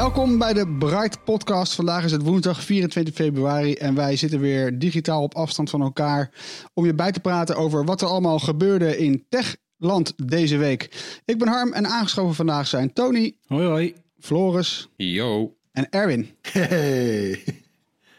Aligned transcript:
Welkom 0.00 0.38
bij 0.38 0.52
de 0.52 0.76
Bright 0.78 1.24
Podcast. 1.24 1.74
Vandaag 1.74 2.04
is 2.04 2.12
het 2.12 2.22
woensdag 2.22 2.62
24 2.62 3.14
februari 3.14 3.74
en 3.74 3.94
wij 3.94 4.16
zitten 4.16 4.40
weer 4.40 4.78
digitaal 4.78 5.22
op 5.22 5.34
afstand 5.34 5.70
van 5.70 5.80
elkaar 5.80 6.30
om 6.74 6.86
je 6.86 6.94
bij 6.94 7.12
te 7.12 7.20
praten 7.20 7.56
over 7.56 7.84
wat 7.84 8.00
er 8.00 8.08
allemaal 8.08 8.38
gebeurde 8.38 8.98
in 8.98 9.26
Techland 9.28 10.12
deze 10.28 10.56
week. 10.56 11.14
Ik 11.24 11.38
ben 11.38 11.48
Harm 11.48 11.72
en 11.72 11.86
aangeschoven 11.86 12.34
vandaag 12.34 12.66
zijn 12.66 12.92
Tony, 12.92 13.36
Hoi 13.46 13.66
hoi. 13.66 13.94
Floris 14.18 14.88
Yo. 14.96 15.56
en 15.72 15.90
Erwin. 15.90 16.30
Hey. 16.42 17.44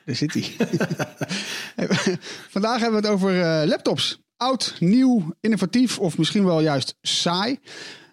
Daar 0.05 0.15
zit 0.15 0.33
hij. 0.33 0.43
Vandaag 2.55 2.79
hebben 2.81 3.01
we 3.01 3.07
het 3.07 3.15
over 3.15 3.41
eh, 3.41 3.67
laptops. 3.67 4.21
Oud, 4.37 4.75
nieuw, 4.79 5.33
innovatief 5.39 5.99
of 5.99 6.17
misschien 6.17 6.45
wel 6.45 6.61
juist 6.61 6.97
saai. 7.01 7.59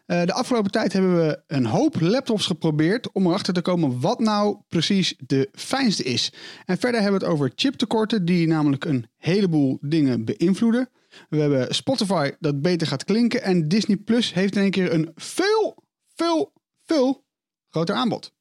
Eh, 0.08 0.24
de 0.24 0.32
afgelopen 0.32 0.70
tijd 0.70 0.92
hebben 0.92 1.16
we 1.26 1.42
een 1.46 1.66
hoop 1.66 2.00
laptops 2.00 2.46
geprobeerd 2.46 3.12
om 3.12 3.26
erachter 3.26 3.54
te 3.54 3.62
komen 3.62 4.00
wat 4.00 4.20
nou 4.20 4.58
precies 4.68 5.14
de 5.26 5.48
fijnste 5.52 6.02
is. 6.02 6.32
En 6.64 6.78
verder 6.78 7.00
hebben 7.00 7.20
we 7.20 7.26
het 7.26 7.34
over 7.34 7.52
chiptekorten 7.54 8.24
die 8.24 8.46
namelijk 8.46 8.84
een 8.84 9.06
heleboel 9.16 9.78
dingen 9.80 10.24
beïnvloeden. 10.24 10.88
We 11.28 11.36
hebben 11.36 11.74
Spotify 11.74 12.30
dat 12.38 12.62
beter 12.62 12.86
gaat 12.86 13.04
klinken 13.04 13.42
en 13.42 13.68
Disney 13.68 13.96
Plus 13.96 14.34
heeft 14.34 14.56
in 14.56 14.62
één 14.62 14.70
keer 14.70 14.92
een 14.92 15.12
veel, 15.14 15.84
veel, 16.14 16.52
veel 16.84 17.24
groter 17.68 17.94
aanbod. 17.94 18.32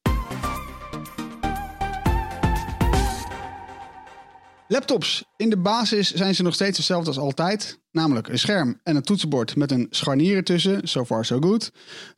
Laptops. 4.70 5.24
In 5.36 5.50
de 5.50 5.58
basis 5.58 6.14
zijn 6.14 6.34
ze 6.34 6.42
nog 6.42 6.54
steeds 6.54 6.76
hetzelfde 6.76 7.08
als 7.08 7.18
altijd. 7.18 7.80
Namelijk 7.90 8.28
een 8.28 8.38
scherm 8.38 8.80
en 8.82 8.96
een 8.96 9.02
toetsenbord 9.02 9.56
met 9.56 9.70
een 9.70 9.86
scharnier 9.90 10.36
ertussen. 10.36 10.88
So 10.88 11.04
far 11.04 11.24
so 11.24 11.40
good. 11.40 11.72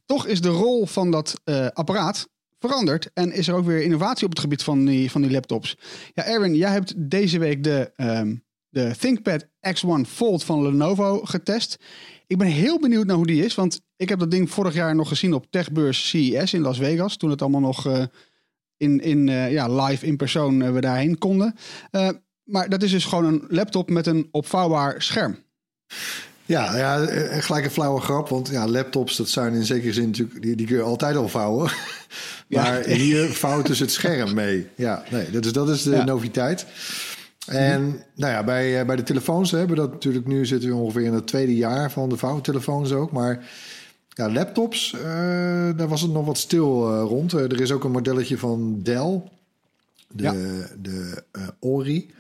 Toch 0.07 0.27
is 0.27 0.41
de 0.41 0.49
rol 0.49 0.87
van 0.87 1.11
dat 1.11 1.41
eh, 1.45 1.67
apparaat 1.67 2.29
veranderd. 2.59 3.11
En 3.15 3.33
is 3.33 3.49
er 3.49 3.55
ook 3.55 3.65
weer 3.65 3.83
innovatie 3.83 4.25
op 4.25 4.31
het 4.31 4.41
gebied 4.41 4.63
van 4.63 4.85
die, 4.85 5.11
van 5.11 5.23
die 5.23 5.31
laptops. 5.31 5.77
Ja, 6.15 6.25
Erwin, 6.25 6.55
jij 6.55 6.71
hebt 6.71 7.11
deze 7.11 7.39
week 7.39 7.65
de, 7.65 7.93
ehm, 7.97 8.37
de 8.69 8.95
ThinkPad 8.99 9.47
X1 9.61 10.07
Fold 10.07 10.45
van 10.45 10.63
Lenovo 10.63 11.21
getest. 11.25 11.77
Ik 12.27 12.39
ben 12.39 12.47
heel 12.47 12.81
benieuwd 12.81 13.07
naar 13.07 13.17
hoe 13.17 13.27
die 13.27 13.45
is. 13.45 13.55
Want 13.55 13.81
ik 13.97 14.09
heb 14.09 14.19
dat 14.19 14.31
ding 14.31 14.51
vorig 14.51 14.75
jaar 14.75 14.95
nog 14.95 15.09
gezien 15.09 15.35
op 15.35 15.47
Techbeurs 15.51 16.09
CES 16.09 16.55
in 16.55 16.61
Las 16.61 16.79
Vegas. 16.79 17.17
Toen 17.17 17.31
het 17.31 17.43
allemaal 17.43 17.61
nog 17.61 17.87
eh, 17.87 18.05
in, 18.77 19.01
in, 19.01 19.29
eh, 19.29 19.53
ja, 19.53 19.85
live 19.85 20.07
in 20.07 20.17
persoon 20.17 20.73
we 20.73 20.81
daarheen 20.81 21.19
konden. 21.19 21.55
Maar 22.51 22.69
dat 22.69 22.83
is 22.83 22.91
dus 22.91 23.05
gewoon 23.05 23.25
een 23.25 23.45
laptop 23.49 23.91
met 23.91 24.07
een 24.07 24.29
opvouwbaar 24.31 25.03
scherm. 25.03 25.39
Ja, 26.47 26.77
ja, 26.77 27.01
eh, 27.01 27.43
gelijk 27.43 27.65
een 27.65 27.71
flauwe 27.71 28.01
grap. 28.01 28.29
Want 28.29 28.49
ja, 28.49 28.69
laptops, 28.69 29.17
dat 29.17 29.29
zijn 29.29 29.55
in 29.55 29.65
zekere 29.65 29.93
zin 29.93 30.07
natuurlijk... 30.07 30.43
Die, 30.43 30.57
die 30.57 30.67
kun 30.67 30.77
je 30.77 30.83
altijd 30.83 31.17
al 31.17 31.29
vouwen. 31.29 31.71
Ja. 32.49 32.63
maar 32.63 32.85
hier 32.85 33.29
vouwt 33.29 33.67
dus 33.67 33.79
het 33.79 33.91
scherm 33.91 34.35
mee. 34.35 34.69
Ja, 34.75 35.03
nee, 35.11 35.31
dat 35.31 35.45
is, 35.45 35.53
dat 35.53 35.69
is 35.69 35.83
de 35.83 35.91
Ja. 35.91 36.05
noviteit. 36.05 36.67
En 37.47 38.03
nou 38.15 38.33
ja, 38.33 38.45
bij, 38.45 38.81
eh, 38.81 38.87
bij 38.87 38.97
de 38.97 39.03
telefoons 39.03 39.51
hebben 39.51 39.77
we 39.77 39.83
dat 39.83 39.93
natuurlijk... 39.93 40.27
Nu 40.27 40.47
zitten 40.47 40.69
we 40.69 40.75
ongeveer 40.75 41.03
in 41.05 41.13
het 41.13 41.27
tweede 41.27 41.57
jaar 41.57 41.91
van 41.91 42.09
de 42.09 42.17
vouwtelefoons 42.17 42.93
ook. 42.93 43.13
Maar 43.13 43.45
ja, 44.09 44.31
laptops, 44.31 44.95
eh, 44.95 45.03
daar 45.77 45.89
was 45.89 46.01
het 46.01 46.13
nog 46.13 46.27
wat 46.27 46.39
stil 46.39 47.01
rond. 47.01 47.33
Er 47.33 47.61
is 47.61 47.73
ook 47.73 47.85
een 47.85 47.91
modelletje 47.91 48.39
van 48.39 48.81
Dell. 48.83 49.23
De, 50.13 50.23
Ja. 50.23 50.33
de 50.83 51.25
eh, 51.33 51.49
Ori. 51.61 52.11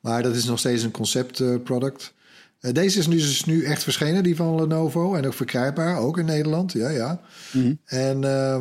Maar 0.00 0.22
dat 0.22 0.34
is 0.36 0.44
nog 0.44 0.58
steeds 0.58 0.82
een 0.82 0.90
concept 0.90 1.40
eh, 1.40 1.54
product. 1.64 2.12
Eh, 2.60 2.72
deze 2.72 2.98
is 2.98 3.06
nu, 3.06 3.16
dus 3.16 3.44
nu 3.44 3.64
echt 3.64 3.82
verschenen, 3.82 4.22
die 4.22 4.36
van 4.36 4.54
Lenovo. 4.60 5.14
En 5.14 5.26
ook 5.26 5.34
verkrijgbaar, 5.34 5.98
ook 5.98 6.18
in 6.18 6.24
Nederland. 6.24 6.72
Ja, 6.72 6.88
ja. 6.88 7.20
En 7.84 8.24
eh, 8.24 8.60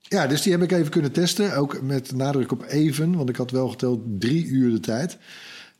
ja, 0.00 0.26
dus 0.26 0.42
die 0.42 0.52
heb 0.52 0.62
ik 0.62 0.72
even 0.72 0.90
kunnen 0.90 1.12
testen. 1.12 1.56
Ook 1.56 1.82
met 1.82 2.12
nadruk 2.14 2.52
op 2.52 2.64
even, 2.68 3.16
want 3.16 3.28
ik 3.28 3.36
had 3.36 3.50
wel 3.50 3.68
geteld 3.68 4.00
drie 4.18 4.46
uur 4.46 4.70
de 4.70 4.80
tijd. 4.80 5.18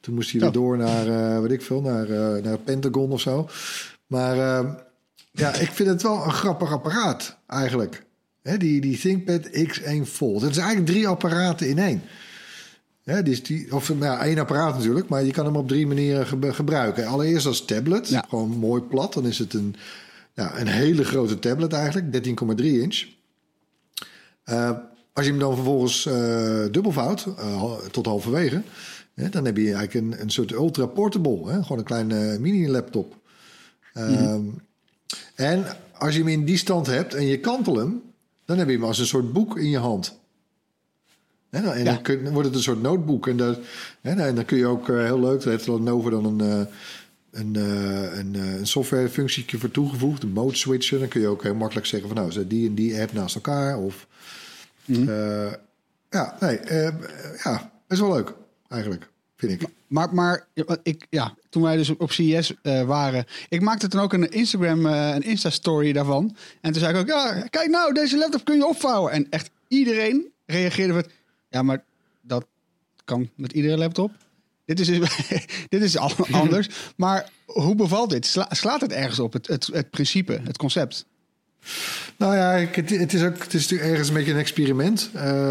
Toen 0.00 0.14
moest 0.14 0.30
hij 0.30 0.40
weer 0.40 0.48
Zo. 0.52 0.60
door 0.60 0.76
naar, 0.76 1.42
weet 1.42 1.52
ik 1.52 1.62
veel, 1.62 1.80
naar, 1.80 2.08
naar 2.42 2.58
Pentagon 2.58 3.10
of 3.10 3.20
zo. 3.20 3.48
Maar 4.06 4.38
eh, 4.38 4.70
ja, 5.32 5.54
ik 5.54 5.70
vind 5.70 5.88
het 5.88 6.02
wel 6.02 6.24
een 6.24 6.32
grappig 6.32 6.72
apparaat 6.72 7.36
eigenlijk. 7.46 8.06
Hè, 8.42 8.56
die, 8.56 8.80
die 8.80 8.98
ThinkPad 8.98 9.48
X1 9.48 10.02
Fold. 10.04 10.40
Het 10.42 10.50
is 10.50 10.56
eigenlijk 10.56 10.90
drie 10.90 11.08
apparaten 11.08 11.68
in 11.68 11.78
één. 11.78 12.02
Ja, 13.08 13.22
die 13.22 13.32
is 13.32 13.42
die, 13.42 13.74
of 13.74 13.88
nou, 13.88 14.02
ja, 14.04 14.24
één 14.24 14.38
apparaat 14.38 14.74
natuurlijk, 14.76 15.08
maar 15.08 15.24
je 15.24 15.30
kan 15.32 15.44
hem 15.44 15.56
op 15.56 15.68
drie 15.68 15.86
manieren 15.86 16.26
ge- 16.26 16.52
gebruiken. 16.52 17.06
Allereerst 17.06 17.46
als 17.46 17.64
tablet, 17.64 18.08
Ja. 18.08 18.24
gewoon 18.28 18.48
mooi 18.50 18.82
plat. 18.82 19.12
Dan 19.12 19.26
is 19.26 19.38
het 19.38 19.54
een, 19.54 19.74
ja, 20.34 20.60
een 20.60 20.66
hele 20.66 21.04
grote 21.04 21.38
tablet 21.38 21.72
eigenlijk, 21.72 22.12
13,3 22.12 22.80
inch. 22.80 23.04
Eh, 24.44 24.70
als 25.12 25.24
je 25.24 25.30
hem 25.30 25.40
dan 25.40 25.54
vervolgens 25.54 26.06
eh 26.06 26.64
dubbelvouwt, 26.70 27.26
eh, 27.38 27.72
tot 27.90 28.06
halverwege... 28.06 28.62
Hè, 29.14 29.28
dan 29.28 29.44
heb 29.44 29.56
je 29.56 29.72
eigenlijk 29.74 29.94
een, 29.94 30.20
een 30.22 30.30
soort 30.30 30.52
ultra 30.52 30.86
portable, 30.86 31.50
hè, 31.52 31.62
gewoon 31.62 31.78
een 31.78 31.84
kleine 31.84 32.38
mini-laptop. 32.40 33.16
Ehm, 33.94 34.40
En 35.34 35.64
als 35.98 36.12
je 36.14 36.18
hem 36.20 36.28
in 36.28 36.44
die 36.44 36.56
stand 36.56 36.86
hebt 36.86 37.14
en 37.14 37.26
je 37.26 37.38
kantel 37.40 37.76
hem... 37.76 38.02
dan 38.44 38.58
heb 38.58 38.66
je 38.66 38.72
hem 38.74 38.84
als 38.84 38.98
een 38.98 39.06
soort 39.06 39.32
boek 39.32 39.58
in 39.58 39.70
je 39.70 39.78
hand. 39.78 40.18
Dan- 41.50 41.64
en 41.72 41.78
Ja. 41.78 41.84
dan, 41.84 42.02
kun- 42.02 42.24
dan 42.24 42.32
wordt 42.32 42.48
het 42.48 42.56
een 42.56 42.62
soort 42.62 42.82
notebook. 42.82 43.26
En, 43.28 43.36
dat, 43.36 43.58
en 44.02 44.34
dan 44.34 44.44
kun 44.44 44.58
je 44.58 44.66
ook 44.66 44.88
eh, 44.88 44.96
heel 45.04 45.20
leuk, 45.20 45.40
daar 45.42 45.52
heeft 45.52 45.66
Lenovo 45.66 46.10
dan 46.10 46.24
een, 46.24 46.40
eh, 46.40 46.66
een, 47.40 47.56
eh, 47.56 48.18
een, 48.18 48.34
een 48.34 48.66
softwarefunctie 48.66 49.58
voor 49.58 49.70
toegevoegd, 49.70 50.22
een 50.22 50.32
mode 50.32 50.56
switcher. 50.56 50.98
Dan 50.98 51.08
kun 51.08 51.20
je 51.20 51.26
ook 51.26 51.42
heel 51.42 51.54
makkelijk 51.54 51.86
zeggen 51.86 52.08
van 52.08 52.16
nou, 52.16 52.32
zet 52.32 52.50
die 52.50 52.68
en 52.68 52.74
die 52.74 53.00
app 53.00 53.12
naast 53.12 53.34
elkaar. 53.34 53.78
Of, 53.78 54.06
eh, 54.86 55.52
ja, 56.10 56.36
nee, 56.40 56.58
ja, 57.44 57.70
best 57.86 58.00
wel 58.00 58.12
leuk 58.12 58.32
eigenlijk, 58.68 59.08
vind 59.36 59.52
ik. 59.62 59.68
Maar, 59.86 60.14
maar 60.14 60.46
ik, 60.82 61.06
ja, 61.10 61.34
toen 61.50 61.62
wij 61.62 61.76
dus 61.76 61.96
op 61.96 62.12
CES 62.12 62.54
waren, 62.86 63.24
ik 63.48 63.60
maakte 63.60 63.88
toen 63.88 64.00
ook 64.00 64.12
een 64.12 64.30
Instagram, 64.30 64.86
een 64.86 65.22
Insta-story 65.22 65.92
daarvan. 65.92 66.36
En 66.60 66.72
toen 66.72 66.80
zei 66.80 66.94
ik 66.94 67.00
ook, 67.00 67.06
ja, 67.06 67.42
kijk 67.50 67.68
nou, 67.70 67.92
deze 67.94 68.18
laptop 68.18 68.44
kun 68.44 68.56
je 68.56 68.66
opvouwen. 68.66 69.12
En 69.12 69.26
echt 69.30 69.50
iedereen 69.68 70.26
reageerde 70.46 70.92
met, 70.92 71.08
ja, 71.48 71.62
maar 71.62 71.84
dat 72.20 72.46
kan 73.04 73.30
met 73.34 73.52
iedere 73.52 73.76
laptop. 73.76 74.10
Dit 74.64 74.80
is, 74.80 74.86
dit 75.68 75.82
is 75.82 75.98
al 75.98 76.10
anders. 76.30 76.68
Maar 76.96 77.30
hoe 77.46 77.74
bevalt 77.74 78.10
dit? 78.10 78.26
Sla- 78.26 78.48
slaat 78.50 78.80
het 78.80 78.92
ergens 78.92 79.18
op, 79.18 79.32
het, 79.32 79.46
het, 79.46 79.66
het 79.72 79.90
principe, 79.90 80.40
het 80.44 80.56
concept? 80.56 81.06
Nou 82.16 82.34
ja, 82.36 82.50
het, 82.50 82.90
het 82.90 83.12
is 83.12 83.22
ook 83.22 83.38
het 83.42 83.54
is 83.54 83.62
natuurlijk 83.62 83.90
ergens 83.90 84.08
een 84.08 84.14
beetje 84.14 84.32
een 84.32 84.38
experiment. 84.38 85.10
Uh, 85.14 85.50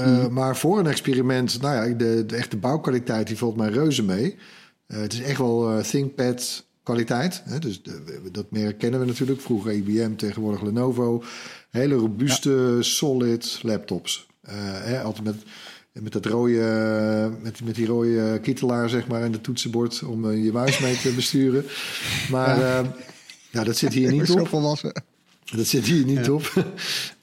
uh, 0.00 0.26
Maar 0.26 0.56
voor 0.56 0.78
een 0.78 0.86
experiment, 0.86 1.60
nou 1.60 1.88
ja, 1.88 1.94
de, 1.94 2.26
de 2.26 2.36
echte 2.36 2.56
bouwkwaliteit 2.56 3.26
die 3.26 3.36
valt 3.36 3.56
mij 3.56 3.68
reuze 3.68 4.02
mee. 4.02 4.36
Uh, 4.86 5.00
het 5.00 5.12
is 5.12 5.20
echt 5.20 5.38
wel 5.38 5.82
ThinkPad 5.82 6.64
kwaliteit. 6.82 7.42
Hè? 7.44 7.58
Dus 7.58 7.82
de, 7.82 8.20
dat 8.32 8.50
merk 8.50 8.78
kennen 8.78 9.00
we 9.00 9.06
natuurlijk. 9.06 9.40
Vroeger 9.40 9.72
IBM, 9.72 10.14
tegenwoordig 10.14 10.62
Lenovo. 10.62 11.22
Hele 11.70 11.94
robuuste, 11.94 12.78
solid 12.80 13.58
laptops. 13.62 14.28
Uh, 14.52 14.56
hè, 14.60 15.00
altijd 15.02 15.24
met, 15.24 15.36
met, 15.92 16.12
dat 16.12 16.26
rode, 16.26 17.32
met, 17.42 17.64
met 17.64 17.74
die 17.74 17.86
rode 17.86 18.38
kietelaar 18.42 18.88
zeg 18.88 19.06
maar, 19.06 19.22
en 19.22 19.32
de 19.32 19.40
toetsenbord 19.40 20.02
om 20.02 20.24
uh, 20.24 20.44
je 20.44 20.52
muis 20.52 20.78
mee 20.78 20.96
te 20.96 21.12
besturen. 21.20 21.64
Maar 22.30 22.58
ja. 22.58 22.94
Nou, 23.50 23.66
dat 23.66 23.76
zit 23.76 23.92
hier 23.92 24.12
niet 24.12 24.30
op. 24.30 24.48
volwassen. 24.48 25.02
Dat 25.56 25.66
zit 25.66 25.86
hier 25.86 26.04
niet 26.04 26.30
op. 26.30 26.52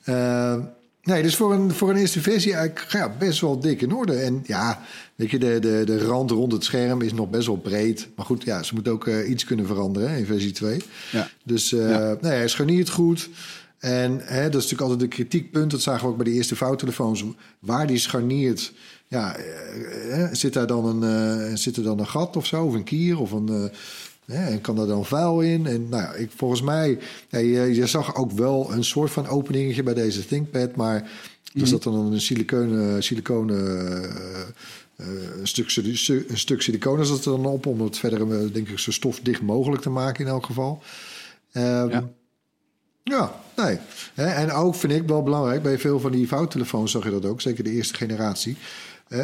Eh, 0.07 0.55
nee, 1.03 1.21
dus 1.21 1.35
voor 1.35 1.53
een, 1.53 1.71
voor 1.71 1.89
een 1.89 1.95
eerste 1.95 2.21
versie 2.21 2.53
eigenlijk 2.53 2.91
ja, 2.91 3.15
best 3.19 3.41
wel 3.41 3.59
dik 3.59 3.81
in 3.81 3.93
orde. 3.93 4.13
En 4.13 4.43
ja, 4.45 4.81
weet 5.15 5.31
je, 5.31 5.39
de, 5.39 5.59
de, 5.59 5.81
de 5.85 5.97
rand 5.97 6.31
rond 6.31 6.51
het 6.51 6.63
scherm 6.63 7.01
is 7.01 7.13
nog 7.13 7.29
best 7.29 7.47
wel 7.47 7.57
breed. 7.57 8.07
Maar 8.15 8.25
goed, 8.25 8.43
ja, 8.43 8.63
ze 8.63 8.73
moet 8.73 8.87
ook 8.87 9.07
eh, 9.07 9.29
iets 9.29 9.43
kunnen 9.43 9.65
veranderen 9.65 10.09
hè, 10.09 10.17
in 10.17 10.25
versie 10.25 10.51
2. 10.51 10.81
Ja. 11.11 11.29
Dus 11.43 11.73
eh 11.73 11.89
Ja. 11.89 12.17
nee, 12.21 12.31
hij 12.31 12.47
scharniert 12.47 12.89
goed. 12.89 13.29
En 13.79 14.19
hè, 14.23 14.43
dat 14.43 14.61
is 14.61 14.69
natuurlijk 14.69 14.81
altijd 14.81 15.01
een 15.01 15.07
kritiekpunt. 15.09 15.71
Dat 15.71 15.81
zagen 15.81 16.03
we 16.03 16.11
ook 16.11 16.17
bij 16.17 16.25
de 16.25 16.31
eerste 16.31 16.55
vouwtelefoons. 16.55 17.23
Waar 17.59 17.87
die 17.87 17.97
scharniert, 17.97 18.73
ja, 19.07 19.35
eh, 19.35 20.23
eh, 20.23 20.33
zit, 20.33 20.53
daar 20.53 20.67
dan 20.67 20.85
een, 20.85 21.03
eh, 21.49 21.55
zit 21.55 21.77
er 21.77 21.83
dan 21.83 21.99
een 21.99 22.07
gat 22.07 22.35
of 22.35 22.45
zo? 22.45 22.65
Of 22.65 22.73
een 22.73 22.83
kier? 22.83 23.19
Of 23.19 23.31
een, 23.31 23.71
hè, 24.25 24.45
en 24.47 24.61
kan 24.61 24.75
daar 24.75 24.87
dan 24.87 25.05
vuil 25.05 25.41
in? 25.41 25.65
En 25.65 25.89
nou, 25.89 26.15
ik, 26.15 26.31
volgens 26.35 26.61
mij, 26.61 26.99
ja, 27.29 27.39
je, 27.39 27.75
je 27.75 27.87
zag 27.87 28.15
ook 28.15 28.31
wel 28.31 28.71
een 28.71 28.83
soort 28.83 29.11
van 29.11 29.27
openingetje 29.27 29.83
bij 29.83 29.93
deze 29.93 30.25
ThinkPad. 30.25 30.75
Maar 30.75 31.09
er 31.53 31.67
zat 31.67 31.83
dan 31.83 32.11
een 32.13 32.21
siliconen, 32.21 33.03
siliconen 33.03 33.57
een, 34.95 35.47
stuk, 35.47 35.75
een 35.75 36.37
stuk 36.37 36.61
siliconen 36.61 37.05
zat 37.05 37.25
er 37.25 37.31
dan 37.31 37.45
op... 37.45 37.65
om 37.65 37.81
het 37.81 37.97
verder, 37.97 38.53
denk 38.53 38.69
ik, 38.69 38.79
zo 38.79 38.91
stofdicht 38.91 39.41
mogelijk 39.41 39.81
te 39.81 39.89
maken 39.89 40.25
in 40.25 40.31
elk 40.31 40.45
geval. 40.45 40.81
Ehm, 41.51 41.89
Ja. 41.89 42.09
Ja, 43.07 43.35
nee. 43.55 43.79
En 44.15 44.51
ook 44.51 44.75
vind 44.75 44.93
ik 44.93 45.07
wel 45.07 45.23
belangrijk, 45.23 45.61
bij 45.61 45.79
veel 45.79 45.99
van 45.99 46.11
die 46.11 46.27
vouwtelefoons 46.27 46.91
zag 46.91 47.03
je 47.03 47.09
dat 47.09 47.25
ook, 47.25 47.41
zeker 47.41 47.63
de 47.63 47.71
eerste 47.71 47.95
generatie. 47.95 48.57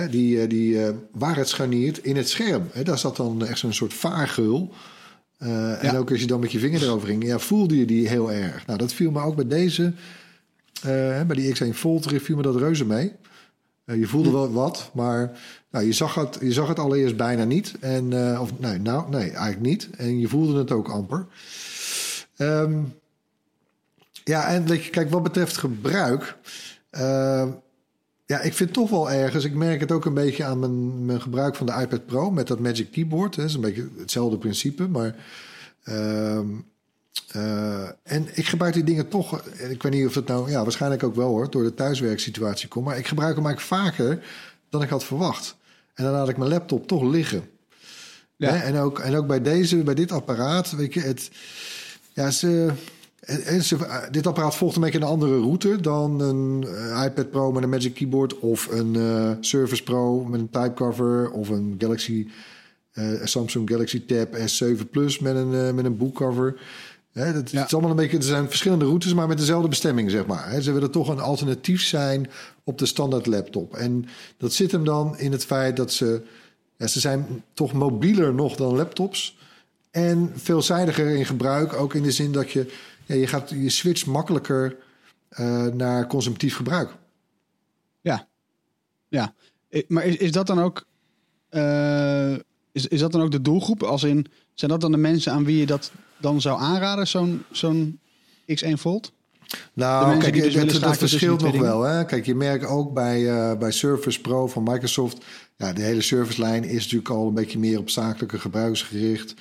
Die, 0.09 0.41
eh, 0.41 0.49
die, 0.49 0.85
eh, 0.85 0.93
waar 1.11 1.35
het 1.35 1.49
scharniert 1.49 1.97
in 1.97 2.15
het 2.15 2.29
scherm. 2.29 2.69
Daar 2.83 2.97
zat 2.97 3.15
dan 3.15 3.45
echt 3.45 3.59
zo'n 3.59 3.73
soort 3.73 3.93
vaargeul. 3.93 4.73
Eh, 5.37 5.83
En 5.83 5.97
ook 5.97 6.11
als 6.11 6.19
je 6.19 6.27
dan 6.27 6.39
met 6.39 6.51
je 6.51 6.59
vinger 6.59 6.83
erover 6.83 7.07
ging, 7.07 7.25
ja, 7.25 7.39
voelde 7.39 7.77
je 7.77 7.85
die 7.85 8.07
heel 8.07 8.31
erg. 8.31 8.65
Nou, 8.65 8.79
dat 8.79 8.93
viel 8.93 9.11
me 9.11 9.21
ook 9.21 9.35
bij 9.35 9.47
deze, 9.47 9.93
bij 10.81 11.35
die 11.35 11.53
X1 11.53 11.73
Volt 11.73 12.07
viel 12.07 12.35
me 12.35 12.41
dat 12.41 12.55
reuze 12.55 12.85
mee. 12.85 13.11
Je 13.85 14.07
voelde 14.07 14.31
wel 14.31 14.51
wat, 14.51 14.89
maar 14.93 15.39
nou, 15.71 15.85
je, 15.85 15.91
zag 15.91 16.15
het, 16.15 16.37
je 16.41 16.51
zag 16.51 16.67
het 16.67 16.79
allereerst 16.79 17.17
bijna 17.17 17.43
niet. 17.43 17.73
En, 17.79 18.39
of 18.39 18.59
nee, 18.59 18.79
nou, 18.79 19.09
nee, 19.09 19.31
eigenlijk 19.31 19.61
niet. 19.61 19.89
En 19.97 20.19
je 20.19 20.27
voelde 20.27 20.57
het 20.57 20.71
ook 20.71 20.89
amper. 20.89 21.25
Ehm, 22.37 22.73
ja, 24.23 24.47
en 24.47 24.89
kijk, 24.89 25.09
wat 25.09 25.23
betreft 25.23 25.57
gebruik. 25.57 26.37
eh, 26.89 27.47
ja, 28.25 28.39
ik 28.41 28.53
vind 28.53 28.73
toch 28.73 28.89
wel 28.89 29.11
ergens. 29.11 29.43
Ik 29.45 29.53
merk 29.53 29.79
het 29.79 29.91
ook 29.91 30.05
een 30.05 30.13
beetje 30.13 30.43
aan 30.43 30.59
mijn, 30.59 31.05
mijn 31.05 31.21
gebruik 31.21 31.55
van 31.55 31.65
de 31.65 31.77
iPad 31.81 32.05
Pro 32.05 32.31
met 32.31 32.47
dat 32.47 32.59
Magic 32.59 32.91
Keyboard. 32.91 33.35
Dat 33.35 33.45
is 33.45 33.53
een 33.53 33.61
beetje 33.61 33.89
hetzelfde 33.97 34.37
principe, 34.37 34.87
maar. 34.87 35.15
ehm, 35.83 36.45
eh, 37.31 37.87
en 38.03 38.27
ik 38.33 38.45
gebruik 38.47 38.73
die 38.73 38.83
dingen 38.83 39.07
toch. 39.07 39.41
Ik 39.69 39.83
weet 39.83 39.91
niet 39.91 40.07
of 40.07 40.15
het 40.15 40.27
nou. 40.27 40.49
Ja, 40.51 40.63
waarschijnlijk 40.63 41.03
ook 41.03 41.15
wel 41.15 41.27
hoor. 41.27 41.49
Door 41.51 41.63
de 41.63 41.73
thuiswerksituatie 41.73 42.67
komt. 42.67 42.85
Maar 42.85 42.97
ik 42.97 43.07
gebruik 43.07 43.35
hem 43.35 43.45
eigenlijk 43.45 43.81
vaker 43.83 44.23
dan 44.69 44.81
ik 44.81 44.89
had 44.89 45.03
verwacht. 45.03 45.55
En 45.93 46.03
dan 46.03 46.13
laat 46.13 46.29
ik 46.29 46.37
mijn 46.37 46.49
laptop 46.49 46.87
toch 46.87 47.03
liggen. 47.03 47.49
Ja. 48.35 48.49
Hè, 48.49 48.57
En, 48.57 48.77
ook, 48.77 48.99
en 48.99 49.15
ook 49.15 49.27
bij 49.27 49.41
deze, 49.41 49.75
bij 49.77 49.93
dit 49.93 50.11
apparaat. 50.11 50.71
Weet 50.71 50.93
je, 50.93 50.99
het. 50.99 51.29
Ja, 52.13 52.31
ze. 52.31 52.71
En- 53.25 53.43
en 53.43 53.63
ze- 53.63 54.07
dit 54.11 54.27
apparaat 54.27 54.55
volgt 54.55 54.75
een 54.75 54.81
beetje 54.81 54.97
een 54.97 55.03
andere 55.03 55.39
route 55.39 55.81
dan 55.81 56.19
een 56.19 56.67
eh, 56.67 57.03
iPad 57.05 57.29
Pro 57.31 57.51
met 57.51 57.63
een 57.63 57.69
Magic 57.69 57.93
Keyboard 57.93 58.39
of 58.39 58.67
een 58.71 58.95
eh, 58.95 59.31
Surface 59.39 59.83
Pro 59.83 60.23
met 60.23 60.39
een 60.39 60.49
typecover 60.49 61.31
of 61.31 61.49
een 61.49 61.75
Galaxy 61.77 62.27
eh, 62.93 63.07
Samsung 63.23 63.69
Galaxy 63.69 64.05
Tab 64.05 64.35
S7 64.37 64.89
Plus 64.91 65.19
met 65.19 65.35
een, 65.35 65.53
eh, 65.53 65.71
met 65.73 65.85
een 65.85 65.97
boekcover. 65.97 66.61
Hè, 67.11 67.33
dat, 67.33 67.51
Ja. 67.51 67.57
het 67.57 67.65
is 67.67 67.73
allemaal 67.73 67.91
een 67.91 67.95
beetje, 67.97 68.17
er 68.17 68.23
zijn 68.23 68.47
verschillende 68.47 68.85
routes, 68.85 69.13
maar 69.13 69.27
met 69.27 69.37
dezelfde 69.37 69.67
bestemming, 69.67 70.11
zeg 70.11 70.25
maar. 70.25 70.61
Ze 70.61 70.71
willen 70.71 70.91
toch 70.91 71.07
een 71.09 71.19
alternatief 71.19 71.81
zijn 71.83 72.29
op 72.63 72.77
de 72.77 72.85
standaard 72.85 73.25
laptop. 73.25 73.75
En 73.75 74.05
dat 74.37 74.53
zit 74.53 74.71
hem 74.71 74.85
dan 74.85 75.17
in 75.19 75.31
het 75.31 75.45
feit 75.45 75.75
dat 75.77 75.91
ze, 75.91 76.21
ja, 76.77 76.87
ze 76.87 76.99
zijn 76.99 77.43
toch 77.53 77.73
mobieler 77.73 78.33
nog 78.33 78.55
dan 78.55 78.75
laptops. 78.75 79.37
En 79.91 80.31
veelzijdiger 80.35 81.09
in 81.15 81.25
gebruik, 81.25 81.73
ook 81.73 81.93
in 81.93 82.03
de 82.03 82.11
zin 82.11 82.31
dat 82.31 82.51
je, 82.51 82.73
ja, 83.05 83.15
je, 83.15 83.27
gaat, 83.27 83.49
je 83.49 83.69
switcht 83.69 84.05
makkelijker 84.05 84.75
eh, 85.29 85.65
naar 85.65 86.07
consumptief 86.07 86.55
gebruik. 86.55 86.95
Ja. 88.01 88.27
Ja. 89.07 89.33
Maar 89.87 90.05
is, 90.05 90.15
is 90.15 90.31
dat 90.31 90.47
dan 90.47 90.59
ook... 90.61 90.85
eh, 91.49 92.33
is, 92.71 92.87
is 92.87 92.99
dat 92.99 93.11
dan 93.11 93.21
ook 93.21 93.31
de 93.31 93.41
doelgroep? 93.41 93.83
Als 93.83 94.03
in, 94.03 94.25
zijn 94.53 94.71
dat 94.71 94.81
dan 94.81 94.91
de 94.91 94.97
mensen 94.97 95.31
aan 95.31 95.45
wie 95.45 95.57
je 95.57 95.65
dat 95.65 95.91
dan 96.17 96.41
zou 96.41 96.59
aanraden, 96.59 97.07
zo'n 97.07 97.43
zo'n 97.51 97.99
X1 98.51 98.73
Volt? 98.73 99.11
Nou, 99.73 100.17
kijk, 100.19 100.33
dus 100.33 100.43
dat, 100.43 100.53
willen 100.53 100.81
dat 100.81 100.97
verschilt 100.97 101.41
nog 101.41 101.57
wel. 101.57 101.81
Hè? 101.81 102.05
Kijk, 102.05 102.25
je 102.25 102.35
merkt 102.35 102.65
ook 102.65 102.93
bij, 102.93 103.29
eh, 103.29 103.57
bij 103.57 103.71
Surface 103.71 104.21
Pro 104.21 104.47
van 104.47 104.63
Microsoft... 104.63 105.25
Ja, 105.57 105.73
de 105.73 105.81
hele 105.81 106.01
servicelijn 106.01 106.63
is 106.63 106.83
natuurlijk 106.83 107.09
al 107.09 107.27
een 107.27 107.33
beetje 107.33 107.59
meer 107.59 107.79
op 107.79 107.89
zakelijke 107.89 108.39
gebruikers 108.39 108.81
gericht. 108.81 109.33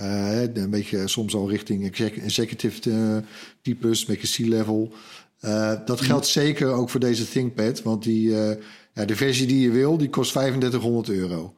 Eh, 0.00 0.42
een 0.54 0.70
beetje 0.70 1.08
soms 1.08 1.34
al 1.34 1.50
richting 1.50 1.84
exec- 1.84 2.16
executive 2.16 2.90
eh, 2.90 3.16
types, 3.62 4.00
een 4.00 4.06
beetje 4.06 4.44
C-level. 4.44 4.92
Eh, 5.40 5.72
dat 5.84 6.00
geldt 6.00 6.26
zeker 6.26 6.68
ook 6.68 6.90
voor 6.90 7.00
deze 7.00 7.28
ThinkPad. 7.28 7.82
Want 7.82 8.02
die, 8.02 8.30
ja, 8.94 9.04
de 9.04 9.16
versie 9.16 9.46
die 9.46 9.60
je 9.60 9.70
wil, 9.70 9.96
die 9.96 10.10
kost 10.10 10.32
3500 10.32 11.08
euro. 11.08 11.54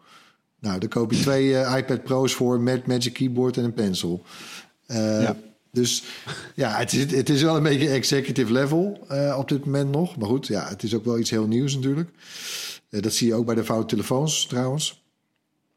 Nou, 0.61 0.79
daar 0.79 0.89
koop 0.89 1.13
je 1.13 1.21
twee 1.21 1.51
iPad 1.77 2.03
Pro's 2.03 2.35
voor 2.35 2.61
met 2.61 2.87
Magic 2.87 3.13
Keyboard 3.13 3.57
en 3.57 3.65
een 3.65 3.75
pencil. 3.75 4.23
Ja. 4.87 5.37
Dus 5.73 6.03
ja, 6.55 6.77
het 6.79 6.93
is, 6.93 7.11
het 7.17 7.29
is 7.29 7.43
wel 7.43 7.57
een 7.57 7.63
beetje 7.63 7.89
executive 7.89 8.53
level 8.53 9.07
op 9.37 9.49
dit 9.49 9.65
moment 9.65 9.91
nog. 9.91 10.17
Maar 10.17 10.29
goed, 10.29 10.47
ja, 10.47 10.69
het 10.69 10.83
is 10.83 10.95
ook 10.95 11.05
wel 11.05 11.19
iets 11.19 11.31
heel 11.31 11.47
nieuws 11.47 11.75
natuurlijk. 11.75 12.11
Dat 12.89 13.13
zie 13.13 13.27
je 13.27 13.35
ook 13.35 13.47
bij 13.47 13.55
de 13.55 13.65
foute 13.65 13.87
telefoons 13.87 14.47
trouwens. 14.47 15.03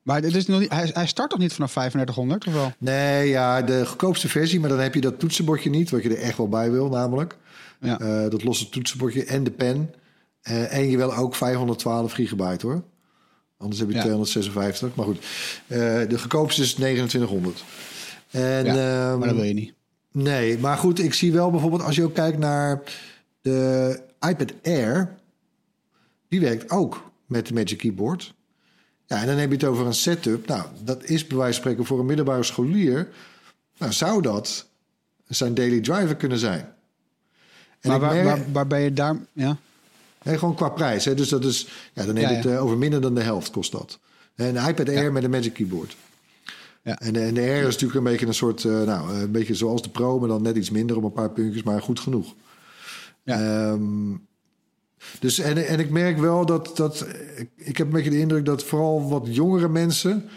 Maar 0.05 0.21
dit 0.21 0.35
is 0.35 0.45
nog 0.45 0.59
niet, 0.59 0.71
hij, 0.71 0.89
hij 0.93 1.07
start 1.07 1.29
toch 1.29 1.39
niet 1.39 1.53
vanaf 1.53 1.71
3500 1.71 2.47
of 2.47 2.53
wel? 2.53 2.73
Nee, 2.77 3.29
ja, 3.29 3.61
de 3.61 3.85
goedkoopste 3.85 4.29
versie, 4.29 4.59
maar 4.59 4.69
dan 4.69 4.79
heb 4.79 4.93
je 4.93 5.01
dat 5.01 5.19
toetsenbordje 5.19 5.69
niet, 5.69 5.89
wat 5.89 6.03
je 6.03 6.09
er 6.09 6.21
echt 6.21 6.37
wel 6.37 6.49
bij 6.49 6.71
wil, 6.71 6.89
namelijk. 6.89 7.37
Ja. 7.79 7.99
Eh, 7.99 8.29
dat 8.29 8.43
losse 8.43 8.69
toetsenbordje 8.69 9.25
en 9.25 9.43
de 9.43 9.51
pen. 9.51 9.93
Eh, 10.41 10.73
en 10.73 10.89
je 10.89 10.97
wil 10.97 11.15
ook 11.15 11.35
512 11.35 12.11
gigabyte 12.11 12.65
hoor. 12.65 12.83
Anders 13.57 13.79
heb 13.79 13.89
je 13.89 13.95
Ja. 13.95 14.01
256. 14.01 14.95
Maar 14.95 15.05
goed, 15.05 15.17
eh, 15.67 15.77
de 16.09 16.19
goedkoopste 16.19 16.61
is 16.61 16.73
2900. 16.73 17.63
En, 18.31 18.65
Ja, 18.65 19.09
ehm, 19.09 19.19
maar 19.19 19.27
dat 19.27 19.37
wil 19.37 19.45
je 19.45 19.53
niet. 19.53 19.73
Nee, 20.11 20.57
maar 20.57 20.77
goed, 20.77 20.99
ik 20.99 21.13
zie 21.13 21.31
wel 21.31 21.51
bijvoorbeeld 21.51 21.81
als 21.83 21.95
je 21.95 22.03
ook 22.03 22.13
kijkt 22.13 22.37
naar 22.37 22.81
de 23.41 23.99
iPad 24.29 24.53
Air. 24.63 25.15
Die 26.29 26.39
werkt 26.39 26.69
ook 26.71 27.11
met 27.25 27.47
de 27.47 27.53
Magic 27.53 27.77
Keyboard. 27.77 28.33
Ja, 29.07 29.21
en 29.21 29.27
dan 29.27 29.37
heb 29.37 29.49
je 29.49 29.55
het 29.55 29.65
over 29.65 29.85
een 29.85 29.93
setup. 29.93 30.47
Nou, 30.47 30.63
dat 30.83 31.03
is 31.03 31.27
bij 31.27 31.37
wijze 31.37 31.53
van 31.53 31.61
spreken 31.61 31.85
voor 31.85 31.99
een 31.99 32.05
middelbare 32.05 32.43
scholier. 32.43 33.07
Nou, 33.77 33.91
zou 33.91 34.21
dat 34.21 34.65
zijn 35.27 35.53
daily 35.53 35.79
driver 35.81 36.15
kunnen 36.15 36.37
zijn. 36.37 36.73
En 37.79 37.89
Maar 37.89 37.99
waar, 37.99 38.13
merk- 38.13 38.25
waar, 38.25 38.51
waar 38.51 38.67
ben 38.67 38.81
je 38.81 38.93
daar... 38.93 39.15
Ja, 39.33 39.57
Nee, 40.23 40.37
gewoon 40.37 40.55
qua 40.55 40.69
prijs. 40.69 41.05
Hè? 41.05 41.13
Dus 41.15 41.29
dat 41.29 41.43
is, 41.45 41.67
ja, 41.93 42.05
dan 42.05 42.15
heb 42.15 42.29
je 42.29 42.35
het 42.35 42.43
ja. 42.43 42.51
eh, 42.51 42.63
over 42.63 42.77
minder 42.77 43.01
dan 43.01 43.15
de 43.15 43.21
helft 43.21 43.51
kost 43.51 43.71
dat. 43.71 43.99
En 44.35 44.55
een 44.55 44.67
iPad 44.69 44.89
Air 44.89 45.11
met 45.11 45.23
een 45.23 45.29
Magic 45.29 45.53
Keyboard. 45.53 45.95
Ja. 46.83 46.99
En, 46.99 47.13
de- 47.13 47.19
en 47.19 47.33
de 47.33 47.41
Air 47.41 47.59
is 47.67 47.73
natuurlijk 47.73 47.95
een 47.95 48.03
beetje 48.11 48.25
een 48.27 48.33
soort, 48.33 48.65
eh, 48.65 48.81
nou, 48.83 49.13
een 49.13 49.31
beetje 49.31 49.55
zoals 49.55 49.81
de 49.81 49.89
Pro, 49.89 50.19
maar 50.19 50.27
dan 50.27 50.41
net 50.41 50.55
iets 50.55 50.69
minder 50.69 50.97
op 50.97 51.03
een 51.03 51.11
paar 51.13 51.29
puntjes, 51.31 51.63
maar 51.63 51.81
goed 51.81 51.99
genoeg. 51.99 52.33
Ja. 53.23 53.39
Ehm, 53.71 54.11
dus 55.19 55.39
en, 55.39 55.67
en 55.67 55.79
ik 55.79 55.89
merk 55.89 56.17
wel 56.17 56.45
dat, 56.45 56.71
dat 56.75 57.05
ik, 57.55 57.77
heb 57.77 57.87
een 57.87 57.93
beetje 57.93 58.09
de 58.09 58.19
indruk 58.19 58.45
dat 58.45 58.63
vooral 58.63 59.09
wat 59.09 59.27
jongere 59.29 59.69
mensen 59.69 60.29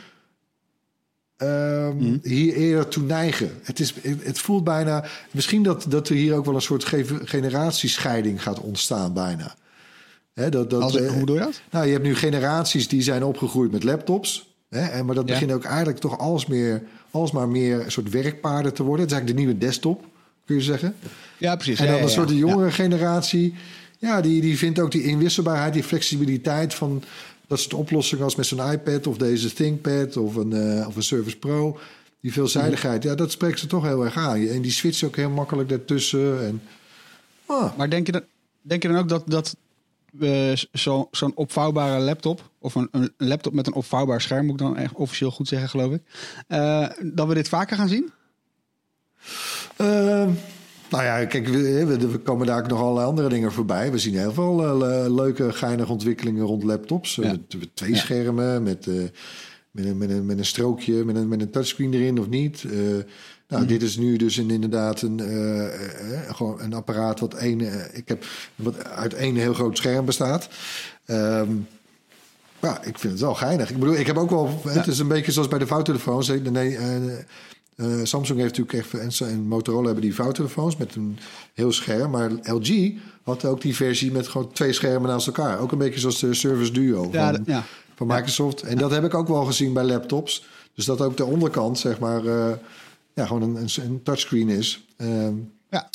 ehm, 1.36 1.96
Mhm. 1.96 2.16
hier 2.22 2.54
eerder 2.54 2.88
toe 2.88 3.02
neigen. 3.02 3.50
Het, 3.62 3.80
is, 3.80 3.94
het, 4.02 4.38
voelt 4.38 4.64
bijna, 4.64 5.04
misschien 5.30 5.62
dat, 5.62 5.86
dat 5.88 6.08
er 6.08 6.14
hier 6.14 6.34
ook 6.34 6.44
wel 6.44 6.54
een 6.54 6.62
soort 6.62 6.84
ge- 6.84 7.20
generatiescheiding 7.24 8.42
gaat 8.42 8.60
ontstaan 8.60 9.12
bijna. 9.12 9.54
Hè, 10.34 10.48
dat, 10.48 10.70
dat, 10.70 10.82
Als, 10.82 10.96
eh, 10.96 11.10
hoe 11.12 11.26
doe 11.26 11.36
je 11.36 11.42
dat? 11.42 11.60
nou, 11.70 11.86
je 11.86 11.92
hebt 11.92 12.04
nu 12.04 12.14
generaties 12.14 12.88
die 12.88 13.02
zijn 13.02 13.24
opgegroeid 13.24 13.72
met 13.72 13.84
laptops. 13.84 14.46
Hè, 14.68 14.80
en, 14.80 15.06
maar 15.06 15.14
dat 15.14 15.28
Ja. 15.28 15.32
begint 15.32 15.52
ook 15.52 15.64
eigenlijk 15.64 15.98
toch 15.98 16.18
alles 16.18 16.46
meer, 16.46 16.82
alsmaar 17.10 17.48
meer 17.48 17.84
een 17.84 17.92
soort 17.92 18.10
werkpaarden 18.10 18.74
te 18.74 18.82
worden. 18.82 19.00
Het 19.00 19.10
is 19.10 19.16
eigenlijk 19.18 19.36
de 19.46 19.52
nieuwe 19.54 19.66
desktop, 19.66 20.04
kun 20.44 20.56
je 20.56 20.62
zeggen. 20.62 20.94
Ja, 21.38 21.54
precies. 21.56 21.78
En 21.78 21.86
dan 21.86 21.96
ja, 21.96 22.02
een 22.02 22.08
soort 22.08 22.30
jongere 22.30 22.70
generatie, 22.70 23.54
ja, 23.98 24.20
die, 24.20 24.40
die 24.40 24.58
vindt 24.58 24.78
ook 24.78 24.90
die 24.90 25.02
inwisselbaarheid, 25.02 25.72
die 25.72 25.82
flexibiliteit 25.82 26.74
van 26.74 27.02
dat 27.46 27.60
soort 27.60 27.74
oplossingen 27.74 28.24
als 28.24 28.36
met 28.36 28.46
zo'n 28.46 28.72
iPad 28.72 29.06
of 29.06 29.16
deze 29.16 29.52
ThinkPad 29.52 30.16
of 30.16 30.34
een, 30.34 30.52
eh, 30.52 30.88
of 30.88 30.96
een 30.96 31.02
Surface 31.02 31.36
Pro. 31.36 31.78
Die 32.20 32.32
veelzijdigheid, 32.32 33.02
ja, 33.02 33.14
dat 33.14 33.30
spreekt 33.30 33.58
ze 33.58 33.66
toch 33.66 33.84
heel 33.84 34.04
erg 34.04 34.16
aan. 34.16 34.46
En 34.46 34.62
die 34.62 34.70
switcht 34.70 35.02
ook 35.02 35.16
heel 35.16 35.30
makkelijk 35.30 35.68
daartussen. 35.68 36.46
En, 36.46 36.62
ah, 37.46 37.76
Maar 37.76 37.90
denk 37.90 38.06
je 38.06 38.12
dan, 38.12 38.22
denk 38.62 38.82
je 38.82 38.88
dan 38.88 38.98
ook 38.98 39.08
dat, 39.08 39.22
dat 39.26 39.56
zo, 40.72 41.08
zo'n 41.10 41.36
opvouwbare 41.36 42.00
laptop... 42.00 42.50
of 42.58 42.74
een, 42.74 42.88
een 42.90 43.12
laptop 43.16 43.52
met 43.52 43.66
een 43.66 43.72
opvouwbaar 43.72 44.20
scherm... 44.20 44.44
moet 44.44 44.60
ik 44.60 44.66
dan 44.66 44.76
echt 44.76 44.94
officieel 44.94 45.30
goed 45.30 45.48
zeggen, 45.48 45.68
geloof 45.68 45.92
ik... 45.92 46.02
eh, 46.48 46.88
dat 47.02 47.28
we 47.28 47.34
dit 47.34 47.48
vaker 47.48 47.76
gaan 47.76 47.88
zien? 47.88 48.10
Nou 50.90 51.04
ja, 51.04 51.24
kijk, 51.24 51.46
we, 51.48 51.84
we- 51.86 52.08
we 52.10 52.18
komen 52.18 52.46
daar 52.46 52.58
ook 52.62 52.68
nog 52.68 52.80
allerlei 52.80 53.06
andere 53.06 53.28
dingen 53.28 53.52
voorbij. 53.52 53.90
We 53.92 53.98
zien 53.98 54.14
heel 54.18 54.32
veel 54.32 54.64
eh, 54.64 54.76
le- 54.78 55.08
leuke, 55.14 55.52
geinige 55.52 55.92
ontwikkelingen 55.92 56.44
rond 56.44 56.62
laptops. 56.62 57.14
Ja. 57.14 57.30
met- 57.30 57.58
met 57.58 57.68
twee 57.76 57.96
schermen, 57.96 58.62
met, 58.62 58.86
eh, 58.86 58.94
met, 59.70 59.84
een, 59.84 59.98
met, 59.98 60.10
een, 60.10 60.26
met 60.26 60.38
een 60.38 60.44
strookje, 60.46 61.04
met 61.04 61.16
een, 61.16 61.28
met 61.28 61.40
een 61.40 61.50
touchscreen 61.50 61.94
erin 61.94 62.18
of 62.20 62.28
niet. 62.28 62.64
Eh, 62.64 62.78
nou, 63.48 63.66
dit 63.66 63.82
is 63.82 63.96
nu 63.96 64.16
dus 64.16 64.36
een, 64.36 64.50
inderdaad 64.50 65.02
een, 65.02 65.20
gewoon 66.28 66.60
een 66.60 66.74
apparaat 66.74 67.20
wat, 67.20 67.34
één, 67.34 67.60
ik 67.96 68.08
heb, 68.08 68.24
wat 68.54 68.84
uit 68.84 69.14
één 69.14 69.34
heel 69.36 69.54
groot 69.54 69.76
scherm 69.76 70.04
bestaat. 70.04 70.48
Ehm, 71.04 71.48
ja, 72.62 72.82
ik 72.84 72.98
vind 72.98 73.12
het 73.12 73.22
wel 73.22 73.34
geinig. 73.34 73.70
Ik 73.70 73.78
bedoel, 73.78 73.94
ik 73.94 74.06
heb 74.06 74.16
ook 74.18 74.30
wel... 74.30 74.60
Het 74.68 74.86
is 74.86 74.98
een 74.98 75.08
beetje 75.08 75.32
zoals 75.32 75.48
bij 75.48 75.58
de 75.58 75.66
vouwtelefoons. 75.66 76.28
Nee, 76.28 76.78
eh, 77.78 77.86
Samsung 78.02 78.38
heeft 78.40 78.58
natuurlijk 78.58 78.92
echt... 78.94 79.20
En, 79.20 79.28
en 79.28 79.46
Motorola 79.46 79.84
hebben 79.84 80.02
die 80.02 80.14
vouwtelefoons 80.14 80.76
met 80.76 80.94
een 80.94 81.18
heel 81.54 81.72
scherm. 81.72 82.10
Maar 82.10 82.30
LG 82.42 82.92
had 83.22 83.44
ook 83.44 83.60
die 83.60 83.74
versie 83.76 84.12
met 84.12 84.28
gewoon 84.28 84.52
twee 84.52 84.72
schermen 84.72 85.10
naast 85.10 85.26
elkaar. 85.26 85.58
Ook 85.58 85.72
een 85.72 85.78
beetje 85.78 86.00
zoals 86.00 86.18
de 86.20 86.34
Surface 86.34 86.72
Duo 86.72 87.08
Ja, 87.12 87.32
van, 87.34 87.42
ja. 87.46 87.64
van 87.94 88.06
Microsoft. 88.06 88.62
En 88.62 88.76
dat 88.78 88.90
heb 88.90 89.04
ik 89.04 89.14
ook 89.14 89.28
wel 89.28 89.44
gezien 89.44 89.72
bij 89.72 89.84
laptops. 89.84 90.46
Dus 90.74 90.84
dat 90.84 91.00
ook 91.00 91.16
de 91.16 91.24
onderkant, 91.24 91.78
zeg 91.78 91.98
maar... 91.98 92.26
eh, 92.26 92.52
ja, 93.14 93.26
gewoon 93.26 93.42
een, 93.42 93.56
een, 93.56 93.68
een 93.84 94.02
touchscreen 94.02 94.48
is. 94.48 94.86
Ehm, 94.96 95.34
Ja. 95.70 95.90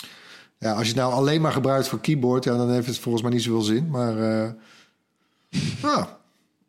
ja, 0.58 0.72
als 0.72 0.82
je 0.82 0.88
het 0.88 0.96
nou 1.02 1.13
alleen 1.13 1.42
maar 1.42 1.52
gebruikt 1.52 1.88
voor 1.88 2.00
keyboard... 2.00 2.44
Ja, 2.44 2.58
dan 2.58 2.72
heeft 2.72 2.88
het 2.88 3.00
volgens 3.00 3.24
mij 3.24 3.32
niet 3.34 3.44
zoveel 3.44 3.62
zin. 3.62 3.90
Maar... 3.90 4.18
eh, 4.44 4.50
nou, 5.82 6.06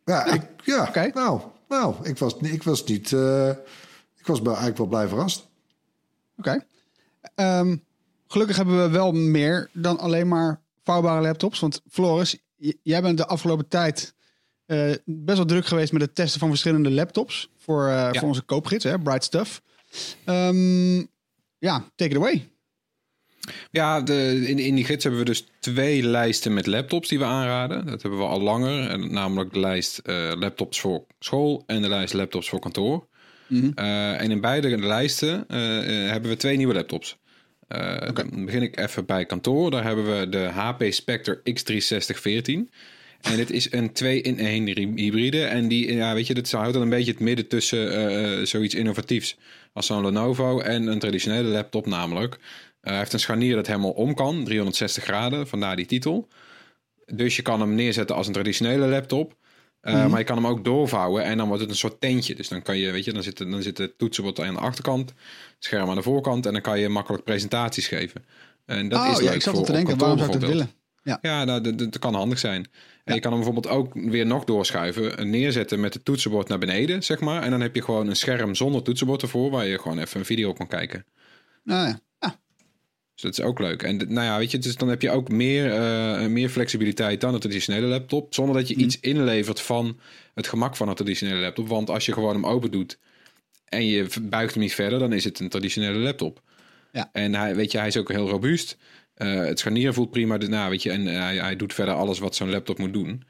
ja, 0.05 0.25
ik, 0.27 0.43
ja 0.65 0.91
nou, 1.15 1.41
nou, 1.69 1.95
ik 2.03 2.19
was, 2.19 2.35
ik 2.41 2.63
was 2.63 2.85
niet... 2.85 3.13
ik 4.25 4.31
was 4.31 4.41
eigenlijk 4.41 4.77
wel 4.77 4.87
blij 4.87 5.09
verrast. 5.09 5.49
Oké. 6.39 6.65
Ehm, 7.35 7.77
gelukkig 8.27 8.57
hebben 8.57 8.83
we 8.83 8.91
wel 8.91 9.13
meer 9.13 9.69
dan 9.73 9.99
alleen 9.99 10.29
maar 10.29 10.61
vouwbare 10.83 11.23
laptops. 11.23 11.61
Want 11.61 11.83
Floris, 11.91 12.37
jij 12.83 13.03
bent 13.03 13.17
de 13.17 13.27
afgelopen 13.27 13.69
tijd 13.69 14.15
eh, 14.67 14.93
best 15.05 15.37
wel 15.37 15.47
druk 15.47 15.67
geweest 15.67 15.93
met 15.93 16.03
het 16.03 16.15
testen 16.15 16.41
van 16.41 16.49
verschillende 16.49 16.91
laptops. 16.91 17.51
Voor, 17.59 17.89
eh, 17.89 18.09
voor 18.13 18.29
onze 18.29 18.43
koopgids, 18.43 18.85
hè, 18.85 18.99
Bright 18.99 19.25
Stuff. 19.25 19.63
Ehm, 20.25 20.97
ja, 21.59 21.85
take 21.97 22.11
it 22.11 22.17
away. 22.17 22.49
Ja, 23.71 24.01
de, 24.01 24.45
in, 24.47 24.59
in 24.59 24.75
die 24.75 24.85
gids 24.85 25.05
hebben 25.05 25.21
we 25.21 25.27
dus 25.27 25.47
twee 25.61 26.03
lijsten 26.03 26.55
met 26.55 26.67
laptops 26.67 27.09
die 27.09 27.19
we 27.19 27.25
aanraden. 27.25 27.87
Dat 27.87 28.03
hebben 28.03 28.21
we 28.21 28.27
al 28.27 28.41
langer. 28.41 28.91
En 28.91 29.13
namelijk 29.13 29.53
de 29.53 29.61
lijst 29.61 29.99
eh, 29.99 30.33
laptops 30.35 30.81
voor 30.81 31.07
school 31.19 31.63
en 31.67 31.83
de 31.83 31.89
lijst 31.89 32.15
laptops 32.15 32.49
voor 32.49 32.61
kantoor. 32.61 33.07
Eh, 33.75 34.21
en 34.21 34.31
in 34.31 34.41
beide 34.41 34.79
lijsten 34.79 35.45
eh, 35.49 35.79
eh, 35.79 36.11
hebben 36.11 36.31
we 36.31 36.37
twee 36.37 36.57
nieuwe 36.57 36.75
laptops. 36.75 37.17
Dan 38.15 38.45
begin 38.45 38.63
ik 38.63 38.79
even 38.79 39.07
bij 39.07 39.27
kantoor. 39.27 39.71
Daar 39.71 39.85
hebben 39.85 40.19
we 40.19 40.29
de 40.29 40.39
HP 40.39 40.85
Spectre 40.89 41.41
X36014. 41.43 42.69
En 43.21 43.37
dit 43.37 43.51
is 43.51 43.73
een 43.73 43.89
2-in-1 43.89 44.95
hybride. 44.95 45.45
En 45.45 45.69
die, 45.69 45.95
ja, 45.95 46.15
weet 46.15 46.27
je, 46.27 46.35
dat 46.35 46.51
houdt 46.51 46.73
dan 46.73 46.83
een 46.83 46.89
beetje 46.89 47.11
het 47.11 47.21
midden 47.21 47.47
tussen 47.47 48.47
zoiets 48.47 48.75
innovatiefs 48.75 49.37
als 49.73 49.87
zo'n 49.87 50.05
Lenovo 50.05 50.61
en 50.61 50.87
een 50.87 50.99
traditionele 50.99 51.49
laptop 51.49 51.87
namelijk. 51.87 52.39
Hij 52.81 52.99
heeft 52.99 53.13
een 53.13 53.21
scharnier 53.21 53.55
dat 53.55 53.67
helemaal 53.67 53.91
om 53.91 54.15
kan, 54.15 54.45
360 54.45 55.05
graden, 55.05 55.49
vandaar 55.49 55.77
die 55.77 55.87
titel. 55.87 56.29
Dus 57.07 57.37
je 57.37 57.43
kan 57.43 57.61
hem 57.61 57.75
neerzetten 57.75 58.17
als 58.17 58.27
een 58.27 58.33
traditionele 58.33 58.87
laptop. 58.87 59.37
Eh, 59.85 60.07
Maar 60.07 60.19
je 60.19 60.25
kan 60.25 60.37
hem 60.37 60.47
ook 60.47 60.65
doorvouwen 60.65 61.25
en 61.25 61.37
dan 61.37 61.47
wordt 61.47 61.63
het 61.63 61.71
een 61.71 61.77
soort 61.77 62.01
tentje. 62.01 62.35
Dus 62.35 62.49
dan 62.49 62.63
kan 62.63 62.77
je, 62.79 62.91
weet 62.91 63.05
je, 63.05 63.13
dan 63.13 63.23
zit, 63.23 63.39
het- 63.39 63.51
dan 63.51 63.63
zit 63.63 63.79
het 63.79 63.99
toetsenbord 63.99 64.41
aan 64.41 64.55
de 64.55 64.61
achterkant, 64.61 65.09
het 65.09 65.17
scherm 65.59 65.89
aan 65.89 65.97
de 65.97 66.03
voorkant 66.03 66.47
en 66.47 66.53
dan 66.53 66.63
kan 66.63 66.79
je 66.81 66.89
makkelijk 66.89 67.25
presentaties 67.25 67.89
geven. 67.89 68.25
En 68.67 68.89
dat 68.89 69.01
oh 69.01 69.11
is 69.11 69.19
ja, 69.19 69.25
leuk 69.25 69.35
ik 69.35 69.43
zat 69.43 69.55
voor 69.55 69.65
te 69.65 69.73
denken, 69.73 69.99
waarom 69.99 70.19
zou 70.19 70.33
ik 70.33 70.41
dat 70.41 70.49
willen? 70.51 70.71
Ja. 71.03 71.19
Ja, 71.23 71.45
nou, 71.45 71.61
dat, 71.61 71.79
dat- 71.79 71.93
dat 71.93 72.01
kan 72.01 72.15
handig 72.15 72.39
zijn. 72.39 72.67
En 73.05 73.15
je 73.15 73.21
kan 73.21 73.33
hem 73.33 73.41
bijvoorbeeld 73.43 73.75
ook 73.75 73.95
weer 73.95 74.27
nog 74.27 74.45
doorschuiven. 74.45 75.19
en 75.19 75.31
Neerzetten 75.31 75.81
met 75.81 75.95
het 75.95 76.05
toetsenbord 76.05 76.49
naar 76.49 76.59
beneden, 76.59 77.03
zeg 77.03 77.21
maar. 77.21 77.43
En 77.43 77.51
dan 77.51 77.61
heb 77.61 77.75
je 77.75 77.83
gewoon 77.83 78.09
een 78.09 78.17
scherm 78.17 78.55
zonder 78.55 78.83
toetsenbord 78.83 79.23
ervoor... 79.23 79.51
waar 79.51 79.67
je 79.67 79.79
gewoon 79.79 79.99
even 79.99 80.21
een 80.21 80.27
video 80.27 80.53
kan 80.53 80.67
kijken. 80.67 81.05
Nou 81.65 81.87
ja. 81.89 81.99
Dus 83.15 83.23
dat 83.23 83.39
is 83.39 83.41
ook 83.41 83.59
leuk. 83.59 83.83
En 83.83 83.97
nou 83.97 84.27
ja, 84.27 84.39
weet 84.39 84.51
je, 84.51 84.59
dus 84.59 84.77
dan 84.77 84.89
heb 84.89 85.03
je 85.03 85.11
ook 85.11 85.29
meer, 85.29 85.73
eh, 85.73 86.27
meer 86.27 86.49
flexibiliteit 86.49 87.21
dan 87.21 87.35
een 87.35 87.41
traditionele 87.41 87.87
laptop. 87.87 88.35
Zonder 88.35 88.55
dat 88.55 88.69
je 88.69 88.75
iets 88.75 89.01
inlevert 89.01 89.61
van 89.61 89.99
het 90.35 90.47
gemak 90.47 90.77
van 90.77 90.89
een 90.89 90.95
traditionele 90.95 91.41
laptop. 91.41 91.69
Want 91.69 91.91
als 91.91 92.07
je 92.07 92.13
gewoon 92.13 92.35
hem 92.35 92.47
open 92.47 92.71
doet 92.71 92.99
en 93.65 93.87
je 93.87 94.07
buigt 94.23 94.55
hem 94.55 94.63
niet 94.63 94.75
verder... 94.75 94.99
dan 94.99 95.13
is 95.13 95.25
het 95.25 95.41
een 95.41 95.49
traditionele 95.49 95.99
laptop. 95.99 96.43
Ja. 96.93 97.09
En 97.13 97.35
hij, 97.35 97.55
weet 97.55 97.73
je, 97.73 97.79
hij 97.79 97.87
is 97.87 97.97
ook 97.97 98.13
heel 98.13 98.29
robuust. 98.29 98.77
Eh, 99.15 99.35
het 99.35 99.59
scharnier 99.59 99.93
voelt 99.93 100.11
prima. 100.11 100.39
Dus, 100.39 100.49
nou, 100.49 100.71
weet 100.71 100.83
je, 100.83 100.91
en 100.91 101.07
hij, 101.07 101.37
hij 101.37 101.57
doet 101.57 101.75
verder 101.75 101.95
alles 101.95 102.19
wat 102.19 102.35
zo'n 102.35 102.51
laptop 102.51 102.79
moet 102.79 102.93
doen. 102.93 103.23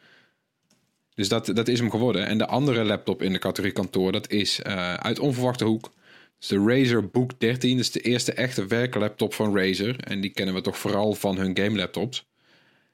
Dus 1.14 1.28
dat, 1.28 1.46
dat 1.46 1.68
is 1.68 1.78
hem 1.78 1.90
geworden. 1.90 2.26
En 2.26 2.38
de 2.38 2.46
andere 2.46 2.84
laptop 2.84 3.22
in 3.22 3.32
de 3.32 3.38
categorie 3.38 3.72
kantoor, 3.72 4.12
dat 4.12 4.30
is 4.30 4.60
eh, 4.60 4.94
uit 4.94 5.18
onverwachte 5.18 5.64
hoek. 5.64 5.92
Dus 6.48 6.58
de 6.58 6.64
Razer 6.74 7.08
Book 7.10 7.40
13. 7.40 7.70
Dat 7.76 7.80
is 7.84 7.90
de 7.90 8.00
eerste 8.00 8.32
echte 8.32 8.66
werklaptop 8.66 9.34
van 9.34 9.56
Razer. 9.56 9.96
En 10.00 10.20
die 10.20 10.30
kennen 10.30 10.54
we 10.54 10.60
toch 10.60 10.78
vooral 10.78 11.14
van 11.14 11.36
hun 11.38 11.56
game 11.56 11.76
laptops. 11.76 12.26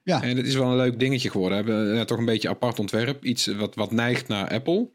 Ja. 0.03 0.23
En 0.23 0.37
het 0.37 0.47
is 0.47 0.55
wel 0.55 0.71
een 0.71 0.77
leuk 0.77 0.99
dingetje 0.99 1.31
geworden. 1.31 1.65
We 1.65 1.73
hebben 1.73 1.95
ja, 1.95 2.05
toch 2.05 2.19
een 2.19 2.25
beetje 2.25 2.49
apart 2.49 2.79
ontwerp. 2.79 3.25
Iets 3.25 3.47
wat, 3.47 3.75
wat 3.75 3.91
neigt 3.91 4.29
naar 4.29 4.49
Apple. 4.49 4.89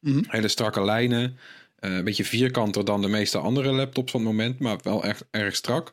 Mhm. 0.00 0.22
Hele 0.26 0.48
strakke 0.48 0.84
lijnen. 0.84 1.36
eh, 1.78 1.94
een 1.94 2.04
beetje 2.04 2.24
vierkanter 2.24 2.84
dan 2.84 3.00
de 3.02 3.08
meeste 3.08 3.38
andere 3.38 3.72
laptops 3.72 4.10
van 4.10 4.20
het 4.20 4.28
moment. 4.30 4.58
Maar 4.58 4.78
wel 4.82 5.04
echt 5.04 5.24
erg 5.30 5.56
strak. 5.56 5.92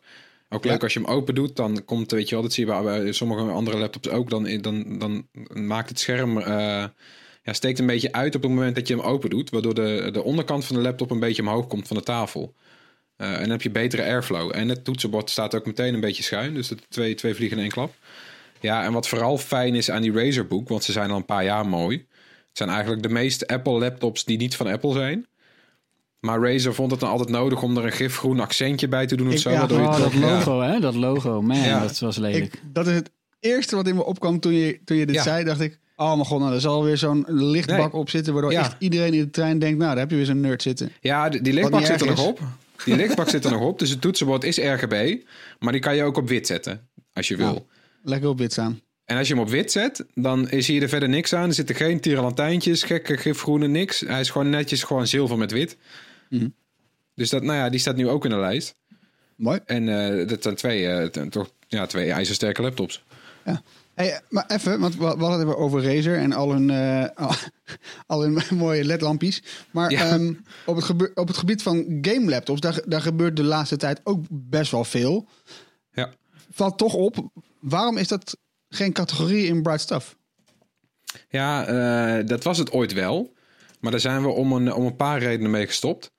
Ook 0.49 0.63
leuk 0.63 0.73
Ja. 0.77 0.79
als 0.83 0.93
je 0.93 0.99
hem 0.99 1.09
open 1.09 1.35
doet. 1.35 1.55
Dan 1.55 1.85
komt, 1.85 2.11
weet 2.11 2.29
je 2.29 2.35
wel, 2.35 2.43
dat 2.43 2.53
zie 2.53 2.65
je 2.65 2.71
bij, 2.71 2.81
bij 2.81 3.11
sommige 3.11 3.41
andere 3.51 3.77
laptops 3.77 4.09
ook. 4.09 4.29
Dan, 4.29 4.61
dan, 4.61 4.99
dan 4.99 5.27
maakt 5.53 5.89
het 5.89 5.99
scherm... 5.99 6.37
eh, 6.37 6.85
ja, 7.47 7.53
steekt 7.53 7.79
een 7.79 7.85
beetje 7.85 8.11
uit 8.11 8.35
op 8.35 8.41
het 8.41 8.51
moment 8.51 8.75
dat 8.75 8.87
je 8.87 8.95
hem 8.95 9.03
open 9.03 9.29
doet. 9.29 9.49
Waardoor 9.49 9.73
de, 9.73 10.09
de 10.11 10.23
onderkant 10.23 10.65
van 10.65 10.75
de 10.75 10.81
laptop 10.81 11.11
een 11.11 11.19
beetje 11.19 11.41
omhoog 11.41 11.67
komt 11.67 11.87
van 11.87 11.97
de 11.97 12.03
tafel. 12.03 12.53
Eh, 13.15 13.33
en 13.33 13.39
dan 13.39 13.49
heb 13.49 13.61
je 13.61 13.69
betere 13.69 14.03
airflow. 14.03 14.51
En 14.55 14.69
het 14.69 14.83
toetsenbord 14.83 15.29
staat 15.29 15.55
ook 15.55 15.65
meteen 15.65 15.93
een 15.93 15.99
beetje 15.99 16.23
schuin. 16.23 16.53
Dus 16.53 16.67
dat 16.67 16.79
twee, 16.89 17.13
twee 17.15 17.35
vliegen 17.35 17.57
in 17.57 17.63
één 17.63 17.71
klap. 17.71 17.93
Ja, 18.59 18.83
en 18.83 18.93
wat 18.93 19.07
vooral 19.07 19.37
fijn 19.37 19.75
is 19.75 19.91
aan 19.91 20.01
die 20.01 20.11
Razer 20.13 20.47
Book, 20.47 20.69
want 20.69 20.83
ze 20.83 20.91
zijn 20.91 21.09
al 21.11 21.17
een 21.17 21.25
paar 21.25 21.43
jaar 21.43 21.67
mooi. 21.67 21.97
Het 22.47 22.57
zijn 22.57 22.69
eigenlijk 22.69 23.03
de 23.03 23.09
meeste 23.09 23.47
Apple 23.47 23.79
laptops 23.79 24.25
die 24.25 24.37
niet 24.37 24.55
van 24.55 24.67
Apple 24.67 24.93
zijn. 24.93 25.25
Maar 26.19 26.39
Razer 26.41 26.73
vond 26.73 26.91
het 26.91 26.99
dan 26.99 27.09
altijd 27.09 27.29
nodig 27.29 27.61
om 27.63 27.77
er 27.77 27.85
een 27.85 27.91
gifgroen 27.91 28.39
accentje 28.39 28.87
bij 28.87 29.05
te 29.07 29.15
doen 29.15 29.27
of 29.27 29.33
Ik- 29.33 29.39
zo. 29.39 29.49
ja, 29.49 29.63
Oh, 29.63 29.69
dat 29.99 30.11
ja. 30.13 30.19
logo, 30.19 30.61
hè? 30.61 30.79
Dat 30.79 30.95
logo. 30.95 31.41
Man, 31.41 31.57
Ja. 31.57 31.79
dat 31.81 31.99
was 31.99 32.17
lelijk. 32.17 32.43
Ik, 32.53 32.61
dat 32.73 32.87
is 32.87 32.95
het 32.95 33.11
eerste 33.39 33.75
wat 33.75 33.87
in 33.87 33.95
me 33.95 34.05
opkwam 34.05 34.39
toen 34.39 34.53
je, 34.53 34.79
toen 34.85 34.97
je 34.97 35.05
dit 35.05 35.15
Ja. 35.15 35.23
zei. 35.23 35.43
Dacht 35.43 35.59
ik, 35.61 35.79
oh 35.97 36.13
mijn 36.13 36.25
god, 36.25 36.39
nou, 36.39 36.53
er 36.53 36.61
zal 36.61 36.83
weer 36.83 36.97
zo'n 36.97 37.25
lichtbak 37.27 37.91
Nee. 37.91 38.01
op 38.01 38.09
zitten. 38.09 38.33
Waardoor 38.33 38.51
Ja. 38.51 38.59
echt 38.59 38.75
iedereen 38.79 39.13
in 39.13 39.19
de 39.19 39.29
trein 39.29 39.59
denkt, 39.59 39.77
nou, 39.77 39.89
daar 39.89 39.99
heb 39.99 40.09
je 40.09 40.15
weer 40.15 40.25
zo'n 40.25 40.39
nerd 40.41 40.61
zitten. 40.61 40.91
Ja, 41.01 41.29
die, 41.29 41.53
lichtbak 41.53 41.85
zit 41.85 42.01
er 42.01 42.07
nog 42.07 42.27
op. 42.27 42.39
Die 42.85 42.95
lichtbak 42.95 43.29
zit 43.29 43.45
er 43.45 43.51
nog 43.51 43.61
op. 43.61 43.79
Dus 43.79 43.89
het 43.89 44.01
toetsenbord 44.01 44.43
is 44.43 44.57
RGB. 44.57 45.15
Maar 45.59 45.71
die 45.71 45.81
kan 45.81 45.95
je 45.95 46.03
ook 46.03 46.17
op 46.17 46.27
wit 46.27 46.47
zetten, 46.47 46.87
als 47.13 47.27
je 47.27 47.35
wil. 47.35 47.67
Lekker 48.03 48.29
op 48.29 48.37
wit 48.37 48.51
staan. 48.51 48.81
En 49.05 49.17
als 49.17 49.27
je 49.27 49.33
hem 49.33 49.43
op 49.43 49.49
wit 49.49 49.71
zet, 49.71 50.05
dan 50.15 50.47
zie 50.51 50.75
je 50.75 50.81
er 50.81 50.89
verder 50.89 51.09
niks 51.09 51.33
aan. 51.33 51.47
Er 51.47 51.53
zitten 51.53 51.75
geen 51.75 51.99
tirelantijntjes, 51.99 52.83
gekke 52.83 53.17
gifgroene, 53.17 53.67
niks. 53.67 53.99
Hij 53.99 54.19
is 54.19 54.29
gewoon 54.29 54.49
netjes 54.49 54.83
gewoon 54.83 55.07
zilver 55.07 55.37
met 55.37 55.51
wit. 55.51 55.77
Mhm. 56.29 56.47
Dus 57.15 57.29
dat, 57.29 57.43
nou 57.43 57.57
ja, 57.57 57.69
die 57.69 57.79
staat 57.79 57.95
nu 57.95 58.07
ook 58.09 58.23
in 58.23 58.29
de 58.29 58.37
lijst. 58.37 58.75
Mooi. 59.35 59.59
En 59.65 59.89
eh, 60.19 60.27
dat 60.27 60.43
zijn 60.43 60.55
twee, 60.55 60.87
eh, 60.87 61.25
toch, 61.25 61.49
ja, 61.67 61.85
twee 61.85 62.11
ijzersterke 62.11 62.61
laptops. 62.61 63.03
Ja. 63.45 63.61
Hey, 63.97 64.21
maar 64.29 64.45
even, 64.47 64.79
want 64.79 64.95
we, 64.95 64.99
we 65.17 65.23
hadden 65.23 65.39
even 65.41 65.57
over 65.57 65.83
Razer 65.83 66.17
en 66.17 66.33
al 66.33 66.51
hun, 66.51 66.69
eh, 66.69 67.27
al 68.07 68.21
hun 68.23 68.39
mooie 68.57 68.83
ledlampjes. 68.83 69.43
Maar 69.71 69.91
Ja. 69.91 70.09
ehm, 70.09 70.33
op, 70.65 70.75
het 70.75 70.85
gebeur- 70.85 71.11
op 71.15 71.27
het 71.27 71.37
gebied 71.37 71.61
van 71.61 71.97
game 72.01 72.29
laptops, 72.29 72.59
daar, 72.61 72.81
daar 72.85 73.01
gebeurt 73.01 73.35
de 73.35 73.43
laatste 73.43 73.77
tijd 73.77 74.01
ook 74.03 74.23
best 74.29 74.71
wel 74.71 74.83
veel. 74.83 75.27
Ja. 75.91 76.13
Valt 76.51 76.77
toch 76.77 76.93
op, 76.93 77.29
waarom 77.59 77.97
is 77.97 78.07
dat 78.07 78.37
geen 78.69 78.93
categorie 78.93 79.45
in 79.47 79.61
Bright 79.61 79.81
Stuff? 79.81 80.15
Ja, 81.29 81.65
eh, 81.65 82.25
dat 82.27 82.43
was 82.43 82.57
het 82.57 82.71
ooit 82.71 82.93
wel. 82.93 83.33
Maar 83.79 83.91
daar 83.91 83.99
zijn 83.99 84.21
we 84.21 84.27
om 84.27 84.51
een, 84.51 84.73
om 84.73 84.85
een 84.85 84.95
paar 84.95 85.19
redenen 85.19 85.51
mee 85.51 85.65
gestopt. 85.67 86.11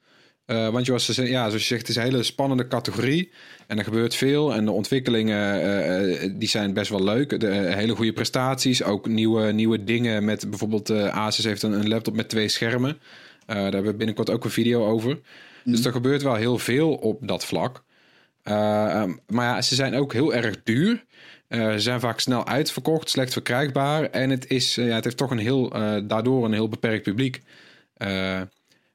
Eh, 0.48 0.68
want 0.68 0.86
je 0.86 0.92
was, 0.92 1.06
ja, 1.06 1.46
zoals 1.46 1.52
je 1.52 1.58
zegt, 1.58 1.80
het 1.80 1.88
is 1.88 1.96
een 1.96 2.02
hele 2.02 2.22
spannende 2.22 2.68
categorie. 2.68 3.30
En 3.66 3.78
er 3.78 3.84
gebeurt 3.84 4.14
veel. 4.14 4.54
En 4.54 4.64
de 4.64 4.70
ontwikkelingen 4.70 5.62
eh, 5.62 6.24
eh, 6.24 6.32
die 6.36 6.48
zijn 6.48 6.72
best 6.72 6.90
wel 6.90 7.04
leuk. 7.04 7.40
De, 7.40 7.46
hele 7.50 7.96
goede 7.96 8.12
prestaties. 8.12 8.82
Ook 8.82 9.08
nieuwe, 9.08 9.52
nieuwe 9.52 9.84
dingen 9.84 10.24
met 10.24 10.50
bijvoorbeeld 10.50 10.90
Asus 10.90 11.44
heeft 11.44 11.62
een, 11.62 11.72
een 11.72 11.88
laptop 11.88 12.14
met 12.14 12.28
twee 12.28 12.48
schermen. 12.48 12.98
Daar 13.46 13.62
hebben 13.62 13.82
we 13.82 13.94
binnenkort 13.94 14.30
ook 14.30 14.44
een 14.44 14.50
video 14.50 14.86
over. 14.86 15.20
Dus 15.64 15.84
er 15.84 15.92
gebeurt 15.92 16.22
wel 16.22 16.34
heel 16.34 16.58
veel 16.58 16.94
op 16.94 17.28
dat 17.28 17.44
vlak. 17.44 17.82
Eh, 18.42 18.90
ehm, 18.90 19.12
maar 19.26 19.46
ja, 19.46 19.62
ze 19.62 19.74
zijn 19.74 19.94
ook 19.94 20.12
heel 20.12 20.34
erg 20.34 20.62
duur. 20.62 21.04
Ze 21.48 21.74
zijn 21.76 22.00
vaak 22.00 22.20
snel 22.20 22.46
uitverkocht, 22.46 23.10
slecht 23.10 23.32
verkrijgbaar. 23.32 24.04
En 24.04 24.30
het, 24.30 24.50
is, 24.50 24.74
ja, 24.74 24.82
het 24.82 25.04
heeft 25.04 25.16
toch 25.16 25.30
een 25.30 25.38
heel, 25.38 25.68
daardoor 26.06 26.44
een 26.44 26.52
heel 26.52 26.68
beperkt 26.68 27.02
publiek. 27.02 27.40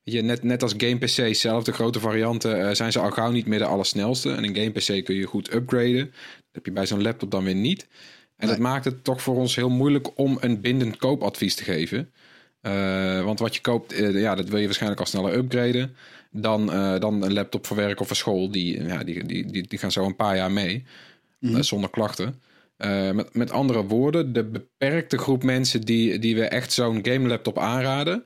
Je, 0.03 0.21
net, 0.21 0.43
net 0.43 0.63
als 0.63 0.73
game 0.77 0.97
PC's 0.97 1.39
zelf, 1.39 1.63
de 1.63 1.71
grote 1.71 1.99
varianten, 1.99 2.67
eh, 2.67 2.75
zijn 2.75 2.91
ze 2.91 2.99
al 2.99 3.11
gauw 3.11 3.31
niet 3.31 3.45
meer 3.45 3.59
de 3.59 3.65
allersnelste. 3.65 4.31
En 4.31 4.43
een 4.43 4.55
game 4.55 4.69
PC 4.69 5.05
kun 5.05 5.15
je 5.15 5.25
goed 5.25 5.53
upgraden. 5.53 6.05
Dat 6.05 6.51
heb 6.51 6.65
je 6.65 6.71
bij 6.71 6.85
zo'n 6.85 7.01
laptop 7.01 7.31
dan 7.31 7.43
weer 7.43 7.55
niet. 7.55 7.87
En 8.37 8.47
dat 8.47 8.57
maakt 8.59 8.85
het 8.85 9.03
toch 9.03 9.21
voor 9.21 9.35
ons 9.35 9.55
heel 9.55 9.69
moeilijk 9.69 10.17
om 10.19 10.37
een 10.39 10.61
bindend 10.61 10.97
koopadvies 10.97 11.55
te 11.55 11.63
geven. 11.63 12.11
Eh, 12.61 13.23
want 13.23 13.39
wat 13.39 13.55
je 13.55 13.61
koopt, 13.61 13.93
eh, 13.93 14.21
ja, 14.21 14.35
dat 14.35 14.49
wil 14.49 14.59
je 14.59 14.65
waarschijnlijk 14.65 15.01
al 15.01 15.07
sneller 15.07 15.33
upgraden. 15.33 15.95
Dan, 16.31 16.65
dan 16.99 17.23
een 17.23 17.33
laptop 17.33 17.67
voor 17.67 17.77
werk 17.77 17.99
of 17.99 18.07
voor 18.07 18.15
school. 18.15 18.51
Die, 18.51 18.83
ja, 18.83 19.03
die, 19.03 19.23
die, 19.23 19.45
die, 19.45 19.67
die 19.67 19.79
gaan 19.79 19.91
zo 19.91 20.05
een 20.05 20.15
paar 20.15 20.35
jaar 20.35 20.51
mee. 20.51 20.83
eh, 21.39 21.57
zonder 21.59 21.89
klachten. 21.89 22.41
Met, 23.13 23.33
met 23.35 23.51
andere 23.51 23.83
woorden, 23.85 24.33
de 24.33 24.43
beperkte 24.43 25.17
groep 25.17 25.43
mensen 25.43 25.81
die, 25.81 26.19
die 26.19 26.35
we 26.35 26.43
echt 26.43 26.71
zo'n 26.71 26.99
game 27.05 27.27
laptop 27.27 27.59
aanraden. 27.59 28.25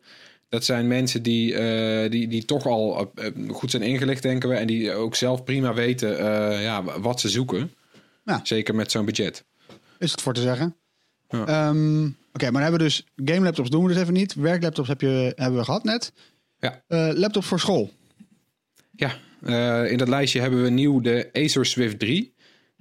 Dat 0.50 0.66
zijn 0.66 0.88
mensen 0.88 1.24
die, 1.24 1.54
eh, 1.54 2.12
die, 2.12 2.28
die 2.28 2.46
toch 2.46 2.66
al 2.66 3.12
eh, 3.16 3.32
goed 3.50 3.72
zijn 3.72 3.84
ingelicht, 3.84 4.22
denken 4.22 4.50
we. 4.50 4.56
En 4.56 4.68
die 4.68 4.94
ook 4.94 5.16
zelf 5.16 5.44
prima 5.44 5.74
weten 5.74 6.20
eh, 6.20 6.64
ja, 6.64 6.84
wat 6.84 7.20
ze 7.20 7.30
zoeken. 7.30 7.72
Ja. 8.26 8.40
Zeker 8.44 8.76
met 8.76 8.92
zo'n 8.92 9.06
budget. 9.06 9.44
Is 10.00 10.12
het 10.12 10.22
voor 10.22 10.34
te 10.34 10.42
zeggen. 10.42 10.76
Ja. 11.30 11.46
Ehm, 11.46 12.06
Oké, 12.34 12.52
maar 12.52 12.62
dan 12.62 12.62
hebben 12.62 12.80
we 12.80 12.86
dus 12.86 13.06
game 13.26 13.46
laptops 13.46 13.70
doen 13.70 13.84
we 13.84 13.94
dus 13.94 14.02
even 14.02 14.14
niet. 14.14 14.34
Werklaptops 14.34 14.88
heb 14.88 15.02
je, 15.02 15.34
hebben 15.36 15.60
we 15.60 15.66
gehad 15.66 15.84
net. 15.84 16.12
Ja. 16.60 16.84
Laptop 17.14 17.44
voor 17.44 17.60
school. 17.60 17.92
Ja, 18.92 19.16
in 19.86 19.98
dat 19.98 20.08
lijstje 20.08 20.42
hebben 20.42 20.64
we 20.64 20.70
nieuw 20.70 21.02
de 21.02 21.30
Acer 21.34 21.66
Swift 21.66 22.00
3. 22.00 22.34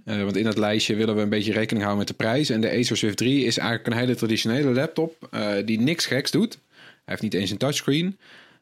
Eh, 0.06 0.22
want 0.22 0.36
in 0.36 0.44
dat 0.44 0.58
lijstje 0.58 0.94
willen 0.94 1.14
we 1.14 1.20
een 1.20 1.28
beetje 1.28 1.52
rekening 1.52 1.84
houden 1.84 1.98
met 1.98 2.08
de 2.08 2.24
prijs. 2.24 2.50
En 2.50 2.60
de 2.60 2.70
Acer 2.70 2.96
Swift 2.96 3.16
3 3.16 3.44
is 3.44 3.58
eigenlijk 3.58 3.88
een 3.88 4.02
hele 4.02 4.14
traditionele 4.14 4.70
laptop 4.70 5.38
die 5.64 5.80
niks 5.80 6.06
geks 6.06 6.30
doet. 6.30 6.58
Hij 7.06 7.14
heeft 7.14 7.22
niet 7.22 7.34
eens 7.34 7.50
een 7.50 7.56
touchscreen. 7.56 8.18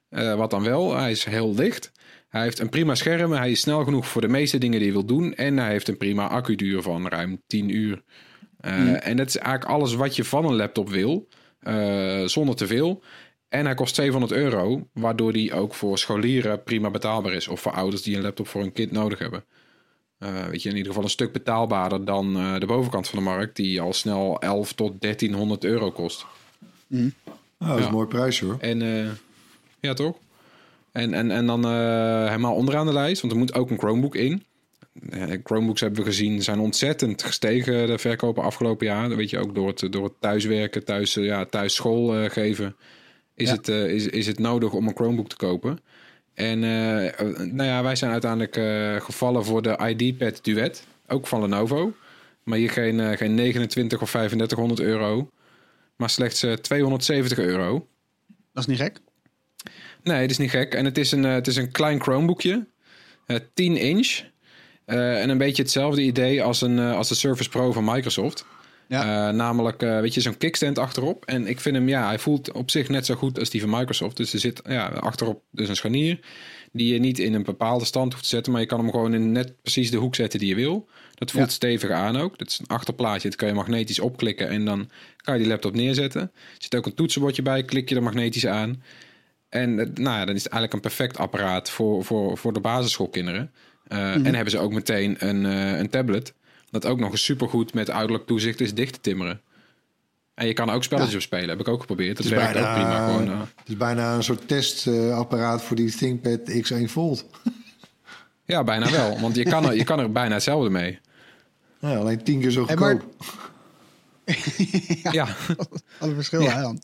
Eh, 0.08 0.34
wat 0.34 0.50
dan 0.50 0.62
wel, 0.62 0.96
hij 0.96 1.10
is 1.10 1.24
heel 1.24 1.54
licht. 1.54 1.92
Hij 2.28 2.42
heeft 2.42 2.58
een 2.58 2.68
prima 2.68 2.94
scherm. 2.94 3.32
Hij 3.32 3.50
is 3.50 3.60
snel 3.60 3.84
genoeg 3.84 4.08
voor 4.08 4.20
de 4.20 4.28
meeste 4.28 4.58
dingen 4.58 4.78
die 4.78 4.86
je 4.86 4.92
wil 4.92 5.04
doen. 5.04 5.34
En 5.34 5.56
hij 5.58 5.70
heeft 5.70 5.88
een 5.88 5.96
prima 5.96 6.28
accuduur 6.28 6.82
van 6.82 7.08
ruim 7.08 7.42
10 7.46 7.68
uur. 7.68 8.02
Eh, 8.60 9.06
En 9.08 9.16
dat 9.16 9.26
is 9.28 9.36
eigenlijk 9.36 9.70
alles 9.70 9.94
wat 9.94 10.16
je 10.16 10.24
van 10.24 10.44
een 10.44 10.56
laptop 10.56 10.88
wil. 10.90 11.28
eh, 11.60 12.24
zonder 12.24 12.54
te 12.56 12.66
veel. 12.66 13.02
En 13.48 13.64
hij 13.64 13.74
kost 13.74 13.94
200 13.94 14.32
euro, 14.32 14.88
waardoor 14.92 15.32
die 15.32 15.52
ook 15.54 15.74
voor 15.74 15.98
scholieren 15.98 16.62
prima 16.62 16.90
betaalbaar 16.90 17.32
is. 17.32 17.48
Of 17.48 17.60
voor 17.60 17.72
ouders 17.72 18.02
die 18.02 18.16
een 18.16 18.22
laptop 18.22 18.48
voor 18.48 18.60
hun 18.60 18.72
kind 18.72 18.90
nodig 18.90 19.18
hebben. 19.18 19.44
Weet 20.50 20.62
je, 20.62 20.68
in 20.68 20.76
ieder 20.76 20.88
geval 20.88 21.04
een 21.04 21.10
stuk 21.10 21.32
betaalbaarder 21.32 22.04
dan 22.04 22.34
de 22.60 22.66
bovenkant 22.66 23.08
van 23.08 23.18
de 23.18 23.24
markt, 23.24 23.56
die 23.56 23.80
al 23.80 23.92
snel 23.92 24.38
11 24.40 24.72
tot 24.72 25.00
1300 25.00 25.64
euro 25.64 25.90
kost. 25.90 26.26
Nou, 27.58 27.70
dat 27.70 27.80
is 27.80 27.87
een 27.87 27.92
mooi 27.92 28.06
prijs 28.06 28.40
hoor. 28.40 28.56
En 28.61 28.82
eh, 28.82 29.11
ja, 29.80 29.94
toch? 29.94 30.16
En, 30.92 31.14
en, 31.14 31.30
en 31.30 31.46
dan 31.46 31.64
eh, 31.64 32.26
helemaal 32.26 32.54
onderaan 32.54 32.87
de 32.87 32.92
lijst, 32.92 33.20
want 33.20 33.32
er 33.32 33.38
moet 33.38 33.54
ook 33.54 33.70
een 33.70 33.78
Chromebook 33.78 34.14
in. 34.14 34.44
Eh, 35.11 35.23
Chromebooks 35.44 35.80
hebben 35.80 35.99
we 35.99 36.06
gezien 36.06 36.42
zijn 36.42 36.58
ontzettend 36.58 37.23
gestegen 37.23 37.87
de 37.87 37.99
verkopen 37.99 38.42
afgelopen 38.42 38.87
jaar. 38.87 39.08
Dat 39.08 39.16
weet 39.16 39.30
je 39.30 39.38
ook 39.38 39.54
door 39.54 39.68
het, 39.68 39.92
door 39.92 40.04
het 40.04 40.12
thuiswerken, 40.20 40.84
thuis, 40.84 41.14
ja, 41.14 41.44
thuis 41.44 41.75
school 41.75 42.28
geven. 42.28 42.76
Is, 43.34 43.49
Ja. 43.49 43.54
het, 43.54 43.68
is, 43.68 44.06
is 44.06 44.26
het 44.26 44.38
nodig 44.38 44.73
om 44.73 44.88
een 44.88 44.94
Chromebook 44.94 45.28
te 45.28 45.37
kopen? 45.37 45.78
En 46.34 46.58
nou 47.54 47.62
ja, 47.62 47.82
wij 47.82 47.96
zijn 47.96 48.12
uiteindelijk 48.12 48.54
gevallen 49.04 49.44
voor 49.44 49.62
de 49.62 49.94
ID-pad 49.96 50.44
Duet. 50.44 50.87
Ook 51.08 51.26
van 51.26 51.40
Lenovo. 51.40 51.92
Maar 52.42 52.58
hier 52.58 52.70
geen, 52.70 53.16
geen 53.16 53.34
29 53.34 54.02
of 54.02 54.11
3500 54.11 54.80
euro. 54.80 55.30
Maar 55.96 56.10
slechts 56.10 56.42
eh, 56.42 56.52
270 56.52 57.38
euro. 57.38 57.88
Dat 58.52 58.62
is 58.62 58.66
niet 58.66 58.78
gek. 58.78 59.00
Nee, 60.02 60.20
het 60.20 60.30
is 60.30 60.38
niet 60.38 60.50
gek. 60.50 60.74
En 60.74 60.84
het 60.84 60.98
is 60.98 61.12
een, 61.12 61.24
eh, 61.24 61.32
het 61.32 61.46
is 61.46 61.56
een 61.56 61.70
klein 61.72 62.00
Chromebookje. 62.02 62.66
eh 63.26 63.36
10 63.54 63.76
inch. 63.76 64.22
Eh, 64.84 65.22
en 65.22 65.28
een 65.28 65.38
beetje 65.38 65.62
hetzelfde 65.62 66.02
idee 66.02 66.42
als, 66.42 66.60
een, 66.60 66.78
eh, 66.78 66.96
als 66.96 67.09
de 67.09 67.14
Surface 67.14 67.48
Pro 67.48 67.72
van 67.72 67.85
Microsoft. 67.85 68.46
Ja. 68.88 69.28
Eh, 69.28 69.35
namelijk, 69.35 69.83
eh, 69.83 70.00
weet 70.00 70.14
je, 70.14 70.20
zo'n 70.20 70.37
kickstand 70.37 70.78
achterop. 70.78 71.24
En 71.24 71.46
ik 71.46 71.61
vind 71.61 71.74
hem, 71.76 71.88
ja, 71.88 72.07
hij 72.07 72.18
voelt 72.18 72.52
op 72.52 72.70
zich 72.70 72.88
net 72.88 73.07
zo 73.07 73.14
goed 73.14 73.38
als 73.38 73.50
die 73.50 73.61
van 73.61 73.70
Microsoft. 73.70 74.16
Dus 74.16 74.33
er 74.33 74.38
zit 74.38 74.61
ja, 74.68 74.87
achterop 74.87 75.42
dus 75.50 75.68
een 75.68 75.76
scharnier. 75.76 76.18
Die 76.72 76.92
je 76.92 76.98
niet 76.98 77.18
in 77.18 77.35
een 77.35 77.42
bepaalde 77.42 77.85
stand 77.85 78.12
hoeft 78.12 78.24
te 78.24 78.30
zetten. 78.30 78.52
Maar 78.52 78.61
je 78.61 78.66
kan 78.66 78.78
hem 78.78 78.90
gewoon 78.90 79.14
in 79.14 79.33
net 79.33 79.62
precies 79.62 79.90
de 79.90 79.96
hoek 79.96 80.14
zetten 80.14 80.38
die 80.38 80.48
je 80.48 80.54
wil. 80.54 80.88
Dat 81.14 81.31
voelt 81.31 81.44
Ja. 81.46 81.50
stevig 81.53 81.90
aan 81.90 82.16
ook. 82.16 82.38
Dat 82.38 82.48
is 82.48 82.59
een 82.59 82.66
achterplaatje. 82.66 83.29
Dat 83.29 83.38
kan 83.38 83.48
je 83.48 83.55
magnetisch 83.55 84.00
opklikken. 84.00 84.48
En 84.48 84.64
dan 84.64 84.90
kan 85.16 85.35
je 85.35 85.40
die 85.40 85.48
laptop 85.48 85.74
neerzetten. 85.74 86.20
Er 86.20 86.31
zit 86.59 86.74
ook 86.74 86.87
een 86.87 86.94
toetsenbordje 86.94 87.42
bij. 87.42 87.62
Klik 87.62 87.88
je 87.88 87.94
er 87.94 88.03
magnetisch 88.03 88.46
aan. 88.46 88.83
En 89.48 89.79
eh, 89.79 89.87
nou 89.94 90.18
ja, 90.18 90.24
dan 90.24 90.35
is 90.35 90.42
het 90.44 90.53
eigenlijk 90.53 90.72
een 90.72 90.81
perfect 90.81 91.18
apparaat 91.18 91.70
voor, 91.70 92.05
voor, 92.05 92.38
voor 92.38 92.53
de 92.53 92.61
basisschoolkinderen. 92.61 93.53
Eh, 93.87 94.14
En 94.14 94.35
hebben 94.35 94.50
ze 94.50 94.59
ook 94.59 94.72
meteen 94.72 95.16
een, 95.29 95.46
eh, 95.46 95.79
een 95.79 95.90
tablet. 95.90 96.35
Dat 96.70 96.87
ook 96.87 96.98
nog 96.98 97.11
eens 97.11 97.24
supergoed 97.24 97.74
met 97.74 97.90
uiterlijk 97.90 98.27
toezicht 98.27 98.61
is 98.61 98.74
dicht 98.74 98.92
te 98.92 99.00
timmeren. 99.00 99.40
En 100.35 100.46
je 100.46 100.53
kan 100.53 100.70
ook 100.70 100.85
spelletjes 100.85 101.12
Ja. 101.12 101.18
op 101.18 101.22
spelen. 101.24 101.48
Heb 101.48 101.61
ik 101.61 101.68
ook 101.68 101.81
geprobeerd. 101.81 102.16
Dat 102.16 102.27
werkt 102.27 102.46
ook 102.46 102.53
bijna, 102.53 102.74
prima. 102.74 103.07
Gewoon, 103.07 103.29
het 103.40 103.68
is 103.68 103.77
bijna 103.77 104.14
een 104.14 104.22
soort 104.24 104.48
testapparaat 104.48 105.62
voor 105.62 105.77
die 105.77 105.90
ThinkPad 105.96 106.40
X1 106.50 106.88
Fold. 106.90 107.27
Ja, 108.44 108.64
bijna 108.64 108.90
wel. 108.90 109.20
Want 109.20 109.37
je 109.37 109.44
kan, 109.44 109.64
er, 109.64 109.76
je 109.76 109.85
kan 109.85 109.98
er 109.98 110.12
bijna 110.12 110.35
hetzelfde 110.35 110.70
mee. 110.70 110.98
Ja, 111.78 111.96
alleen 111.96 112.22
tien 112.22 112.40
keer 112.40 112.50
zo 112.50 112.64
goedkoop. 112.64 113.02
Ja, 115.12 115.26
Wat 115.98 116.09
een 116.09 116.14
verschil 116.14 116.50
hè 116.50 116.61
dan. 116.61 116.80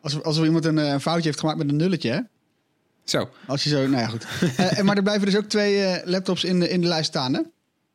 Als, 0.00 0.22
als 0.22 0.36
er 0.36 0.44
iemand 0.44 0.64
een, 0.64 0.78
eh, 0.78 0.88
een 0.88 1.00
foutje 1.00 1.26
heeft 1.26 1.40
gemaakt 1.40 1.58
met 1.58 1.68
een 1.68 1.76
nulletje, 1.76 2.10
hè? 2.10 2.20
zo. 3.04 3.28
Als 3.46 3.64
je 3.64 3.70
zo, 3.70 3.86
nou 3.86 4.02
ja, 4.02 4.06
goed. 4.06 4.26
Eh, 4.56 4.78
en 4.78 4.84
maar 4.84 4.96
er 4.96 5.02
blijven 5.02 5.26
dus 5.26 5.36
ook 5.36 5.44
twee 5.44 5.82
eh, 5.82 6.06
laptops 6.06 6.44
in 6.44 6.60
de, 6.60 6.68
in 6.68 6.80
de 6.80 6.86
lijst 6.86 7.08
staan, 7.08 7.34
hè? 7.34 7.40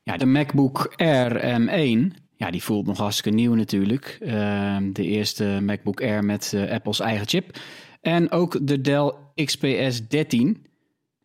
Ja, 0.03 0.17
de 0.17 0.25
MacBook 0.25 0.93
Air 0.95 1.59
M1, 1.61 2.21
ja, 2.35 2.51
die 2.51 2.63
voelt 2.63 2.85
nog 2.85 2.97
hartstikke 2.97 3.37
nieuw 3.37 3.53
natuurlijk. 3.53 4.17
Ehm, 4.21 4.91
de 4.91 5.03
eerste 5.03 5.59
MacBook 5.61 6.01
Air 6.01 6.23
met 6.23 6.51
eh, 6.53 6.71
Apple's 6.71 6.99
eigen 6.99 7.27
chip. 7.27 7.57
En 8.01 8.31
ook 8.31 8.67
de 8.67 8.81
Dell 8.81 9.13
XPS 9.35 10.07
13. 10.07 10.65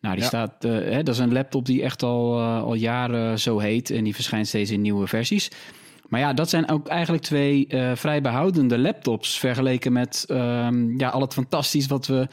Nou, 0.01 0.15
die 0.15 0.23
Ja. 0.23 0.29
staat, 0.29 0.65
eh, 0.65 0.71
hè, 0.73 1.03
dat 1.03 1.15
is 1.15 1.21
een 1.21 1.33
laptop 1.33 1.67
die 1.67 1.83
echt 1.83 2.03
al, 2.03 2.39
eh, 2.39 2.63
al 2.63 2.75
jaren 2.75 3.39
zo 3.41 3.59
heet. 3.59 3.91
En 3.91 4.05
die 4.05 4.15
verschijnt 4.15 4.47
steeds 4.47 4.71
in 4.71 4.81
nieuwe 4.81 5.07
versies. 5.07 5.51
Maar 6.09 6.21
ja, 6.21 6.33
dat 6.33 6.49
zijn 6.49 6.69
ook 6.71 6.89
eigenlijk 6.89 7.23
twee 7.23 7.67
eh, 7.67 7.95
vrij 7.95 8.21
behoudende 8.21 8.79
laptops. 8.79 9.39
Vergeleken 9.39 9.93
met 9.93 10.25
ehm, 10.29 10.99
ja, 10.99 11.09
al 11.09 11.21
het 11.21 11.33
fantastisch 11.33 11.87
wat 11.87 12.07
we 12.07 12.29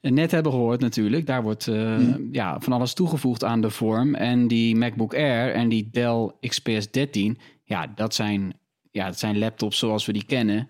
net 0.00 0.30
hebben 0.30 0.52
gehoord 0.52 0.80
natuurlijk. 0.80 1.26
Daar 1.26 1.42
wordt 1.42 1.66
eh, 1.66 1.98
ja, 2.32 2.60
van 2.60 2.72
alles 2.72 2.94
toegevoegd 2.94 3.44
aan 3.44 3.60
de 3.60 3.70
vorm. 3.70 4.14
En 4.14 4.48
die 4.48 4.76
MacBook 4.76 5.14
Air 5.14 5.52
en 5.54 5.68
die 5.68 5.88
Dell 5.92 6.30
XPS 6.40 6.90
13... 6.90 7.38
ja, 7.64 7.86
dat 7.94 8.14
zijn, 8.14 8.52
ja, 8.90 9.06
dat 9.06 9.18
zijn 9.18 9.38
laptops 9.38 9.78
zoals 9.78 10.06
we 10.06 10.12
die 10.12 10.24
kennen. 10.24 10.68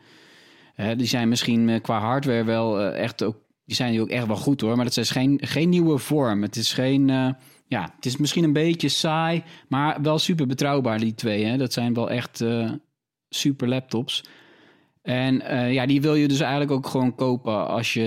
Die 0.97 1.07
zijn 1.07 1.29
misschien 1.29 1.81
qua 1.81 1.99
hardware 2.01 2.45
wel 2.45 2.81
echt 2.81 3.23
ook... 3.23 3.37
die 3.69 3.77
zijn 3.77 3.93
die 3.93 4.01
ook 4.01 4.09
echt 4.09 4.27
wel 4.27 4.37
goed 4.37 4.61
hoor. 4.61 4.77
Maar 4.77 4.85
dat 4.85 4.97
is 4.97 5.11
geen, 5.11 5.41
geen 5.43 5.69
nieuwe 5.69 5.99
vorm. 5.99 6.43
Het 6.43 6.57
is 6.57 6.73
geen... 6.73 7.11
eh, 7.11 7.29
ja, 7.67 7.93
het 7.97 8.07
is 8.07 8.17
misschien 8.17 8.45
een 8.45 8.53
beetje 8.53 8.89
saai, 8.89 9.43
maar 9.69 10.03
wel 10.03 10.19
super 10.19 10.47
betrouwbaar, 10.47 10.99
die 10.99 11.15
twee. 11.15 11.45
Hè? 11.45 11.57
Dat 11.57 11.73
zijn 11.73 11.95
wel 11.95 12.11
echt 12.11 12.41
eh, 12.41 12.71
super 13.29 13.69
laptops. 13.69 14.25
En 15.03 15.41
eh, 15.41 15.73
ja, 15.73 15.87
die 15.87 16.01
wil 16.01 16.15
je 16.15 16.29
dus 16.29 16.41
eigenlijk 16.41 16.71
ook 16.71 16.87
gewoon 16.87 17.15
kopen 17.15 17.69
als 17.69 17.93
je 17.93 18.01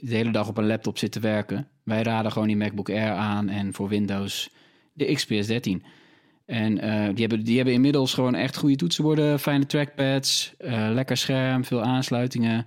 de 0.00 0.16
hele 0.16 0.30
dag 0.30 0.48
op 0.48 0.58
een 0.58 0.66
laptop 0.66 0.98
zit 0.98 1.12
te 1.12 1.20
werken. 1.20 1.68
Wij 1.84 2.02
raden 2.02 2.32
gewoon 2.32 2.48
die 2.48 2.56
MacBook 2.56 2.90
Air 2.90 3.12
aan 3.12 3.48
en 3.48 3.72
voor 3.74 3.88
Windows 3.88 4.50
de 4.92 5.12
XPS 5.14 5.46
13. 5.46 5.82
En 6.46 6.74
die, 7.14 7.26
hebben, 7.26 7.44
die 7.44 7.56
hebben 7.56 7.74
inmiddels 7.74 8.14
gewoon 8.14 8.34
echt 8.34 8.56
goede 8.56 8.76
toetsenborden, 8.76 9.38
fijne 9.38 9.66
trackpads, 9.66 10.54
lekker 10.92 11.16
scherm, 11.16 11.64
veel 11.64 11.82
aansluitingen. 11.82 12.66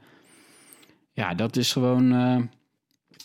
Ja, 1.12 1.34
dat 1.34 1.56
is 1.56 1.72
gewoon... 1.72 2.12
eh, 2.12 2.42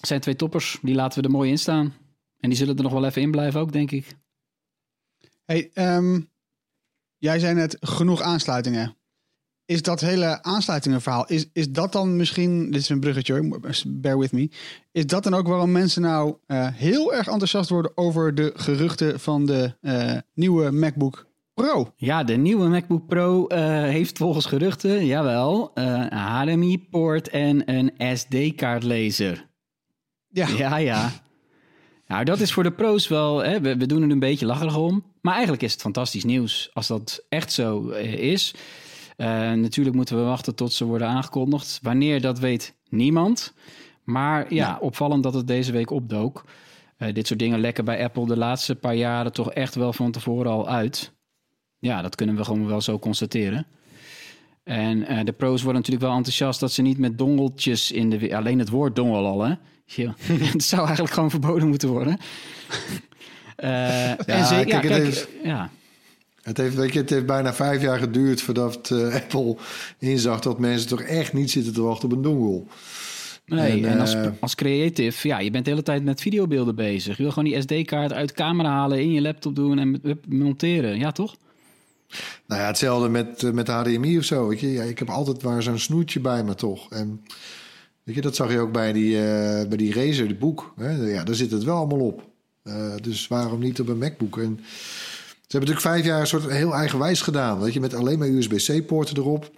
zijn 0.01 0.21
twee 0.21 0.37
toppers, 0.37 0.79
die 0.83 0.95
laten 0.95 1.21
we 1.21 1.27
er 1.27 1.35
mooi 1.35 1.51
in 1.51 1.59
staan. 1.59 1.95
En 2.41 2.49
die 2.49 2.59
zullen 2.59 2.77
er 2.77 2.83
nog 2.83 2.93
wel 2.93 3.05
even 3.05 3.23
in 3.23 3.31
blijven 3.31 3.61
ook, 3.61 3.73
denk 3.73 3.91
ik. 3.91 4.17
Hey, 5.45 5.71
ehm, 5.75 6.21
jij 7.17 7.39
zei 7.39 7.55
net 7.55 7.77
genoeg 7.81 8.21
aansluitingen. 8.21 8.97
Is 9.65 9.83
dat 9.83 10.01
hele 10.01 10.43
aansluitingenverhaal, 10.43 11.27
is, 11.27 11.49
is 11.53 11.71
dat 11.71 11.93
dan 11.93 12.17
misschien, 12.17 12.71
dit 12.71 12.81
is 12.81 12.89
een 12.89 13.01
bruggetje 13.01 13.33
hoor, 13.33 13.61
bear 13.87 14.19
with 14.19 14.33
me. 14.33 14.51
Is 14.93 15.07
dat 15.07 15.25
dan 15.25 15.35
ook 15.35 15.47
waarom 15.47 15.73
mensen 15.73 16.03
nou 16.03 16.37
eh, 16.47 16.69
heel 16.73 17.15
erg 17.15 17.27
enthousiast 17.27 17.71
worden 17.71 17.97
over 17.97 18.35
de 18.35 18.53
geruchten 18.55 19.21
van 19.21 19.47
de 19.47 19.77
eh, 19.81 20.19
nieuwe 20.35 20.71
MacBook 20.71 21.27
Pro? 21.63 21.93
Ja, 21.97 22.25
de 22.25 22.37
nieuwe 22.37 22.69
MacBook 22.69 23.07
Pro 23.07 23.47
eh, 23.47 23.61
heeft 23.69 24.19
volgens 24.19 24.47
geruchten, 24.47 25.07
jawel, 25.07 25.71
eh, 25.75 25.85
een 25.85 26.19
HDMI-poort 26.19 27.29
en 27.29 27.73
een 27.75 28.17
SD-kaartlezer. 28.17 29.47
Ja, 30.29 30.49
Ja, 30.49 30.77
ja. 30.77 31.13
Nou, 32.07 32.25
dat 32.25 32.41
is 32.41 32.53
voor 32.53 32.63
de 32.63 32.73
pro's 32.73 33.09
wel, 33.09 33.39
hè, 33.39 33.61
we, 33.61 33.77
we 33.77 33.87
doen 33.87 34.03
er 34.03 34.11
een 34.11 34.19
beetje 34.19 34.47
lacherig 34.47 34.77
om. 34.77 35.05
Maar 35.21 35.33
eigenlijk 35.33 35.63
is 35.63 35.73
het 35.73 35.81
fantastisch 35.81 36.25
nieuws 36.25 36.71
als 36.73 36.87
dat 36.87 37.25
echt 37.29 37.53
zo 37.53 37.91
eh, 37.91 38.13
is. 38.13 38.55
Natuurlijk 39.17 39.97
moeten 39.97 40.17
we 40.17 40.23
wachten 40.23 40.55
tot 40.55 40.73
ze 40.73 40.85
worden 40.85 41.09
aangekondigd. 41.09 41.79
Wanneer, 41.83 42.21
dat 42.21 42.39
weet 42.39 42.75
niemand. 42.89 43.55
Maar 44.05 44.55
ja, 44.55 44.79
opvallend 44.81 45.23
dat 45.23 45.35
het 45.35 45.47
deze 45.47 45.73
week 45.73 45.91
opdook. 45.91 46.45
Dit 47.13 47.27
soort 47.27 47.39
dingen 47.39 47.61
lekken 47.61 47.85
bij 47.85 48.05
Apple 48.05 48.27
de 48.27 48.37
laatste 48.37 48.75
paar 48.75 48.95
jaren 48.95 49.33
toch 49.33 49.53
echt 49.53 49.75
wel 49.75 49.93
van 49.93 50.11
tevoren 50.11 50.51
al 50.51 50.69
uit. 50.69 51.16
Ja, 51.87 52.03
dat 52.03 52.15
kunnen 52.15 52.37
we 52.37 52.45
gewoon 52.45 52.67
wel 52.67 52.81
zo 52.81 52.99
constateren. 52.99 53.67
En 54.65 55.07
eh, 55.07 55.25
de 55.25 55.33
pro's 55.33 55.63
worden 55.63 55.81
natuurlijk 55.81 56.07
wel 56.07 56.17
enthousiast 56.17 56.61
dat 56.61 56.73
ze 56.73 56.83
niet 56.83 56.99
met 56.99 57.19
dongeltjes 57.19 57.93
in 57.93 58.11
de... 58.11 58.37
Alleen 58.37 58.59
het 58.59 58.69
woord 58.69 58.97
dongel 58.97 59.27
al, 59.27 59.43
hè? 59.43 59.55
Ja, 59.85 60.15
het 60.53 60.63
zou 60.65 60.83
eigenlijk 60.85 61.15
gewoon 61.15 61.31
verboden 61.31 61.69
moeten 61.69 61.89
worden. 61.89 62.17
Eh, 63.57 64.11
en 64.11 64.47
ze- 64.47 64.55
kijk, 64.55 64.69
ja, 64.69 64.81
het 64.81 65.03
heeft- 65.03 65.29
ja, 65.45 65.71
Het 66.43 66.57
heeft, 66.57 66.75
weet 66.75 66.93
je, 66.93 66.99
het 66.99 67.11
heeft 67.11 67.27
bijna 67.27 67.55
vijf 67.55 67.83
jaar 67.83 67.99
geduurd 67.99 68.41
voordat 68.41 68.91
eh, 68.91 69.15
Apple 69.15 69.57
inzag 69.99 70.41
dat 70.41 70.59
mensen 70.59 70.89
toch 70.89 71.01
echt 71.03 71.33
niet 71.33 71.51
zitten 71.51 71.73
te 71.73 71.83
wachten 71.83 72.09
op 72.11 72.17
een 72.17 72.23
dongle. 72.23 72.63
Nee, 73.47 73.73
en, 73.73 73.85
En, 73.91 74.01
als, 74.01 74.17
als 74.41 74.55
creative, 74.55 75.29
ja, 75.29 75.39
je 75.39 75.51
bent 75.51 75.65
de 75.65 75.71
hele 75.71 75.83
tijd 75.83 76.05
met 76.05 76.21
videobeelden 76.21 76.75
bezig. 76.75 77.17
Je 77.17 77.23
wil 77.23 77.33
gewoon 77.33 77.53
die 77.53 77.61
SD-kaart 77.61 78.13
uit 78.13 78.29
de 78.29 78.35
camera 78.35 78.69
halen, 78.69 79.01
in 79.01 79.13
je 79.13 79.21
laptop 79.21 79.55
doen 79.55 79.79
en 79.79 80.01
monteren. 80.29 80.99
Ja, 80.99 81.13
toch? 81.13 81.37
Nou 82.47 82.61
ja, 82.61 82.67
hetzelfde 82.67 83.09
met, 83.09 83.43
eh, 83.43 83.51
met 83.51 83.69
HDMI 83.69 84.19
of 84.19 84.25
zo. 84.25 84.53
Ja, 84.53 84.83
ik 84.83 84.99
heb 84.99 85.11
altijd 85.11 85.43
maar 85.43 85.63
zo'n 85.63 85.79
snoertje 85.79 86.21
bij 86.21 86.45
me 86.45 86.55
toch. 86.55 86.93
En 86.93 87.25
weet 88.03 88.15
je, 88.15 88.21
dat 88.21 88.37
zag 88.37 88.53
je 88.53 88.59
ook 88.59 88.73
bij 88.73 88.93
die, 88.93 89.17
eh, 89.17 89.69
bij 89.69 89.77
die 89.77 89.95
Razer, 89.95 90.29
de 90.29 90.35
boek. 90.35 90.73
Hè? 90.77 90.91
Ja, 90.91 91.25
daar 91.25 91.35
zit 91.35 91.51
het 91.51 91.65
wel 91.65 91.77
allemaal 91.77 92.07
op. 92.07 92.29
Eh, 92.63 92.95
dus 93.03 93.29
waarom 93.29 93.61
niet 93.61 93.81
op 93.81 93.89
een 93.89 93.99
MacBook? 93.99 94.35
Ze 94.35 94.43
hebben 95.53 95.71
natuurlijk 95.71 95.81
vijf 95.81 96.05
jaar 96.05 96.21
een 96.21 96.27
soort 96.27 96.51
heel 96.51 96.75
eigenwijs 96.75 97.21
gedaan. 97.21 97.61
Weet 97.61 97.73
je, 97.73 97.81
met 97.81 97.95
alleen 97.95 98.19
maar 98.19 98.29
USB-C-poorten 98.29 99.17
erop. 99.17 99.51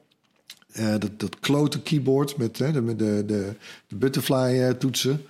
Dat, 0.98 1.20
dat 1.20 1.38
klote 1.40 1.80
keyboard 1.80 2.36
met 2.36 2.58
hè, 2.58 2.72
de, 2.72 2.96
de, 2.96 3.24
de, 3.26 3.54
de 3.86 3.96
butterfly-toetsen. 3.96 5.22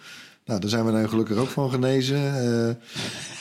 Nou, 0.48 0.60
daar 0.60 0.70
zijn 0.70 0.84
we 0.84 0.92
nu 0.92 1.08
gelukkig 1.08 1.36
ook 1.36 1.48
van 1.48 1.70
genezen. 1.70 2.16
Eh, 2.16 2.74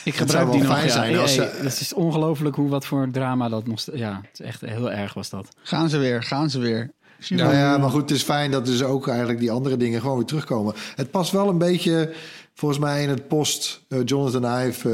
Ik 0.04 0.14
gebruik 0.16 0.44
wel 0.46 0.54
die 0.54 0.62
nog. 0.62 0.72
fijn 0.72 0.86
Ja, 0.86 0.92
zijn 0.92 1.10
Hey, 1.12 1.20
als 1.20 1.36
hey, 1.36 1.46
ze- 1.48 1.62
Het 1.62 1.80
is 1.80 1.92
ongelooflijk 1.92 2.56
hoe 2.56 2.68
wat 2.68 2.86
voor 2.86 3.08
drama 3.12 3.48
dat 3.48 3.66
moest. 3.66 3.90
Ja, 3.94 4.20
het 4.30 4.40
is 4.40 4.46
echt 4.46 4.60
heel 4.60 4.90
erg 4.90 5.14
was 5.14 5.30
dat. 5.30 5.48
Gaan 5.62 5.88
ze 5.88 5.98
weer, 5.98 6.22
gaan 6.22 6.50
ze 6.50 6.58
weer. 6.58 6.90
Nou 7.28 7.54
ja, 7.54 7.78
maar 7.78 7.90
goed, 7.90 8.00
het 8.00 8.10
is 8.10 8.22
fijn 8.22 8.50
dat 8.50 8.66
dus 8.66 8.82
ook 8.82 9.08
eigenlijk 9.08 9.38
die 9.38 9.50
andere 9.50 9.76
dingen 9.76 10.00
gewoon 10.00 10.16
weer 10.16 10.26
terugkomen. 10.26 10.74
Het 10.94 11.10
past 11.10 11.32
wel 11.32 11.48
een 11.48 11.58
beetje, 11.58 12.12
volgens 12.54 12.80
mij, 12.80 13.02
in 13.02 13.08
het 13.08 13.28
post-Jonathan 13.28 14.60
Ive 14.66 14.90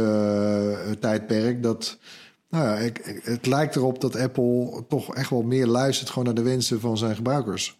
eh, 0.86 0.90
tijdperk. 0.92 1.62
Dat, 1.62 1.98
nou 2.50 2.64
ja, 2.68 2.74
ik, 2.76 3.20
het 3.24 3.46
lijkt 3.46 3.76
erop 3.76 4.00
dat 4.00 4.16
Apple 4.16 4.84
toch 4.88 5.14
echt 5.14 5.30
wel 5.30 5.42
meer 5.42 5.66
luistert 5.66 6.08
gewoon 6.10 6.24
naar 6.24 6.34
de 6.34 6.42
wensen 6.42 6.80
van 6.80 6.98
zijn 6.98 7.14
gebruikers. 7.16 7.78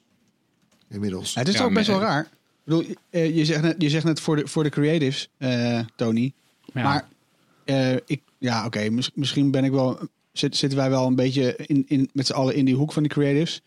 Inmiddels. 0.89 1.33
Ja, 1.33 1.39
het 1.41 1.49
is 1.49 1.55
Ja, 1.55 1.61
toch 1.63 1.73
best 1.73 1.87
wel 1.87 2.01
raar. 2.01 2.29
Bedoel, 2.65 2.85
eh, 3.11 3.37
je 3.37 3.45
zegt 3.45 3.63
net, 3.63 3.75
je 3.79 3.91
zegt 3.91 4.05
net 4.05 4.21
voor, 4.21 4.37
de, 4.37 4.47
voor 4.47 4.63
de 4.63 4.69
creatives, 4.69 5.29
eh, 5.39 5.81
Tony. 5.97 6.33
Ja. 6.73 6.83
Maar 6.83 7.09
eh, 7.65 7.93
ik, 8.07 8.21
ja, 8.39 8.67
oké, 8.67 8.89
mis- 8.91 9.11
misschien 9.15 9.51
ben 9.51 9.65
ik 9.65 9.71
wel, 9.71 9.99
zit, 10.33 10.57
zitten 10.57 10.79
wij 10.79 10.91
wel 10.91 11.07
een 11.07 11.15
beetje 11.15 11.57
in, 11.67 11.85
in, 11.89 12.11
met 12.13 12.27
z'n 12.27 12.33
allen 12.33 12.55
in 12.55 12.65
die 12.65 12.75
hoek 12.75 12.93
van 12.93 13.03
de 13.03 13.09
creatives. 13.09 13.63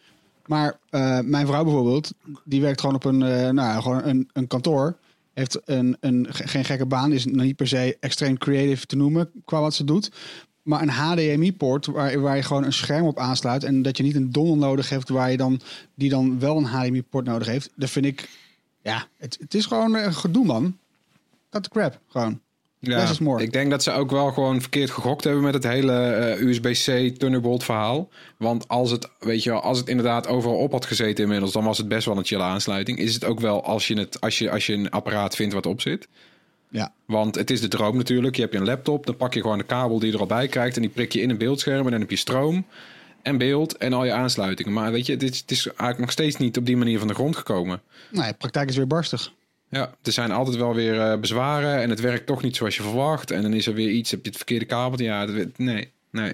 Maar 0.46 0.80
mijn 1.26 1.48
vrouw 1.48 1.64
bijvoorbeeld, 1.64 2.14
die 2.44 2.62
werkt 2.62 2.80
gewoon 2.80 2.96
op 2.96 3.04
een, 3.06 3.18
nou, 3.56 3.82
gewoon 3.82 4.04
een, 4.04 4.30
een 4.34 4.48
kantoor. 4.48 4.98
Heeft 5.34 5.60
een, 5.66 5.98
een, 6.00 6.28
ge- 6.30 6.48
geen 6.48 6.66
gekke 6.66 6.86
baan, 6.86 7.12
is 7.12 7.26
niet 7.26 7.56
per 7.56 7.68
se 7.68 7.98
extreem 8.00 8.38
creative 8.38 8.86
te 8.86 8.96
noemen 8.96 9.30
qua 9.46 9.62
wat 9.62 9.74
ze 9.74 9.84
doet. 9.84 10.12
Maar 10.62 10.82
een 10.82 10.90
HDMI-poort 10.90 11.86
waar, 11.86 12.20
waar 12.22 12.36
je 12.36 12.44
gewoon 12.44 12.64
een 12.64 12.74
scherm 12.74 13.06
op 13.06 13.20
aansluit. 13.20 13.64
En 13.64 13.82
dat 13.82 13.98
je 13.98 14.04
niet 14.04 14.16
een 14.16 14.32
dongle 14.32 14.56
nodig 14.56 14.90
hebt 14.90 15.10
waar 15.10 15.32
je 15.32 15.38
dan, 15.38 15.60
die 15.96 16.10
dan 16.10 16.40
wel 16.40 16.58
een 16.58 16.66
HDMI-poort 16.66 17.26
nodig 17.26 17.48
heeft. 17.48 17.70
Dat 17.76 17.90
vind 17.90 18.06
ik, 18.06 18.30
ja, 18.88 19.08
het, 19.18 19.38
het 19.40 19.54
is 19.54 19.66
gewoon 19.66 19.96
een 19.96 20.14
gedoe, 20.14 20.46
man. 20.46 20.78
Cut 21.50 21.64
the 21.64 21.70
crap, 21.70 22.00
gewoon. 22.08 22.42
More. 23.20 23.44
Ik 23.44 23.54
denk 23.54 23.70
dat 23.70 23.84
ze 23.84 23.92
ook 23.92 24.12
wel 24.12 24.32
gewoon 24.32 24.62
verkeerd 24.62 24.90
gegokt 24.90 25.24
hebben 25.24 25.44
met 25.44 25.54
het 25.54 25.64
hele 25.64 25.94
eh, 25.94 26.42
USB-C 26.42 27.18
Thunderbolt 27.18 27.64
verhaal. 27.64 28.10
Want 28.38 28.68
als 28.68 28.92
het, 28.92 29.10
weet 29.20 29.44
je 29.44 29.50
wel, 29.50 29.62
als 29.62 29.78
het 29.78 29.88
inderdaad 29.88 30.28
overal 30.28 30.58
op 30.58 30.72
had 30.72 30.86
gezeten 30.86 31.24
inmiddels, 31.24 31.52
dan 31.52 31.64
was 31.64 31.78
het 31.78 31.88
best 31.88 32.06
wel 32.06 32.18
een 32.18 32.26
chille 32.26 32.44
aansluiting. 32.44 33.00
Is 33.00 33.14
het 33.14 33.26
ook 33.26 33.40
wel 33.40 33.64
als 33.64 33.88
je, 33.88 34.00
het, 34.00 34.22
als 34.22 34.38
je, 34.38 34.52
als 34.52 34.66
je 34.66 34.74
een 34.74 34.90
apparaat 34.90 35.36
vindt 35.36 35.54
wat 35.54 35.66
op 35.66 35.82
zit. 35.82 36.08
Ja. 36.70 36.94
Want 37.06 37.36
het 37.36 37.50
is 37.50 37.62
de 37.62 37.68
droom 37.68 37.98
natuurlijk. 37.98 38.36
Je 38.36 38.42
hebt 38.42 38.56
een 38.56 38.66
laptop, 38.66 39.06
dan 39.06 39.18
pak 39.18 39.34
je 39.34 39.42
gewoon 39.42 39.58
de 39.58 39.64
kabel 39.64 40.00
die 40.00 40.08
je 40.08 40.14
er 40.14 40.20
al 40.20 40.26
bij 40.26 40.48
krijgt 40.48 40.76
en 40.76 40.82
die 40.82 40.92
prik 40.92 41.14
je 41.14 41.22
in 41.22 41.30
een 41.30 41.38
beeldscherm 41.38 41.86
en 41.86 41.92
dan 41.92 42.00
heb 42.00 42.10
je 42.10 42.16
stroom 42.16 42.66
en 43.28 43.38
beeld 43.38 43.78
en 43.78 43.94
al 43.94 44.06
je 44.06 44.12
aansluitingen. 44.12 44.74
Maar 44.74 44.92
weet 44.92 45.06
je, 45.06 45.14
het 45.14 45.24
is, 45.24 45.38
het 45.40 45.52
is 45.52 45.66
eigenlijk 45.68 46.00
nog 46.00 46.12
steeds 46.12 46.38
niet 46.38 46.58
op 46.58 46.66
die 46.66 46.78
manier 46.78 47.00
van 47.00 47.08
de 47.08 47.14
grond 47.14 47.36
gekomen. 47.36 47.82
Nee, 48.12 48.28
de 48.32 48.38
praktijk 48.38 48.70
is 48.70 48.76
weer 48.76 48.88
barstig. 48.88 49.32
Ja, 49.70 49.94
er 50.04 50.12
zijn 50.12 50.32
altijd 50.32 50.58
wel 50.58 50.74
weer 50.76 51.00
eh, 51.02 51.20
bezwaren 51.20 51.82
en 51.82 51.90
het 51.90 52.00
werkt 52.00 52.26
toch 52.26 52.42
niet 52.44 52.56
zoals 52.56 52.76
je 52.76 52.82
verwacht. 52.82 53.32
En 53.32 53.42
dan 53.42 53.54
is 53.54 53.68
er 53.68 53.74
weer 53.74 53.90
iets, 53.90 54.12
heb 54.12 54.20
je 54.22 54.28
het 54.28 54.38
verkeerde 54.38 54.66
kabel? 54.66 55.02
Ja, 55.02 55.26
dat- 55.26 55.58
nee, 55.58 55.92
nee. 56.12 56.34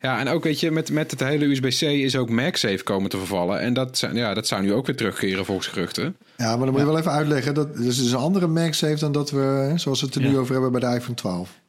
Ja, 0.00 0.18
en 0.18 0.28
ook 0.28 0.44
weet 0.44 0.60
je, 0.60 0.70
met, 0.70 0.90
met 0.90 1.10
het 1.10 1.20
hele 1.20 1.44
USB-C 1.44 1.82
is 1.82 2.16
ook 2.16 2.28
MagSafe 2.30 2.82
komen 2.82 3.10
te 3.10 3.18
vervallen. 3.18 3.60
En 3.60 3.74
dat, 3.74 3.98
zijn, 3.98 4.16
ja, 4.16 4.34
dat 4.34 4.46
zou 4.46 4.62
nu 4.62 4.72
ook 4.72 4.86
weer 4.86 4.96
terugkeren 4.96 5.44
volgens 5.44 5.66
geruchten. 5.66 6.16
Ja, 6.36 6.46
maar 6.56 6.58
dan 6.58 6.70
moet 6.70 6.78
je 6.80 6.86
wel 6.86 6.98
even 6.98 7.10
uitleggen. 7.10 7.54
Dat 7.54 7.76
dus 7.76 8.00
is 8.00 8.12
een 8.12 8.18
andere 8.18 8.46
MagSafe 8.46 8.98
dan 8.98 9.12
dat 9.12 9.30
we, 9.30 9.38
hè, 9.40 9.78
zoals 9.78 10.00
we 10.00 10.06
het 10.06 10.14
er 10.14 10.20
nu 10.22 10.38
over 10.38 10.52
hebben 10.52 10.72
bij 10.72 10.80
de 10.90 10.96
iPhone 10.96 11.14
12. 11.14 11.62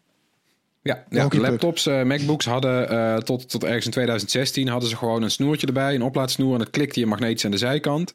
Ja, 0.85 1.03
ja 1.09 1.27
laptops, 1.31 1.85
eh, 1.85 2.03
MacBooks 2.03 2.45
hadden 2.45 2.89
eh, 2.89 3.17
tot, 3.17 3.49
tot 3.49 3.63
ergens 3.63 3.85
in 3.85 3.91
2016 3.91 4.67
hadden 4.67 4.89
ze 4.89 4.95
gewoon 4.95 5.23
een 5.23 5.31
snoertje 5.31 5.67
erbij, 5.67 5.95
een 5.95 6.01
oplaadsnoer. 6.01 6.53
En 6.53 6.59
dat 6.59 6.69
klikte 6.69 6.99
je 6.99 7.05
magnetisch 7.05 7.45
aan 7.45 7.51
de 7.51 7.57
zijkant. 7.57 8.13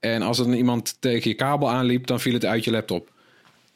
En 0.00 0.22
als 0.22 0.38
er 0.38 0.44
dan 0.44 0.54
iemand 0.54 0.96
tegen 1.00 1.30
je 1.30 1.36
kabel 1.36 1.70
aanliep, 1.70 2.06
dan 2.06 2.20
viel 2.20 2.32
het 2.32 2.44
uit 2.44 2.64
je 2.64 2.70
laptop. 2.70 3.10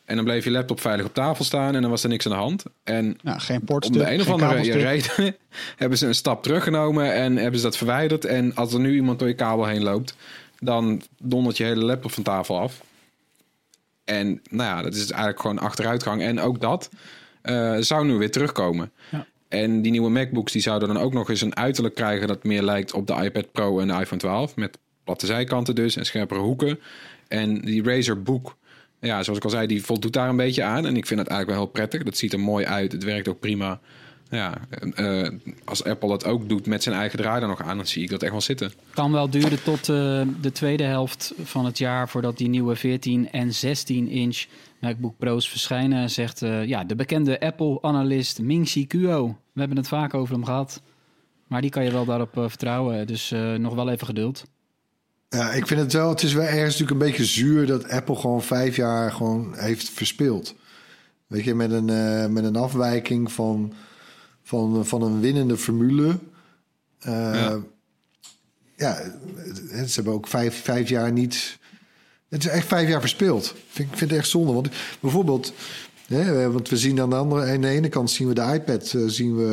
En 0.05 0.17
dan 0.17 0.25
bleef 0.25 0.45
je 0.45 0.51
laptop 0.51 0.81
veilig 0.81 1.07
op 1.07 1.15
tafel 1.15 1.45
staan 1.45 1.75
en 1.75 1.81
dan 1.81 1.91
was 1.91 2.03
er 2.03 2.09
niks 2.09 2.27
aan 2.27 2.33
de 2.33 2.39
hand. 2.39 2.65
En 2.85 3.19
Ja, 3.23 3.39
geen 3.39 3.63
om 3.69 3.93
de 3.93 4.11
een 4.11 4.21
of 4.21 4.31
andere 4.31 4.73
reden 4.73 5.37
hebben 5.77 5.99
ze 5.99 6.07
een 6.07 6.15
stap 6.15 6.43
teruggenomen 6.43 7.15
en 7.15 7.37
hebben 7.37 7.61
ze 7.61 7.67
dat 7.67 7.77
verwijderd. 7.77 8.25
En 8.25 8.55
als 8.55 8.73
er 8.73 8.81
nu 8.81 8.95
iemand 8.95 9.19
door 9.19 9.29
je 9.29 9.35
kabel 9.35 9.67
heen 9.67 9.83
loopt, 9.83 10.17
dan 10.59 11.03
dondert 11.19 11.57
je 11.57 11.65
hele 11.65 11.85
laptop 11.85 12.13
van 12.13 12.23
tafel 12.23 12.59
af. 12.59 12.81
En 14.05 14.43
nou 14.51 14.77
ja, 14.77 14.83
dat 14.83 14.95
is 14.95 15.11
eigenlijk 15.11 15.41
gewoon 15.41 15.59
achteruitgang. 15.59 16.23
En 16.23 16.41
ook 16.41 16.61
dat 16.61 16.91
eh, 17.43 17.77
zou 17.79 18.07
nu 18.07 18.15
weer 18.15 18.31
terugkomen. 18.31 18.93
Ja. 19.11 19.27
En 19.49 19.83
die 19.83 19.91
nieuwe 19.91 20.11
MacBooks 20.11 20.53
die 20.53 20.63
zouden 20.63 20.89
dan 20.89 20.99
ook 20.99 21.13
nog 21.13 21.31
eens 21.31 21.41
een 21.41 21.57
uiterlijk 21.57 21.95
krijgen 21.95 22.29
dat 22.29 22.45
meer 22.45 22.63
lijkt 22.63 22.93
op 22.93 23.07
de 23.07 23.15
iPad 23.15 23.53
Pro 23.53 23.79
en 23.79 23.89
de 23.89 23.95
iPhone 23.95 24.21
12. 24.21 24.57
Met 24.57 24.79
platte 25.05 25.27
zijkanten 25.27 25.75
dus 25.75 25.97
en 25.97 26.05
scherpere 26.05 26.41
hoeken. 26.41 26.79
En 27.29 27.61
die 27.61 27.83
Razer 27.83 28.23
Book, 28.23 28.57
ja, 29.01 29.23
zoals 29.23 29.39
ik 29.39 29.45
al 29.45 29.51
zei, 29.51 29.67
die 29.67 29.85
voldoet 29.85 30.13
daar 30.13 30.29
een 30.29 30.37
beetje 30.37 30.63
aan. 30.63 30.87
En 30.87 30.97
ik 30.97 31.07
vind 31.07 31.21
het 31.21 31.29
eigenlijk 31.29 31.59
wel 31.59 31.67
heel 31.67 31.75
prettig. 31.75 32.03
Dat 32.03 32.17
ziet 32.17 32.33
er 32.33 32.41
mooi 32.41 32.65
uit. 32.65 32.93
Het 32.93 33.05
werkt 33.05 33.29
ook 33.29 33.41
prima. 33.41 33.81
Ja, 34.33 34.55
eh, 34.95 35.29
als 35.65 35.85
Apple 35.85 36.09
dat 36.09 36.25
ook 36.25 36.49
doet 36.49 36.67
met 36.67 36.83
zijn 36.83 36.95
eigen 36.95 37.19
draai 37.19 37.43
er 37.43 37.49
nog 37.49 37.63
aan, 37.63 37.77
dan 37.77 37.87
zie 37.87 38.03
ik 38.03 38.11
dat 38.11 38.23
echt 38.23 38.31
wel 38.31 38.41
zitten. 38.41 38.73
Kan 38.95 39.13
wel 39.13 39.31
duren 39.31 39.63
tot 39.63 39.79
eh, 39.79 40.23
de 40.41 40.53
tweede 40.53 40.85
helft 40.85 41.33
van 41.43 41.65
het 41.65 41.79
jaar 41.79 42.09
voordat 42.09 42.39
die 42.39 42.49
nieuwe 42.49 42.77
14 42.77 43.31
en 43.31 43.55
16 43.55 44.09
inch 44.09 44.45
MacBook 44.79 45.19
Pro's 45.19 45.49
verschijnen, 45.49 46.11
zegt 46.11 46.43
eh, 46.43 46.65
ja, 46.65 46.85
de 46.85 46.95
bekende 46.95 47.41
Apple-analyst 47.41 48.41
Ming-Chi 48.41 48.87
Kuo. 48.87 49.27
We 49.53 49.61
hebben 49.61 49.79
het 49.79 49.89
vaak 49.89 50.15
over 50.15 50.35
hem 50.35 50.45
gehad. 50.45 50.83
Maar 51.53 51.61
die 51.61 51.71
kan 51.71 51.85
je 51.85 51.91
wel 51.91 52.05
daarop 52.05 52.37
eh, 52.37 52.49
vertrouwen. 52.49 53.07
Dus 53.07 53.33
eh, 53.33 53.55
nog 53.55 53.75
wel 53.75 53.91
even 53.91 54.07
geduld. 54.07 54.45
Ja, 55.29 55.53
ik 55.53 55.67
vind 55.67 55.81
het 55.81 55.93
wel. 55.93 56.09
Het 56.09 56.23
is 56.23 56.33
wel 56.33 56.45
ergens 56.45 56.79
natuurlijk 56.79 56.91
een 56.91 57.11
beetje 57.11 57.25
zuur 57.25 57.67
dat 57.67 57.89
Apple 57.89 58.17
gewoon 58.17 58.43
vijf 58.43 58.77
jaar 58.77 59.13
gewoon 59.13 59.55
heeft 59.57 59.91
verspeeld. 59.91 60.55
Weet 61.27 61.45
je, 61.45 61.55
met 61.55 61.71
een, 61.71 61.91
eh, 61.91 62.27
met 62.27 62.45
een 62.45 62.57
afwijking 62.57 63.33
van, 63.33 63.73
van, 64.53 64.87
van 64.87 65.03
een 65.03 65.21
winnende 65.21 65.57
formule. 65.57 66.19
Eh, 66.99 67.13
Ja. 67.13 67.59
ja, 68.77 68.99
het- 69.71 69.91
ze 69.91 69.95
hebben 69.95 70.13
ook 70.13 70.27
vijf, 70.29 70.63
vijf 70.63 70.89
jaar 70.89 71.13
niet. 71.13 71.59
Het 72.29 72.45
is 72.45 72.51
echt 72.51 72.67
vijf 72.67 72.89
jaar 72.89 73.01
verspeeld. 73.01 73.55
Vind, 73.69 73.91
ik 73.93 73.97
vind 73.99 74.11
het 74.11 74.19
echt 74.19 74.29
zonde. 74.29 74.53
Want 74.53 74.69
bijvoorbeeld, 75.01 75.53
hè, 76.07 76.51
want 76.51 76.69
we 76.69 76.77
zien 76.77 77.01
aan 77.01 77.11
de 77.11 77.17
andere, 77.17 77.53
aan 77.53 77.61
de 77.61 77.69
ene 77.69 77.89
kant 77.89 78.11
zien 78.11 78.29
we 78.29 78.35
de 78.35 78.51
iPad, 78.55 78.93
eh, 78.93 79.03
zien 79.07 79.37
we 79.37 79.47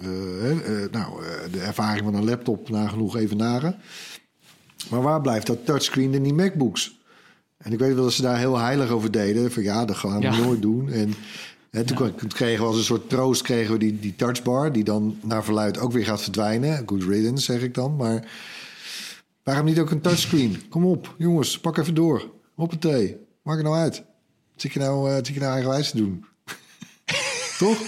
eh, 0.00 0.50
eh, 0.50 0.90
nou, 0.90 1.24
eh, 1.24 1.52
de 1.52 1.60
ervaring 1.60 2.04
van 2.04 2.14
een 2.14 2.24
laptop 2.24 2.68
nagenoeg 2.68 3.16
even 3.16 3.36
naren. 3.36 3.76
Maar 4.90 5.02
waar 5.02 5.20
blijft 5.20 5.46
dat 5.46 5.66
touchscreen 5.66 6.14
in 6.14 6.22
die 6.22 6.34
MacBooks? 6.34 7.00
En 7.56 7.72
ik 7.72 7.78
weet 7.78 7.94
wel 7.94 8.04
dat 8.04 8.12
ze 8.12 8.22
daar 8.22 8.38
heel 8.38 8.58
heilig 8.58 8.90
over 8.90 9.10
deden. 9.10 9.52
Van 9.52 9.62
ja, 9.62 9.84
dat 9.84 9.96
gaan 9.96 10.16
we 10.18 10.22
Ja. 10.24 10.36
nooit 10.36 10.62
doen. 10.62 10.90
En, 10.90 11.14
en 11.72 11.86
toen, 11.86 12.14
toen 12.14 12.28
kregen 12.28 12.60
we 12.60 12.66
als 12.66 12.76
een 12.76 12.84
soort 12.84 13.08
troost 13.08 13.42
kregen 13.42 13.72
we 13.72 13.78
die, 13.78 13.98
die 14.00 14.16
touchbar... 14.16 14.72
die 14.72 14.84
dan 14.84 15.18
naar 15.22 15.44
verluid 15.44 15.78
ook 15.78 15.92
weer 15.92 16.04
gaat 16.04 16.22
verdwijnen. 16.22 16.82
Good 16.86 17.02
riddance, 17.02 17.44
zeg 17.44 17.62
ik 17.62 17.74
dan. 17.74 17.96
Maar 17.96 18.24
waarom 19.42 19.64
niet 19.64 19.78
ook 19.78 19.90
een 19.90 20.00
touchscreen? 20.00 20.62
Kom 20.68 20.84
op, 20.84 21.14
jongens, 21.18 21.58
pak 21.60 21.76
even 21.78 21.94
door. 21.94 22.30
Hoppatee, 22.54 23.16
maak 23.42 23.56
het 23.56 23.64
nou 23.64 23.76
uit. 23.76 24.02
Zit 24.56 24.72
je 24.72 24.78
nou, 24.78 25.08
eh, 25.10 25.14
zit 25.16 25.26
je 25.28 25.40
nou 25.40 25.52
eigenwijs 25.52 25.90
te 25.90 25.96
doen? 25.96 26.24
Toch? 27.58 27.78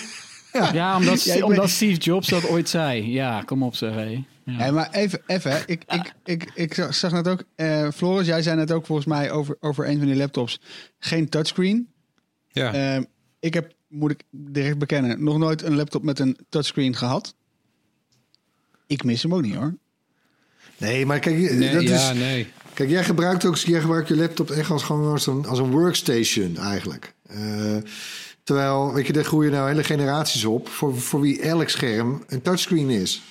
Ja, 0.73 0.97
omdat, 0.97 1.23
Ja, 1.23 1.35
ben- 1.35 1.45
omdat 1.45 1.69
Steve 1.71 2.01
Jobs 2.01 2.29
dat 2.29 2.49
ooit 2.49 2.69
zei. 2.69 3.11
Ja, 3.13 3.43
kom 3.43 3.63
op 3.63 3.75
zeg. 3.75 3.95
hé. 3.95 4.25
Nee, 4.45 4.71
maar 4.71 4.89
even, 4.93 5.23
even. 5.27 5.63
Ik, 5.67 5.83
ik, 5.89 6.13
ik, 6.25 6.51
ik 6.55 6.75
zag- 6.75 6.95
zag 6.95 7.13
net 7.13 7.29
ook, 7.29 7.43
eh, 7.55 7.89
Floris, 7.95 8.27
jij 8.27 8.43
zei 8.43 8.57
net 8.57 8.73
ook 8.73 8.87
volgens 8.87 9.07
mij 9.07 9.31
over, 9.31 9.57
over 9.61 9.89
een 9.89 9.99
van 9.99 10.07
die 10.07 10.17
laptops, 10.17 10.61
geen 10.99 11.29
touchscreen. 11.29 11.89
Ja. 12.49 12.73
Eh, 12.97 13.03
ik 13.45 13.55
heb, 13.55 13.73
moet 13.89 14.11
ik 14.11 14.23
direct 14.31 14.79
bekennen, 14.79 15.25
nog 15.25 15.39
nooit 15.39 15.63
een 15.63 15.75
laptop 15.75 16.03
met 16.03 16.19
een 16.19 16.37
touchscreen 16.49 16.97
gehad. 16.97 17.35
Ik 18.87 19.05
mis 19.05 19.23
hem 19.23 19.35
ook 19.35 19.43
niet 19.43 19.55
hoor. 19.55 19.75
Nee, 20.77 21.07
maar 21.07 21.19
kijk, 21.19 21.37
nee, 21.37 21.73
dat 21.73 21.83
ja, 21.83 22.11
is, 22.11 22.19
nee. 22.19 22.49
kijk, 22.75 22.91
jij 22.91 23.05
gebruikt 23.05 23.45
ook 23.45 23.57
jij 23.57 23.81
gebruikt 23.81 24.09
je 24.09 24.17
laptop 24.17 24.51
echt 24.51 24.71
als, 24.71 24.83
gewoon 24.83 25.13
als, 25.13 25.27
een, 25.27 25.47
als 25.47 25.59
een 25.59 25.71
workstation 25.71 26.57
eigenlijk. 26.57 27.15
Eh, 27.27 27.77
terwijl, 28.43 28.93
weet 28.93 29.07
je, 29.07 29.13
daar 29.13 29.25
groeien 29.25 29.53
nou 29.53 29.69
hele 29.69 29.85
generaties 29.85 30.45
op 30.45 30.69
voor, 30.69 31.01
voor 31.01 31.21
wie 31.21 31.41
elk 31.41 31.69
scherm 31.69 32.25
een 32.27 32.43
touchscreen 32.43 32.91
is. 32.91 33.23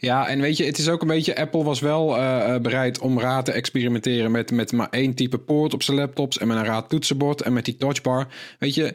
Ja. 0.00 0.28
En 0.28 0.40
weet 0.40 0.56
je, 0.56 0.64
het 0.64 0.78
is 0.78 0.88
ook 0.88 1.02
een 1.02 1.08
beetje... 1.08 1.36
Apple 1.36 1.64
was 1.64 1.80
wel 1.80 2.16
eh, 2.16 2.54
eh, 2.54 2.60
bereid 2.60 2.98
om 2.98 3.20
raad 3.20 3.44
te 3.44 3.52
experimenteren... 3.52 4.30
Met, 4.30 4.50
met 4.50 4.72
maar 4.72 4.88
één 4.90 5.14
type 5.14 5.38
poort 5.38 5.74
op 5.74 5.82
zijn 5.82 5.96
laptops... 5.96 6.38
en 6.38 6.46
met 6.46 6.56
een 6.56 6.64
raad 6.64 6.88
toetsenbord 6.88 7.42
en 7.42 7.52
met 7.52 7.64
die 7.64 7.76
touchbar. 7.76 8.26
Weet 8.58 8.74
je, 8.74 8.94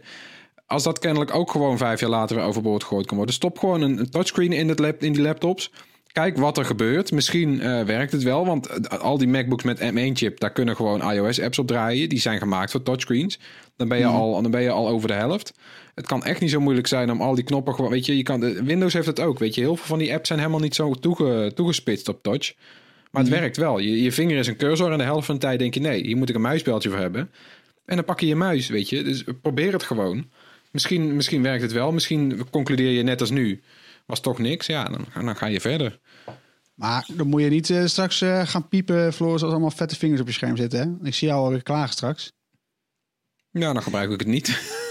als 0.66 0.84
dat 0.84 1.00
kennelijk 1.00 1.36
ook 1.36 1.52
gewoon 1.52 1.78
vijf 1.78 2.00
jaar 2.00 2.10
later 2.10 2.36
weer 2.36 2.46
overboord 2.46 2.84
gegooid 2.84 3.06
kan 3.06 3.18
worden... 3.18 3.36
stop 3.36 3.60
gewoon 3.60 3.82
een, 3.82 4.00
een 4.00 4.10
touchscreen 4.10 4.54
in, 4.54 4.70
het 4.70 5.04
in 5.04 5.14
die 5.14 5.22
laptops... 5.22 5.72
Kijk 6.16 6.38
wat 6.38 6.58
er 6.58 6.66
gebeurt. 6.66 7.12
Misschien 7.12 7.62
eh, 7.62 7.82
werkt 7.84 8.12
het 8.12 8.24
wel, 8.24 8.46
want 8.46 8.68
eh, 8.68 9.00
al 9.00 9.18
die 9.18 9.28
MacBooks 9.28 9.64
met 9.64 9.80
M1-chip, 9.80 10.40
daar 10.40 10.52
kunnen 10.52 10.76
gewoon 10.76 11.12
iOS-apps 11.12 11.60
op 11.60 11.68
draaien. 11.68 12.10
Die 12.10 12.20
zijn 12.20 12.40
gemaakt 12.40 12.72
voor 12.72 12.84
touchscreens. 12.84 13.40
Dan 13.76 13.88
ben, 13.88 13.98
je 13.98 14.06
al, 14.06 14.42
dan 14.42 14.52
ben 14.52 14.62
je 14.62 14.70
al 14.70 14.88
over 14.88 15.08
de 15.08 15.14
helft. 15.14 15.54
Het 15.96 16.08
kan 16.08 16.24
echt 16.24 16.42
niet 16.42 16.50
zo 16.50 16.60
moeilijk 16.60 16.88
zijn 16.88 17.12
om 17.12 17.22
al 17.22 17.36
die 17.36 17.44
knoppen 17.44 17.74
gewoon. 17.74 17.92
Weet 17.92 18.06
je, 18.06 18.18
je 18.18 18.24
kan, 18.24 18.64
Windows 18.64 18.94
heeft 18.94 19.06
het 19.08 19.20
ook. 19.20 19.40
Weet 19.40 19.56
je, 19.56 19.62
heel 19.62 19.76
veel 19.76 19.86
van 19.86 20.00
die 20.00 20.14
apps 20.14 20.28
zijn 20.28 20.40
helemaal 20.40 20.60
niet 20.60 20.76
zo 20.76 20.94
toege, 20.94 21.52
toegespitst 21.56 22.10
op 22.10 22.24
touch. 22.24 22.54
Maar 23.12 23.24
het 23.24 23.32
werkt 23.32 23.58
wel. 23.58 23.80
Je, 23.80 24.02
je 24.02 24.12
vinger 24.12 24.38
is 24.38 24.48
een 24.48 24.58
cursor 24.58 24.92
en 24.92 24.98
de 24.98 25.04
helft 25.04 25.26
van 25.26 25.36
de 25.36 25.42
tijd 25.42 25.60
denk 25.60 25.74
je: 25.74 25.80
nee, 25.80 26.02
hier 26.02 26.18
moet 26.18 26.30
ik 26.30 26.36
een 26.36 26.42
muisbeltje 26.42 26.90
voor 26.90 27.00
hebben. 27.00 27.32
En 27.86 27.96
dan 27.96 28.06
pak 28.06 28.20
je 28.20 28.28
je 28.28 28.36
muis, 28.36 28.68
weet 28.68 28.90
je. 28.90 29.04
Dus 29.04 29.24
probeer 29.42 29.74
het 29.74 29.84
gewoon. 29.84 30.30
Misschien, 30.72 31.16
misschien 31.16 31.42
werkt 31.42 31.62
het 31.62 31.72
wel. 31.72 31.92
Misschien 31.92 32.50
concludeer 32.50 32.92
je 32.92 33.04
net 33.04 33.22
als 33.22 33.32
nu. 33.32 33.62
Was 34.06 34.20
toch 34.20 34.40
niks. 34.40 34.66
Ja, 34.66 34.84
dan, 34.84 35.06
dan 35.14 35.36
ga 35.36 35.46
je 35.46 35.62
verder. 35.62 36.00
Maar 36.74 37.08
dan 37.14 37.28
moet 37.28 37.42
je 37.42 37.50
niet 37.50 37.70
eh, 37.70 37.86
straks 37.86 38.22
eh, 38.22 38.48
gaan 38.48 38.68
piepen, 38.68 39.14
Floris, 39.14 39.42
als 39.42 39.52
allemaal 39.52 39.72
vette 39.72 39.96
vingers 39.96 40.22
op 40.22 40.28
je 40.28 40.34
scherm 40.34 40.58
zitten. 40.58 40.80
Hè? 40.80 41.08
Ik 41.08 41.14
zie 41.14 41.28
jou 41.28 41.46
alweer 41.46 41.64
klagen 41.64 41.94
straks. 41.94 42.32
Ja, 43.52 43.74
dan 43.74 43.84
gebruik 43.84 44.12
ik 44.12 44.20
het 44.20 44.28
niet. 44.28 44.50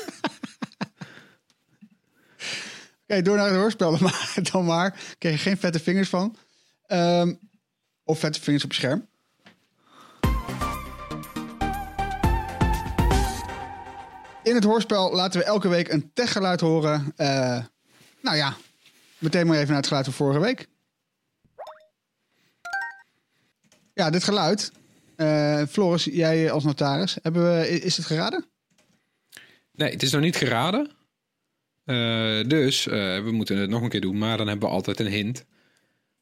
Oké, 3.03 3.23
door 3.23 3.37
naar 3.37 3.47
het 3.47 3.57
hoorspel 3.57 3.91
dan 3.91 4.03
maar. 4.03 4.35
Dan 4.53 4.65
maar. 4.65 5.15
Krijg 5.19 5.35
je 5.35 5.41
geen 5.49 5.59
vette 5.59 5.81
vingers 5.81 6.09
van. 6.09 6.37
Ehm, 6.87 7.35
of 8.05 8.19
vette 8.19 8.41
vingers 8.41 8.65
op 8.65 8.73
je 8.73 8.77
scherm. 8.77 9.09
In 14.43 14.55
het 14.55 14.65
hoorspel 14.65 15.15
laten 15.15 15.41
we 15.41 15.47
elke 15.47 15.69
week 15.69 15.89
een 15.89 16.11
techgeluid 16.13 16.61
horen. 16.61 17.13
Eh, 17.17 17.65
nou 18.21 18.37
ja, 18.37 18.57
meteen 19.25 19.47
maar 19.47 19.57
even 19.57 19.69
naar 19.69 19.77
het 19.77 19.87
geluid 19.87 20.05
van 20.05 20.15
vorige 20.15 20.41
week. 20.41 20.69
Ja, 23.95 24.11
dit 24.11 24.25
geluid. 24.25 24.73
Eh, 25.17 25.63
Floris, 25.69 26.05
jij 26.05 26.51
als 26.51 26.65
notaris, 26.65 27.17
hebben 27.23 27.59
we, 27.59 27.69
is 27.69 27.97
het 27.97 28.07
geraden? 28.07 28.45
Nee, 29.73 29.91
het 29.91 30.03
is 30.03 30.13
nog 30.13 30.21
niet 30.21 30.37
geraden. 30.37 30.91
Eh, 31.85 32.45
dus 32.49 32.87
eh, 32.87 33.23
we 33.23 33.31
moeten 33.33 33.57
het 33.57 33.71
nog 33.71 33.83
een 33.83 33.89
keer 33.89 34.01
doen, 34.01 34.19
maar 34.19 34.37
dan 34.37 34.49
hebben 34.49 34.69
we 34.69 34.75
altijd 34.75 35.01
een 35.01 35.07
hint. 35.07 35.45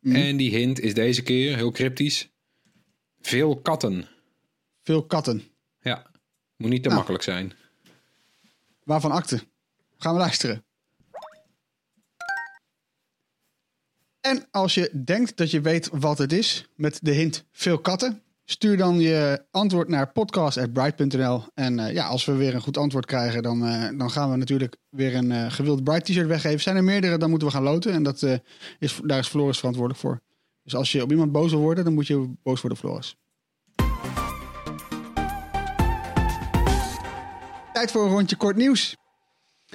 En 0.02 0.36
die 0.36 0.50
hint 0.50 0.80
is 0.80 0.94
deze 0.94 1.22
keer 1.22 1.56
heel 1.56 1.70
cryptisch. 1.70 2.30
Veel 3.20 3.60
katten. 3.60 4.08
Veel 4.82 5.06
katten. 5.06 5.42
Ja, 5.80 6.10
moet 6.56 6.70
niet 6.70 6.82
te 6.82 6.88
Nou. 6.88 6.94
makkelijk 6.98 7.24
zijn. 7.24 7.52
Waarvan 8.84 9.10
akte? 9.10 9.40
Gaan 9.98 10.12
we 10.14 10.20
luisteren. 10.20 10.64
En 14.22 14.46
als 14.50 14.74
je 14.74 15.02
denkt 15.04 15.36
dat 15.36 15.50
je 15.50 15.60
weet 15.60 15.88
wat 15.92 16.18
het 16.18 16.32
is, 16.32 16.68
met 16.76 16.98
de 17.02 17.10
hint 17.10 17.44
veel 17.50 17.78
katten, 17.78 18.22
stuur 18.44 18.76
dan 18.76 19.00
je 19.00 19.44
antwoord 19.50 19.88
naar 19.88 20.12
podcast.bright.nl. 20.12 21.44
En 21.54 21.78
eh, 21.78 21.92
ja, 21.92 22.06
als 22.06 22.24
we 22.24 22.32
weer 22.32 22.54
een 22.54 22.60
goed 22.60 22.76
antwoord 22.76 23.06
krijgen, 23.06 23.42
dan, 23.42 23.66
eh, 23.66 23.98
dan 23.98 24.10
gaan 24.10 24.30
we 24.30 24.36
natuurlijk 24.36 24.76
weer 24.88 25.14
een 25.14 25.32
eh 25.32 25.50
gewild 25.50 25.84
Bright 25.84 26.04
t-shirt 26.04 26.26
weggeven. 26.26 26.60
Zijn 26.60 26.76
er 26.76 26.84
meerdere, 26.84 27.18
dan 27.18 27.30
moeten 27.30 27.48
we 27.48 27.54
gaan 27.54 27.62
loten. 27.62 27.92
En 27.92 28.02
dat, 28.02 28.22
is, 28.78 29.00
daar 29.04 29.18
is 29.18 29.28
Floris 29.28 29.58
verantwoordelijk 29.58 30.02
voor. 30.02 30.20
Dus 30.62 30.74
als 30.74 30.92
je 30.92 31.02
op 31.02 31.10
iemand 31.10 31.32
boos 31.32 31.50
wil 31.50 31.60
worden, 31.60 31.84
dan 31.84 31.94
moet 31.94 32.06
je 32.06 32.32
boos 32.42 32.60
worden 32.60 32.78
Floris. 32.78 33.16
Tijd 37.72 37.90
voor 37.90 38.04
een 38.04 38.10
rondje 38.10 38.36
kort 38.36 38.56
nieuws. 38.56 38.96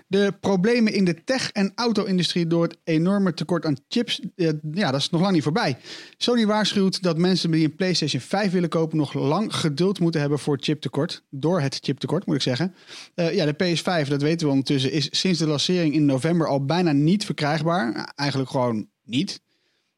De 0.08 0.34
problemen 0.40 0.94
in 0.94 1.06
de 1.06 1.24
tech- 1.24 1.52
en 1.52 1.72
auto-industrie 1.76 2.48
door 2.48 2.64
het 2.64 2.78
enorme 2.84 3.34
tekort 3.34 3.66
aan 3.66 3.78
chips, 3.88 4.22
eh, 4.36 4.50
ja, 4.72 4.92
dat 4.92 5.00
is 5.00 5.10
nog 5.10 5.22
lang 5.22 5.34
niet 5.34 5.44
voorbij. 5.44 5.78
Sony 6.18 6.46
waarschuwt 6.46 7.02
dat 7.02 7.18
mensen 7.18 7.52
die 7.52 7.66
een 7.66 7.76
PlayStation 7.76 8.22
5 8.22 8.52
willen 8.52 8.70
kopen 8.70 8.98
nog 8.98 9.14
lang 9.14 9.56
geduld 9.56 10.00
moeten 10.00 10.22
hebben 10.22 10.40
voor 10.40 10.58
chiptekort. 10.62 11.24
Door 11.30 11.62
het 11.62 11.80
chiptekort, 11.82 12.26
moet 12.26 12.36
ik 12.36 12.42
zeggen. 12.42 12.76
Eh, 13.16 13.36
ja, 13.36 13.46
de 13.46 13.54
PS5, 13.54 14.08
dat 14.08 14.22
weten 14.22 14.46
we 14.46 14.52
ondertussen, 14.52 14.92
is 14.92 15.08
sinds 15.12 15.40
de 15.40 15.48
lancering 15.48 15.94
in 15.94 16.06
november 16.06 16.48
al 16.48 16.66
bijna 16.66 16.92
niet 16.92 17.26
verkrijgbaar. 17.26 18.12
Eigenlijk 18.16 18.50
gewoon 18.50 18.88
niet. 19.04 19.42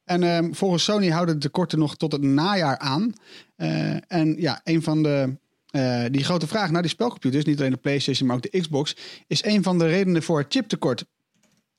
En 0.09 0.23
ehm, 0.23 0.53
volgens 0.53 0.83
Sony 0.83 1.09
houden 1.09 1.35
de 1.35 1.41
tekorten 1.41 1.79
nog 1.79 1.97
tot 1.97 2.11
het 2.11 2.21
najaar 2.21 2.77
aan. 2.77 3.13
Eh, 3.55 4.11
en 4.11 4.35
ja, 4.37 4.61
een 4.63 4.83
van 4.83 5.03
de. 5.03 5.37
Eh, 5.69 6.03
die 6.11 6.23
grote 6.23 6.47
vraag 6.47 6.71
naar 6.71 6.81
die 6.81 6.91
spelcomputers, 6.91 7.45
niet 7.45 7.59
alleen 7.59 7.71
de 7.71 7.77
PlayStation, 7.77 8.27
maar 8.27 8.35
ook 8.35 8.51
de 8.51 8.59
Xbox, 8.59 8.95
is 9.27 9.43
een 9.43 9.63
van 9.63 9.77
de 9.77 9.87
redenen 9.87 10.23
voor 10.23 10.37
het 10.37 10.53
chiptekort. 10.53 11.05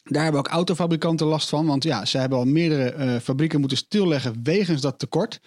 Daar 0.03 0.23
hebben 0.23 0.41
ook 0.41 0.49
autofabrikanten 0.49 1.27
last 1.27 1.49
van, 1.49 1.67
want 1.67 1.85
ja, 1.85 2.05
ze 2.05 2.19
hebben 2.19 2.39
al 2.39 2.45
meerdere 2.45 2.91
eh, 2.91 3.17
fabrieken 3.17 3.61
moeten 3.61 3.79
stilleggen 3.79 4.41
wegens 4.43 4.81
dat 4.81 4.99
tekort. 4.99 5.41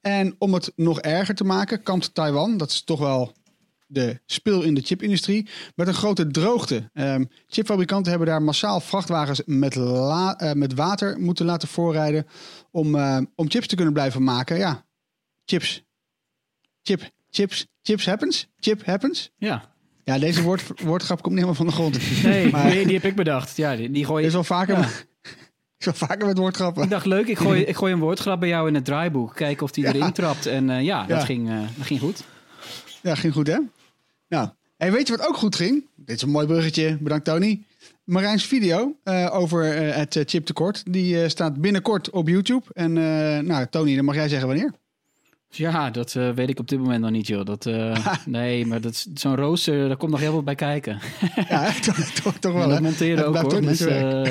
En 0.00 0.34
om 0.38 0.54
het 0.54 0.72
nog 0.76 1.00
erger 1.00 1.34
te 1.34 1.44
maken, 1.44 1.82
kampt 1.82 2.14
Taiwan, 2.14 2.56
dat 2.56 2.70
is 2.70 2.82
toch 2.82 2.98
wel 2.98 3.32
de 3.86 4.20
spil 4.26 4.62
in 4.62 4.74
de 4.74 4.80
chipindustrie, 4.80 5.48
met 5.74 5.86
een 5.86 5.94
grote 5.94 6.26
droogte. 6.26 6.90
Ehm, 6.92 7.24
chipfabrikanten 7.46 8.10
hebben 8.10 8.28
daar 8.28 8.42
massaal 8.42 8.80
vrachtwagens 8.80 9.42
met, 9.44 9.76
eh, 9.76 10.52
met 10.52 10.74
water 10.74 11.20
moeten 11.20 11.46
laten 11.46 11.68
voorrijden 11.68 12.26
om, 12.70 12.94
om 13.34 13.50
chips 13.50 13.66
te 13.66 13.76
kunnen 13.76 13.94
blijven 13.94 14.22
maken. 14.22 14.56
Ja, 14.56 14.84
chips. 15.44 15.82
Chip, 16.82 17.10
chips, 17.30 17.66
chips 17.82 18.06
happens. 18.06 18.48
Chip 18.60 18.84
happens. 18.86 19.30
Ja. 19.38 19.68
Ja, 20.04 20.18
deze 20.18 20.42
woord, 20.42 20.62
woordgrap 20.82 21.22
komt 21.22 21.34
niet 21.34 21.44
helemaal 21.44 21.54
van 21.54 21.66
de 21.66 21.72
grond. 21.72 22.22
Nee, 22.22 22.50
Maar- 22.50 22.70
die, 22.70 22.84
die 22.84 22.94
heb 22.94 23.04
ik 23.04 23.14
bedacht. 23.16 23.56
Ja, 23.56 23.76
die, 23.76 23.90
die 23.90 24.04
gooi 24.04 24.20
Is 24.22 24.28
ik. 24.28 24.34
wel 24.34 24.44
vaker, 24.44 24.76
Ja. 24.78 24.88
is 25.78 25.84
wel 25.84 25.94
vaker 25.94 26.26
met 26.26 26.38
woordgrappen. 26.38 26.82
Ik 26.82 26.90
dacht, 26.90 27.06
leuk, 27.06 27.26
ik 27.26 27.38
gooi, 27.38 27.60
ik 27.70 27.76
gooi 27.76 27.92
een 27.92 27.98
woordgrap 27.98 28.40
bij 28.40 28.48
jou 28.48 28.68
in 28.68 28.74
het 28.74 28.84
draaiboek. 28.84 29.34
Kijken 29.34 29.62
of 29.64 29.70
die 29.70 29.84
Ja. 29.84 29.92
erin 29.92 30.12
trapt. 30.12 30.46
En 30.46 30.70
eh, 30.70 30.76
ja, 30.82 31.00
Ja. 31.00 31.06
Dat, 31.06 31.24
ging, 31.24 31.48
eh, 31.48 31.58
dat 31.76 31.86
ging 31.86 32.00
goed. 32.00 32.22
Ja, 33.02 33.14
ging 33.14 33.32
goed 33.32 33.46
hè? 33.46 33.58
Nou, 34.28 34.48
hey, 34.76 34.92
weet 34.92 35.06
je 35.08 35.16
wat 35.16 35.26
ook 35.28 35.36
goed 35.36 35.56
ging? 35.56 35.86
Dit 35.96 36.16
is 36.16 36.22
een 36.22 36.30
mooi 36.30 36.46
bruggetje, 36.46 36.96
bedankt 37.00 37.24
Tony. 37.24 37.62
Marijn's 38.04 38.44
video 38.44 38.96
eh, 39.02 39.28
over 39.32 39.64
het 39.74 40.22
chiptekort, 40.26 40.82
die 40.92 41.28
staat 41.28 41.60
binnenkort 41.60 42.10
op 42.10 42.28
YouTube. 42.28 42.64
En 42.72 42.92
nou, 43.46 43.66
Tony, 43.70 43.94
dan 43.96 44.04
mag 44.04 44.14
jij 44.14 44.28
zeggen 44.28 44.48
wanneer. 44.48 44.72
Ja, 45.52 45.90
dat 45.90 46.14
eh, 46.14 46.30
weet 46.30 46.48
ik 46.48 46.58
op 46.58 46.68
dit 46.68 46.78
moment 46.78 47.00
nog 47.00 47.10
niet, 47.10 47.26
joh. 47.26 47.44
Dat, 47.44 47.66
eh, 47.66 48.06
nee, 48.26 48.66
maar 48.66 48.80
dat 48.80 48.92
is- 48.92 49.06
zo'n 49.14 49.36
rooster, 49.36 49.88
daar 49.88 49.96
komt 49.96 50.10
nog 50.10 50.20
heel 50.20 50.30
veel 50.32 50.42
bij 50.42 50.54
kijken. 50.54 50.98
Ja, 51.48 51.72
toch, 51.86 51.96
toch, 51.96 52.34
toch 52.38 52.52
wel 52.52 52.62
En 52.62 52.68
dat 52.68 52.80
monteren 52.80 53.26
ook 53.26 53.36
hoor. 53.36 53.60
Dus, 53.60 53.80
eh, 53.80 54.22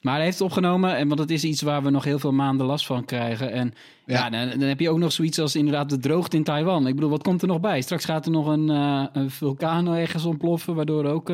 maar 0.00 0.14
hij 0.14 0.24
heeft 0.24 0.38
het 0.38 0.46
opgenomen, 0.46 0.96
en 0.96 1.08
want 1.08 1.20
het 1.20 1.30
is 1.30 1.44
iets 1.44 1.62
waar 1.62 1.82
we 1.82 1.90
nog 1.90 2.04
heel 2.04 2.18
veel 2.18 2.32
maanden 2.32 2.66
last 2.66 2.86
van 2.86 3.04
krijgen. 3.04 3.52
En 3.52 3.74
ja, 4.06 4.28
Ja. 4.28 4.30
dan, 4.46 4.58
dan 4.58 4.68
heb 4.68 4.80
je 4.80 4.90
ook 4.90 4.98
nog 4.98 5.12
zoiets 5.12 5.38
als 5.38 5.56
inderdaad 5.56 5.90
de 5.90 5.98
droogte 5.98 6.36
in 6.36 6.44
Taiwan. 6.44 6.86
Ik 6.86 6.94
bedoel, 6.94 7.10
wat 7.10 7.22
komt 7.22 7.42
er 7.42 7.48
nog 7.48 7.60
bij? 7.60 7.80
Straks 7.80 8.04
gaat 8.04 8.24
er 8.26 8.32
nog 8.32 8.46
een, 8.46 8.68
een 8.68 9.30
vulkaan 9.30 9.88
ergens 9.94 10.24
ontploffen, 10.24 10.74
waardoor 10.74 11.04
ook 11.04 11.28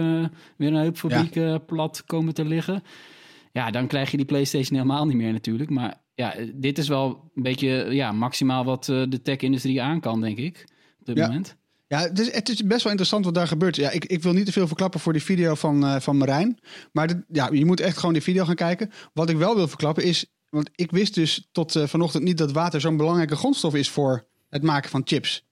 weer 0.57 0.73
een 0.73 0.77
hoop 0.85 0.97
fabrieken 0.97 1.65
plat 1.65 2.03
komen 2.07 2.35
te 2.35 2.45
liggen. 2.45 2.83
Ja, 3.53 3.71
dan 3.71 3.87
krijg 3.87 4.11
je 4.11 4.17
die 4.17 4.27
PlayStation 4.27 4.79
helemaal 4.79 5.07
niet 5.07 5.17
meer 5.17 5.33
natuurlijk. 5.33 5.71
Maar 5.71 6.01
ja, 6.15 6.35
dit 6.55 6.79
is 6.79 6.89
wel 6.89 7.31
een 7.35 7.43
beetje 7.43 7.69
ja, 7.91 8.13
maximaal 8.13 8.65
wat 8.65 8.89
eh, 8.89 9.03
de 9.09 9.23
tech-industrie 9.23 9.83
aan 9.83 10.01
kan, 10.01 10.21
denk 10.21 10.39
ik. 10.39 10.65
Op 11.01 11.07
dit 11.07 11.17
Ja. 11.17 11.27
moment. 11.27 11.57
Ja, 11.89 12.01
het 12.01 12.19
is, 12.19 12.33
het 12.35 12.49
is 12.49 12.65
best 12.65 12.83
wel 12.83 12.91
interessant 12.91 13.25
wat 13.25 13.35
daar 13.35 13.47
gebeurt. 13.49 13.77
Ja, 13.77 13.91
ik, 13.91 14.05
ik 14.05 14.23
wil 14.23 14.33
niet 14.33 14.47
te 14.47 14.53
veel 14.53 14.67
verklappen 14.67 15.01
voor 15.01 15.13
die 15.13 15.23
video 15.23 15.55
van, 15.55 15.85
eh, 15.85 16.01
van 16.01 16.17
Marijn. 16.17 16.59
Maar 16.93 17.07
dit- 17.07 17.25
ja, 17.29 17.49
je 17.53 17.65
moet 17.65 17.81
echt 17.81 17.97
gewoon 17.99 18.13
die 18.13 18.23
video 18.23 18.45
gaan 18.45 18.55
kijken. 18.55 18.91
Wat 19.13 19.31
ik 19.31 19.37
wel 19.37 19.55
wil 19.55 19.69
verklappen 19.69 20.05
is... 20.05 20.27
Want 20.49 20.71
ik 20.75 20.91
wist 20.91 21.15
dus 21.15 21.49
tot 21.53 21.77
eh, 21.77 21.87
vanochtend 21.87 22.25
niet 22.25 22.39
dat 22.39 22.53
water 22.53 22.81
zo'n 22.81 22.97
belangrijke 22.97 23.37
grondstof 23.37 23.75
is 23.75 23.89
voor 23.91 24.27
het 24.49 24.63
maken 24.63 24.91
van 24.91 25.03
chips. 25.05 25.47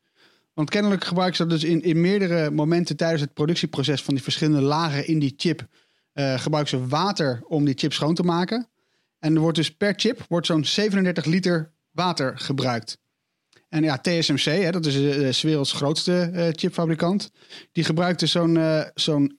Want 0.54 0.70
kennelijk 0.70 1.04
gebruiken 1.04 1.36
ze 1.36 1.46
dat 1.46 1.60
dus 1.60 1.70
in, 1.70 1.82
in 1.82 2.00
meerdere 2.00 2.50
momenten 2.50 2.96
tijdens 2.96 3.20
het 3.20 3.34
productieproces 3.34 4.02
van 4.02 4.14
die 4.14 4.22
verschillende 4.22 4.60
lagen 4.60 5.06
in 5.06 5.18
die 5.18 5.34
chip. 5.36 5.66
Eh 6.12 6.40
gebruiken 6.40 6.78
ze 6.78 6.86
water 6.86 7.42
om 7.46 7.64
die 7.64 7.78
chip 7.78 7.92
schoon 7.92 8.14
te 8.14 8.22
maken. 8.22 8.68
En 9.18 9.34
er 9.34 9.40
wordt 9.40 9.56
dus 9.56 9.76
per 9.76 9.94
chip 9.96 10.24
wordt 10.28 10.46
zo'n 10.46 10.64
37 10.64 11.24
liter 11.24 11.72
water 11.90 12.38
gebruikt. 12.38 12.98
En 13.68 13.82
ja, 13.82 13.98
TSMC, 13.98 14.44
hè, 14.44 14.70
dat 14.70 14.86
is 14.86 14.94
eh, 14.94 15.00
de 15.00 15.32
's 15.32 15.42
werelds 15.42 15.72
grootste 15.72 16.20
eh, 16.20 16.48
chipfabrikant, 16.50 17.30
die 17.72 17.84
gebruikte 17.84 18.26
zo'n 18.26 18.56
eh, 18.56 18.82
zo'n 18.94 19.38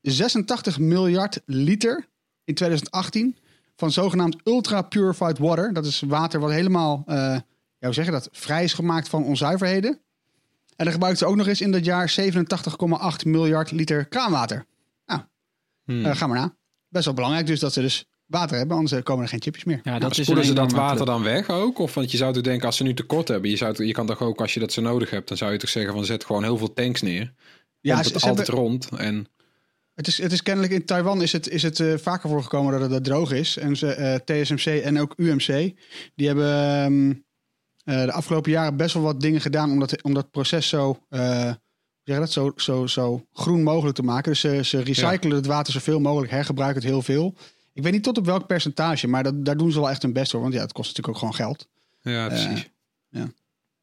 86 0.00 0.78
miljard 0.78 1.40
liter 1.44 2.08
in 2.44 2.54
2018 2.54 3.36
van 3.76 3.92
zogenaamd 3.92 4.36
ultra 4.44 4.82
purified 4.82 5.38
water. 5.38 5.72
Dat 5.72 5.86
is 5.86 6.00
water 6.00 6.40
wat 6.40 6.50
helemaal, 6.50 7.02
eh, 7.06 7.38
ja, 7.78 7.92
hoe 7.92 8.04
dat, 8.04 8.28
vrij 8.32 8.64
is 8.64 8.72
gemaakt 8.72 9.08
van 9.08 9.24
onzuiverheden. 9.24 9.90
En 10.76 10.84
dan 10.84 10.92
gebruikten 10.92 11.26
ze 11.26 11.32
ook 11.32 11.38
nog 11.38 11.46
eens 11.46 11.60
in 11.60 11.70
dat 11.70 11.84
jaar 11.84 12.08
87,8 12.08 13.24
miljard 13.24 13.70
liter 13.70 14.06
kraanwater. 14.06 14.66
Nou, 15.92 16.02
Hmm. 16.02 16.12
eh, 16.12 16.16
ga 16.18 16.26
maar 16.26 16.38
na. 16.38 16.56
Best 16.88 17.04
wel 17.04 17.14
belangrijk 17.14 17.46
dus 17.46 17.60
dat 17.60 17.72
ze 17.72 17.80
dus 17.80 18.04
water 18.26 18.56
hebben, 18.56 18.76
anders 18.76 18.94
eh, 18.96 19.02
komen 19.02 19.22
er 19.22 19.28
geen 19.30 19.42
chipjes 19.42 19.64
meer. 19.64 19.80
Ja, 19.82 19.98
dat 19.98 20.14
spoelen 20.14 20.38
een 20.38 20.44
ze 20.48 20.54
dat 20.54 20.72
water 20.72 21.06
dan 21.06 21.22
weg 21.22 21.48
ook? 21.50 21.78
Of 21.78 21.94
want 21.94 22.10
je 22.10 22.16
zou 22.16 22.32
toch 22.32 22.42
denken, 22.42 22.66
als 22.66 22.76
ze 22.76 22.82
nu 22.82 22.94
tekort 22.94 23.28
hebben, 23.28 23.50
je, 23.50 23.56
zou, 23.56 23.84
je 23.86 23.92
kan 23.92 24.06
toch 24.06 24.20
ook, 24.20 24.40
als 24.40 24.54
je 24.54 24.60
dat 24.60 24.72
zo 24.72 24.80
nodig 24.82 25.10
hebt, 25.10 25.28
dan 25.28 25.36
zou 25.36 25.52
je 25.52 25.58
toch 25.58 25.70
zeggen 25.70 25.92
van 25.94 26.04
zet 26.04 26.24
gewoon 26.24 26.42
heel 26.42 26.56
veel 26.58 26.72
tanks 26.72 27.02
neer. 27.02 27.32
Ja, 27.80 28.02
ze- 28.02 28.12
het 28.12 28.20
ze 28.20 28.28
altijd 28.28 28.46
hebben- 28.46 28.64
rond. 28.64 28.88
En 28.96 29.26
Het 29.94 30.06
is, 30.06 30.18
het 30.22 30.32
is 30.32 30.42
kennelijk 30.42 30.72
in 30.72 30.84
Taiwan 30.84 31.22
is 31.22 31.32
het, 31.32 31.48
is 31.48 31.62
het 31.62 31.80
eh, 31.80 31.94
vaker 31.96 32.28
voorgekomen 32.28 32.72
dat 32.72 32.80
het 32.80 32.90
dat 32.90 33.04
droog 33.04 33.32
is. 33.32 33.56
En 33.56 33.76
ze, 33.76 33.86
eh, 33.94 34.14
TSMC 34.42 34.64
en 34.82 35.00
ook 35.00 35.14
UMC, 35.16 35.74
die 36.14 36.26
hebben 36.26 36.52
ehm, 36.54 37.10
eh, 37.84 38.04
de 38.04 38.12
afgelopen 38.12 38.50
jaren 38.50 38.76
best 38.76 38.94
wel 38.94 39.02
wat 39.02 39.20
dingen 39.20 39.40
gedaan 39.40 39.70
om 39.70 39.78
dat, 39.78 40.02
om 40.02 40.14
dat 40.14 40.30
proces 40.30 40.68
zo, 40.68 40.98
eh, 41.08 41.52
zeg 42.04 42.18
dat, 42.18 42.30
zo, 42.32 42.52
zo, 42.56 42.86
zo 42.86 43.26
groen 43.32 43.62
mogelijk 43.62 43.96
te 43.96 44.02
maken. 44.02 44.30
Dus 44.30 44.40
ze, 44.40 44.64
ze 44.64 44.80
recyclen 44.82 45.36
het 45.36 45.46
water 45.46 45.72
zoveel 45.72 46.00
mogelijk, 46.00 46.30
hergebruiken 46.32 46.80
het 46.82 46.90
heel 46.90 47.02
veel. 47.02 47.34
Ik 47.72 47.82
weet 47.82 47.92
niet 47.92 48.02
tot 48.02 48.18
op 48.18 48.24
welk 48.26 48.46
percentage, 48.46 49.06
maar 49.08 49.22
dat, 49.22 49.44
daar 49.44 49.56
doen 49.56 49.72
ze 49.72 49.80
wel 49.80 49.90
echt 49.90 50.02
hun 50.02 50.12
best 50.12 50.30
voor. 50.30 50.40
Want 50.40 50.54
ja, 50.54 50.60
het 50.60 50.72
kost 50.72 50.88
natuurlijk 50.96 51.14
ook 51.14 51.30
gewoon 51.30 51.46
geld. 51.48 51.68
ja, 52.02 52.26
precies. 52.28 52.70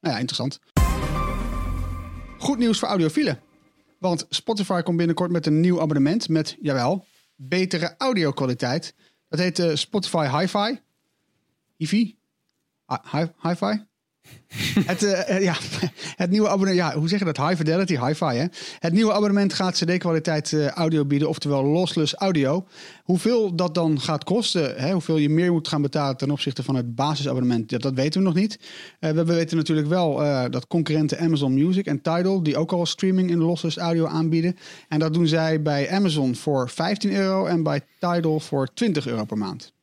Nou 0.02 0.14
ja, 0.14 0.18
interessant. 0.20 0.60
Goed 2.38 2.58
nieuws 2.58 2.80
voor 2.80 2.88
audiofielen. 2.88 3.40
Want 3.98 4.26
Spotify 4.30 4.82
komt 4.82 4.98
binnenkort 4.98 5.32
met 5.32 5.46
een 5.46 5.60
nieuw 5.60 5.82
abonnement 5.82 6.30
met, 6.30 6.58
jawel, 6.62 7.06
betere 7.36 7.96
audio-kwaliteit. 7.98 8.94
Dat 9.30 9.40
heet 9.40 9.60
eh, 9.60 9.76
Spotify 9.76 10.28
Hi-Fi. 10.40 10.80
Hi-Fi? 11.78 12.18
Hi- 12.88 13.18
Hi- 13.20 13.32
Hi-Fi? 13.50 13.84
Het, 14.86 15.04
eh, 15.04 15.36
eh, 15.36 15.44
ja, 15.44 15.56
het 16.16 16.30
nieuwe 16.30 16.48
abonnement, 16.48 16.78
ja, 16.78 17.00
hoe 17.00 17.10
zeg 17.10 17.20
je 17.20 17.26
dat? 17.26 17.38
High 17.38 17.56
fidelity, 17.56 18.06
hi-fi, 18.06 18.36
hè? 18.36 18.46
Het 18.80 18.94
nieuwe 18.94 19.14
abonnement 19.14 19.54
gaat 19.54 19.78
CD-kwaliteit 19.78 20.54
eh, 20.54 20.68
audio 20.68 21.06
bieden, 21.06 21.30
oftewel 21.30 21.64
lossless 21.64 22.14
audio. 22.16 22.66
Hoeveel 23.04 23.56
dat 23.56 23.74
dan 23.74 24.00
gaat 24.00 24.24
kosten, 24.24 24.76
hè, 24.76 24.92
hoeveel 24.92 25.18
je 25.18 25.30
meer 25.30 25.52
moet 25.52 25.68
gaan 25.68 25.82
betalen 25.82 26.18
ten 26.18 26.32
opzichte 26.32 26.64
van 26.64 26.76
het 26.76 26.96
basisabonnement, 26.96 27.70
dat, 27.70 27.82
dat 27.82 27.94
weten 27.94 28.20
we 28.20 28.26
nog 28.26 28.36
niet. 28.36 28.60
We 29.00 29.24
weten 29.24 29.58
natuurlijk 29.58 29.88
wel 29.88 30.16
dat 30.50 30.68
concurrenten 30.68 31.20
Amazon 31.20 31.54
Music 31.54 31.86
en 31.86 32.02
Tidal, 32.02 32.44
die 32.44 32.58
ook 32.58 32.72
al 32.72 32.86
streaming 32.86 33.30
in 33.30 33.38
lossless 33.38 33.78
audio 33.78 34.06
aanbieden. 34.06 34.56
En 34.88 35.00
dat 35.00 35.14
doen 35.14 35.28
zij 35.28 35.62
bij 35.62 35.92
Amazon 35.92 36.36
voor 36.36 36.70
15 36.70 37.16
euro 37.16 37.46
en 37.46 37.64
bij 37.64 37.82
Tidal 38.00 38.40
voor 38.40 38.74
20 38.74 39.08
euro 39.08 39.26
per 39.26 39.38
maand. 39.38 39.74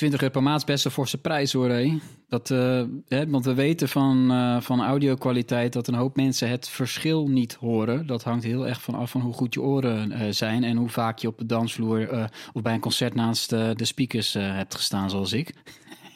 20 0.00 0.20
euro 0.20 0.32
per 0.32 0.42
maand 0.42 0.58
is 0.58 0.64
best 0.64 0.84
een 0.84 0.90
forse 0.90 1.18
prijs 1.18 1.52
hoor. 1.52 1.68
Hé. 1.68 1.98
Dat, 2.28 2.50
eh, 2.50 2.82
hè, 3.08 3.28
want 3.28 3.44
we 3.44 3.54
weten 3.54 3.88
van, 3.88 4.30
eh 4.30 4.60
van 4.60 4.80
audio-kwaliteit 4.84 5.72
dat 5.72 5.88
een 5.88 5.94
hoop 5.94 6.16
mensen 6.16 6.48
het 6.48 6.68
verschil 6.68 7.28
niet 7.28 7.54
horen. 7.54 8.06
Dat 8.06 8.22
hangt 8.22 8.44
heel 8.44 8.66
erg 8.68 8.82
van 8.82 8.94
af 8.94 9.10
van 9.10 9.20
hoe 9.20 9.32
goed 9.32 9.54
je 9.54 9.60
oren 9.62 10.12
eh, 10.12 10.26
zijn 10.30 10.64
en 10.64 10.76
hoe 10.76 10.88
vaak 10.88 11.18
je 11.18 11.28
op 11.28 11.38
de 11.38 11.46
dansvloer 11.46 12.28
of 12.52 12.62
bij 12.62 12.74
een 12.74 12.80
concert 12.80 13.14
naast 13.14 13.50
de 13.50 13.84
speakers 13.84 14.32
hebt 14.32 14.74
gestaan, 14.74 15.10
zoals 15.10 15.32
ik. 15.32 15.52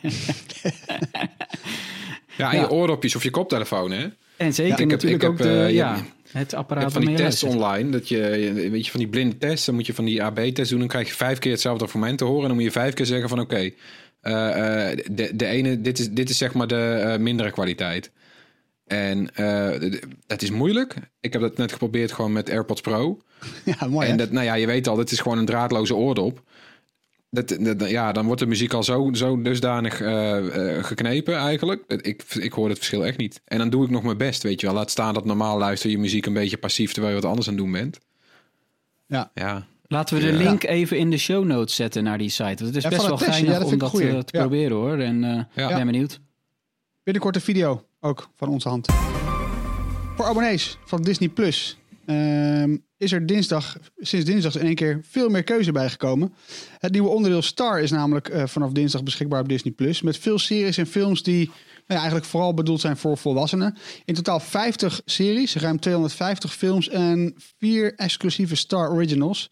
Ja, 2.36 2.50
en 2.50 2.56
ja. 2.56 2.62
je 2.62 2.70
oordopjes 2.70 3.16
of 3.16 3.22
je 3.22 3.30
koptelefoon, 3.30 3.90
hè? 3.90 4.06
En 4.36 4.54
zeker 4.54 4.72
ik 4.72 4.78
heb- 4.78 4.88
natuurlijk 4.88 5.24
ook 5.24 5.38
heb, 5.38 5.46
de, 5.46 5.52
je- 5.52 5.72
ja, 5.72 5.96
het 6.40 6.50
Je 6.50 6.56
hebt 6.56 6.70
apparaat 6.70 6.92
van 6.92 7.04
die 7.04 7.16
tests 7.16 7.42
online, 7.42 7.90
dat 7.90 8.08
je, 8.08 8.18
weet 8.70 8.84
je, 8.84 8.90
van 8.90 9.00
die 9.00 9.08
blinde 9.08 9.38
tests, 9.38 9.66
dan 9.66 9.74
moet 9.74 9.86
je 9.86 9.94
van 9.94 10.04
die 10.04 10.22
AB-test 10.22 10.70
doen, 10.70 10.78
dan 10.78 10.88
krijg 10.88 11.08
je 11.08 11.14
vijf 11.14 11.38
keer 11.38 11.52
hetzelfde 11.52 11.88
fragment 11.88 12.18
te 12.18 12.24
horen. 12.24 12.40
En 12.42 12.46
dan 12.46 12.56
moet 12.56 12.64
je 12.64 12.70
vijf 12.70 12.94
keer 12.94 13.06
zeggen 13.06 13.28
van 13.28 13.40
oké, 13.40 13.70
eh, 14.20 14.90
eh, 14.90 14.98
de, 15.10 15.36
de 15.36 15.46
ene, 15.46 15.80
dit 15.80 15.98
is, 15.98 16.10
dit 16.10 16.30
is 16.30 16.38
zeg 16.38 16.54
maar 16.54 16.66
de 16.66 17.02
eh, 17.04 17.18
mindere 17.18 17.50
kwaliteit. 17.50 18.10
En 18.86 19.26
d- 19.26 20.06
dat 20.26 20.42
is 20.42 20.50
moeilijk. 20.50 20.94
Ik 21.20 21.32
heb 21.32 21.42
dat 21.42 21.56
net 21.56 21.72
geprobeerd 21.72 22.12
gewoon 22.12 22.32
met 22.32 22.50
AirPods 22.50 22.80
Pro. 22.80 23.18
Ja, 23.64 23.86
mooi 23.88 24.08
en 24.08 24.16
dat, 24.16 24.30
nou 24.30 24.44
ja, 24.44 24.54
je 24.54 24.66
weet 24.66 24.88
al, 24.88 24.96
dit 24.96 25.10
is 25.10 25.20
gewoon 25.20 25.38
een 25.38 25.44
draadloze 25.46 25.94
oordop. 25.94 26.42
Dat, 27.34 27.56
dat, 27.60 27.90
ja, 27.90 28.12
dan 28.12 28.26
wordt 28.26 28.40
de 28.40 28.46
muziek 28.46 28.72
al 28.72 28.82
zo, 28.82 29.10
zo 29.12 29.42
dusdanig 29.42 30.00
eh, 30.00 30.76
eh, 30.76 30.84
geknepen 30.84 31.34
eigenlijk. 31.36 31.82
Ik, 31.86 32.22
ik 32.34 32.52
hoor 32.52 32.68
het 32.68 32.76
verschil 32.78 33.06
echt 33.06 33.18
niet. 33.18 33.40
En 33.44 33.58
dan 33.58 33.70
doe 33.70 33.84
ik 33.84 33.90
nog 33.90 34.02
mijn 34.02 34.16
best, 34.16 34.42
weet 34.42 34.60
je 34.60 34.66
wel. 34.66 34.76
Laat 34.76 34.90
staan 34.90 35.14
dat 35.14 35.24
normaal 35.24 35.58
luister 35.58 35.90
je 35.90 35.98
muziek 35.98 36.26
een 36.26 36.32
beetje 36.32 36.56
passief... 36.56 36.92
terwijl 36.92 37.14
je 37.14 37.20
wat 37.20 37.28
anders 37.30 37.48
aan 37.48 37.54
het 37.54 37.62
doen 37.62 37.72
bent. 37.72 37.98
Ja. 39.06 39.30
Ja, 39.34 39.66
Laten 39.86 40.16
we 40.16 40.22
de 40.22 40.32
Ja. 40.32 40.38
link 40.42 40.62
even 40.64 40.98
in 40.98 41.10
de 41.10 41.18
show 41.18 41.44
notes 41.44 41.74
zetten 41.74 42.04
naar 42.04 42.18
die 42.18 42.28
site. 42.28 42.44
Want 42.44 42.58
het 42.60 42.76
is 42.76 42.82
Ja, 42.82 42.88
best 42.88 43.02
wel 43.02 43.10
het 43.10 43.18
testje. 43.18 43.32
geinig 43.32 43.52
Ja, 43.52 43.54
dat 43.54 43.62
om 43.64 43.68
vind 43.68 43.80
dat 43.80 44.00
eh, 44.00 44.08
goeie. 44.08 44.24
te 44.24 44.36
Ja. 44.36 44.40
proberen 44.42 44.76
hoor. 44.76 44.98
En 44.98 45.24
eh 45.24 45.40
Ja. 45.68 45.76
ben 45.76 45.86
benieuwd. 45.86 46.20
Binnenkort 47.02 47.36
een 47.36 47.42
video 47.42 47.84
ook 48.00 48.28
van 48.36 48.48
onze 48.48 48.68
hand. 48.68 48.86
Voor 50.16 50.24
abonnees 50.24 50.78
van 50.84 51.02
Disney 51.02 51.28
Plus 51.28 51.78
ehm, 52.06 52.76
is 52.96 53.12
er 53.12 53.26
dinsdag, 53.26 53.78
sinds 53.96 54.24
dinsdag 54.24 54.56
in 54.56 54.66
één 54.66 54.74
keer 54.74 55.00
veel 55.02 55.28
meer 55.28 55.42
keuze 55.42 55.72
bijgekomen. 55.72 56.34
Het 56.78 56.92
nieuwe 56.92 57.08
onderdeel 57.08 57.42
Star 57.42 57.80
is 57.80 57.90
namelijk 57.90 58.28
eh, 58.28 58.46
vanaf 58.46 58.72
dinsdag 58.72 59.02
beschikbaar 59.02 59.40
op 59.40 59.48
Disney 59.48 59.72
Plus. 59.72 60.02
Met 60.02 60.18
veel 60.18 60.38
series 60.38 60.78
en 60.78 60.86
films 60.86 61.22
die 61.22 61.46
nou 61.46 61.54
ja, 61.86 61.96
eigenlijk 61.96 62.24
vooral 62.24 62.54
bedoeld 62.54 62.80
zijn 62.80 62.96
voor 62.96 63.18
volwassenen. 63.18 63.76
In 64.04 64.14
totaal 64.14 64.40
50 64.40 65.00
series, 65.04 65.56
ruim 65.56 65.80
250 65.80 66.54
films 66.54 66.88
en 66.88 67.34
vier 67.58 67.94
exclusieve 67.94 68.56
Star 68.56 68.90
Originals. 68.90 69.50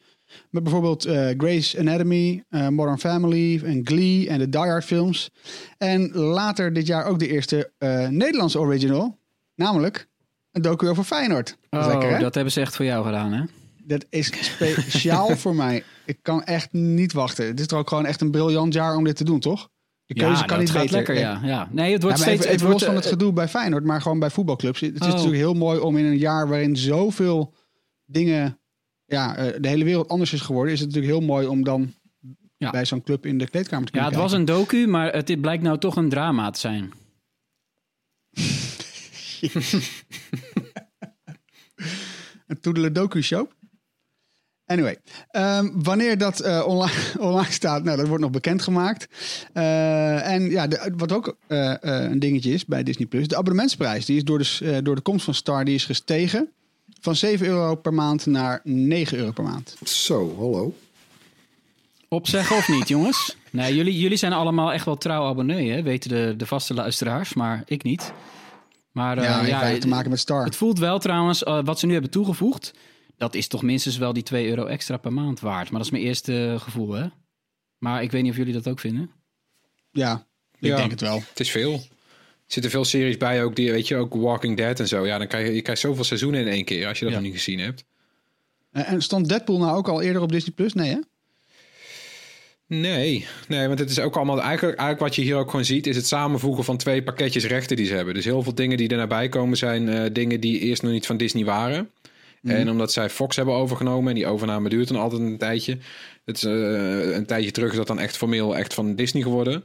Met 0.50 0.62
bijvoorbeeld 0.62 1.04
eh 1.04 1.28
Grey's 1.36 1.78
Anatomy, 1.78 2.44
eh, 2.48 2.68
Modern 2.68 2.98
Family 2.98 3.60
en 3.64 3.80
Glee 3.84 4.28
en 4.28 4.38
de 4.38 4.48
Die 4.48 4.60
Hard 4.60 4.84
films. 4.84 5.30
En 5.78 6.12
later 6.12 6.72
dit 6.72 6.86
jaar 6.86 7.04
ook 7.04 7.18
de 7.18 7.28
eerste 7.28 7.70
Nederlandse 8.10 8.60
original. 8.60 9.18
Namelijk 9.54 10.10
een 10.52 10.62
docu 10.62 10.88
over 10.88 11.04
Feyenoord. 11.04 11.56
Dat 11.68 11.82
Oh, 11.84 11.88
lekker, 11.90 12.18
dat 12.18 12.34
hebben 12.34 12.52
ze 12.52 12.60
echt 12.60 12.76
voor 12.76 12.84
jou 12.84 13.04
gedaan, 13.04 13.32
hè? 13.32 13.42
Dat 13.84 14.04
is 14.10 14.26
speciaal 14.44 15.36
voor 15.42 15.54
mij. 15.54 15.82
Ik 16.06 16.18
kan 16.22 16.44
echt 16.44 16.72
niet 16.72 17.12
wachten. 17.12 17.46
Het 17.46 17.60
is 17.60 17.66
toch 17.66 17.78
ook 17.78 17.88
gewoon 17.88 18.06
echt 18.06 18.20
een 18.20 18.30
briljant 18.30 18.72
jaar 18.74 18.96
om 18.96 19.04
dit 19.04 19.16
te 19.16 19.24
doen, 19.24 19.40
toch? 19.40 19.70
De 20.06 20.14
keuze 20.14 20.44
kan 20.44 20.58
niet 20.58 20.70
gaat 20.70 20.80
beter. 20.82 20.96
lekker, 20.96 21.18
ja. 21.18 21.40
ja. 21.42 21.68
Nee, 21.70 21.92
het 21.92 22.02
wordt 22.02 22.18
Ja, 22.18 22.22
steeds... 22.24 22.40
even, 22.44 22.52
even 22.54 22.60
het 22.66 22.70
wordt, 22.70 22.84
van 22.84 22.94
het 22.94 23.04
eh, 23.04 23.10
gedoe 23.10 23.32
bij 23.32 23.48
Feyenoord, 23.48 23.84
maar 23.84 24.02
gewoon 24.02 24.18
bij 24.18 24.30
voetbalclubs. 24.30 24.80
Het 24.80 24.94
is 24.94 25.00
Oh. 25.00 25.06
natuurlijk 25.08 25.36
heel 25.36 25.54
mooi 25.54 25.78
om 25.80 25.96
in 25.96 26.04
een 26.04 26.18
jaar 26.18 26.48
waarin 26.48 26.76
zoveel 26.76 27.54
dingen, 28.04 28.58
ja, 29.04 29.36
eh, 29.36 29.60
de 29.60 29.68
hele 29.68 29.84
wereld 29.84 30.08
anders 30.08 30.32
is 30.32 30.40
geworden, 30.40 30.72
is 30.72 30.80
het 30.80 30.88
natuurlijk 30.88 31.14
heel 31.18 31.26
mooi 31.26 31.46
om 31.46 31.64
dan 31.64 31.92
Ja. 32.56 32.70
bij 32.70 32.84
zo'n 32.84 33.02
club 33.02 33.26
in 33.26 33.38
de 33.38 33.48
kleedkamer 33.48 33.86
te 33.90 33.96
Ja, 33.96 34.02
kunnen 34.02 34.20
het 34.20 34.30
was 34.30 34.38
een 34.40 34.44
docu, 34.44 34.86
maar 34.86 35.12
het 35.12 35.40
blijkt 35.40 35.62
nou 35.62 35.78
toch 35.78 35.96
een 35.96 36.08
drama 36.08 36.50
te 36.50 36.58
zijn. 36.60 36.92
Een 42.46 42.60
toedeledoku 42.60 43.22
show. 43.22 43.50
Anyway, 44.66 44.98
ehm, 45.30 45.68
wanneer 45.72 46.18
dat 46.18 46.40
eh, 46.40 46.64
online, 46.66 46.92
online 47.30 47.52
staat, 47.52 47.84
nou, 47.84 47.96
dat 47.96 48.06
wordt 48.06 48.22
nog 48.22 48.30
bekendgemaakt. 48.32 49.08
Eh 49.52 50.02
en 50.32 50.50
ja, 50.50 50.66
de, 50.66 50.92
wat 50.96 51.12
ook 51.12 51.36
eh, 51.46 51.70
eh, 51.70 52.10
een 52.10 52.18
dingetje 52.18 52.52
is 52.52 52.64
bij 52.64 52.82
Disney 52.82 53.06
Plus, 53.06 53.28
de 53.28 53.36
abonnementsprijs, 53.36 54.06
die 54.06 54.16
is 54.16 54.24
door 54.24 54.38
de, 54.38 54.58
eh, 54.62 54.76
door 54.82 54.94
de 54.94 55.00
komst 55.00 55.24
van 55.24 55.34
Star, 55.34 55.64
die 55.64 55.74
is 55.74 55.84
gestegen 55.84 56.48
van 57.00 57.16
7 57.16 57.46
euro 57.46 57.74
per 57.74 57.94
maand 57.94 58.26
naar 58.26 58.60
9 58.64 59.18
euro 59.18 59.32
per 59.32 59.44
maand. 59.44 59.76
Zo, 59.84 60.34
hallo. 60.36 60.74
Opzeggen 62.08 62.56
of 62.56 62.68
niet, 62.68 62.88
jongens? 62.88 63.36
Nee, 63.50 63.74
jullie, 63.74 63.98
jullie 63.98 64.16
zijn 64.16 64.32
allemaal 64.32 64.72
echt 64.72 64.84
wel 64.84 64.96
trouw 64.96 65.26
abonnee, 65.26 65.70
hè? 65.70 65.82
Weten 65.82 66.10
de, 66.10 66.34
de 66.36 66.46
vaste 66.46 66.74
luisteraars, 66.74 67.34
maar 67.34 67.62
ik 67.66 67.82
niet. 67.82 68.12
Maar 68.92 69.18
eh, 69.18 69.24
ja, 69.48 69.60
weinig 69.60 69.80
te 69.80 69.88
maken 69.88 70.10
met 70.10 70.18
Star. 70.18 70.44
het 70.44 70.56
voelt 70.56 70.78
wel 70.78 70.98
trouwens, 70.98 71.42
eh, 71.42 71.60
wat 71.64 71.78
ze 71.78 71.86
nu 71.86 71.92
hebben 71.92 72.10
toegevoegd... 72.10 72.72
dat 73.16 73.34
is 73.34 73.46
toch 73.48 73.62
minstens 73.62 73.96
wel 73.98 74.12
die 74.12 74.22
2 74.22 74.48
euro 74.48 74.64
extra 74.66 74.96
per 74.96 75.12
maand 75.12 75.40
waard. 75.40 75.64
Maar 75.70 75.76
dat 75.78 75.86
is 75.86 75.90
mijn 75.90 76.04
eerste 76.04 76.56
gevoel, 76.58 76.92
hè? 76.92 77.06
Maar 77.78 78.02
ik 78.02 78.10
weet 78.10 78.22
niet 78.22 78.30
of 78.30 78.36
jullie 78.36 78.52
dat 78.52 78.68
ook 78.68 78.80
vinden. 78.80 79.10
Ja, 79.90 80.26
ik 80.58 80.68
Ja. 80.68 80.76
denk 80.76 80.90
het 80.90 81.00
wel. 81.00 81.22
het 81.28 81.40
is 81.40 81.50
veel. 81.50 81.72
Er 81.72 81.80
zitten 82.58 82.70
veel 82.70 82.84
series 82.84 83.16
bij 83.16 83.44
ook, 83.44 83.56
die, 83.56 83.70
weet 83.72 83.88
je, 83.88 83.96
ook 83.96 84.14
Walking 84.14 84.56
Dead 84.56 84.80
en 84.80 84.88
zo. 84.88 85.06
Ja, 85.06 85.18
dan 85.18 85.26
krijg 85.26 85.46
je, 85.46 85.54
je 85.54 85.62
krijgt 85.62 85.80
zoveel 85.80 86.04
seizoenen 86.04 86.40
in 86.40 86.48
één 86.48 86.64
keer, 86.64 86.86
als 86.88 86.98
je 86.98 87.04
dat 87.04 87.14
Ja. 87.14 87.20
nog 87.20 87.28
niet 87.28 87.38
gezien 87.38 87.58
hebt. 87.58 87.84
Eh, 88.70 88.90
En 88.92 89.02
stond 89.02 89.28
Deadpool 89.28 89.58
nou 89.58 89.76
ook 89.76 89.88
al 89.88 90.02
eerder 90.02 90.22
op 90.22 90.32
Disney 90.32 90.54
Plus? 90.54 90.72
Nee, 90.72 90.90
hè? 90.90 90.98
Nee, 92.80 93.26
nee, 93.48 93.66
want 93.66 93.78
het 93.78 93.90
is 93.90 93.98
ook 93.98 94.16
allemaal 94.16 94.42
eigenlijk, 94.42 94.78
eigenlijk 94.78 95.08
wat 95.08 95.14
je 95.16 95.22
hier 95.22 95.36
ook 95.36 95.50
gewoon 95.50 95.64
ziet, 95.64 95.86
is 95.86 95.96
het 95.96 96.06
samenvoegen 96.06 96.64
van 96.64 96.76
twee 96.76 97.02
pakketjes 97.02 97.44
rechten 97.44 97.76
die 97.76 97.86
ze 97.86 97.94
hebben. 97.94 98.14
Dus 98.14 98.24
heel 98.24 98.42
veel 98.42 98.54
dingen 98.54 98.76
die 98.76 98.88
er 98.88 99.06
bij 99.06 99.28
komen 99.28 99.56
zijn 99.56 99.88
eh, 99.88 100.10
dingen 100.12 100.40
die 100.40 100.58
eerst 100.58 100.82
nog 100.82 100.92
niet 100.92 101.06
van 101.06 101.16
Disney 101.16 101.44
waren. 101.44 101.90
En 102.42 102.70
omdat 102.70 102.92
zij 102.92 103.10
Fox 103.10 103.36
hebben 103.36 103.54
overgenomen 103.54 104.08
en 104.08 104.14
die 104.14 104.26
overname 104.26 104.68
duurt 104.68 104.88
dan 104.88 104.96
altijd 104.96 105.20
een 105.20 105.38
tijdje. 105.38 105.78
Het 106.24 106.36
is 106.36 106.44
eh, 106.44 107.14
een 107.14 107.26
tijdje 107.26 107.50
terug 107.50 107.70
is 107.70 107.76
dat 107.76 107.86
dan 107.86 107.98
echt 107.98 108.16
formeel 108.16 108.56
echt 108.56 108.74
van 108.74 108.94
Disney 108.94 109.22
geworden. 109.22 109.64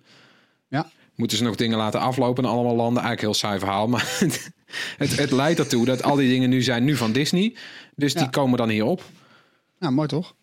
Ja. 0.67 0.89
Moeten 1.15 1.37
ze 1.37 1.43
nog 1.43 1.55
dingen 1.55 1.77
laten 1.77 1.99
aflopen 1.99 2.43
in 2.43 2.49
allemaal 2.49 2.75
landen? 2.75 3.03
Eigenlijk 3.03 3.21
heel 3.21 3.49
saai 3.49 3.59
verhaal, 3.59 3.87
maar 3.87 4.15
het, 4.19 4.51
het, 4.97 5.17
het 5.17 5.31
leidt 5.31 5.59
ertoe 5.59 5.85
dat 5.85 6.03
al 6.03 6.15
die 6.15 6.29
dingen 6.29 6.49
nu 6.49 6.61
zijn 6.61 6.83
nu 6.83 6.95
van 6.95 7.11
Disney. 7.11 7.55
Dus 7.95 8.13
die 8.13 8.29
komen 8.29 8.57
dan 8.57 8.69
hierop. 8.69 9.03
Nou, 9.79 9.93
mooi 9.93 10.07
toch? 10.07 10.35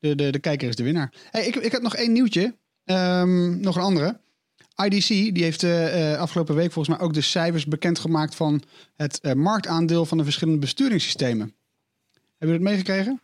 De, 0.00 0.14
de, 0.14 0.30
de 0.30 0.38
kijker 0.38 0.68
is 0.68 0.76
de 0.76 0.82
winnaar. 0.82 1.12
Hey, 1.30 1.46
ik, 1.46 1.56
ik 1.56 1.72
heb 1.72 1.82
nog 1.82 1.94
één 1.96 2.12
nieuwtje. 2.12 2.54
Ehm, 2.84 3.60
nog 3.60 3.76
een 3.76 3.82
andere. 3.82 4.20
IDC 4.84 5.08
die 5.08 5.42
heeft 5.42 5.62
eh, 5.62 6.12
eh, 6.12 6.18
afgelopen 6.20 6.54
week 6.54 6.72
volgens 6.72 6.96
mij 6.96 7.06
ook 7.06 7.14
de 7.14 7.20
cijfers 7.20 7.66
bekendgemaakt 7.66 8.34
van 8.34 8.62
het 8.96 9.20
eh, 9.20 9.32
marktaandeel 9.32 10.06
van 10.06 10.18
de 10.18 10.24
verschillende 10.24 10.60
besturingssystemen. 10.60 11.54
Hebben 12.38 12.58
jullie 12.58 12.58
dat 12.58 12.68
meegekregen? 12.86 13.20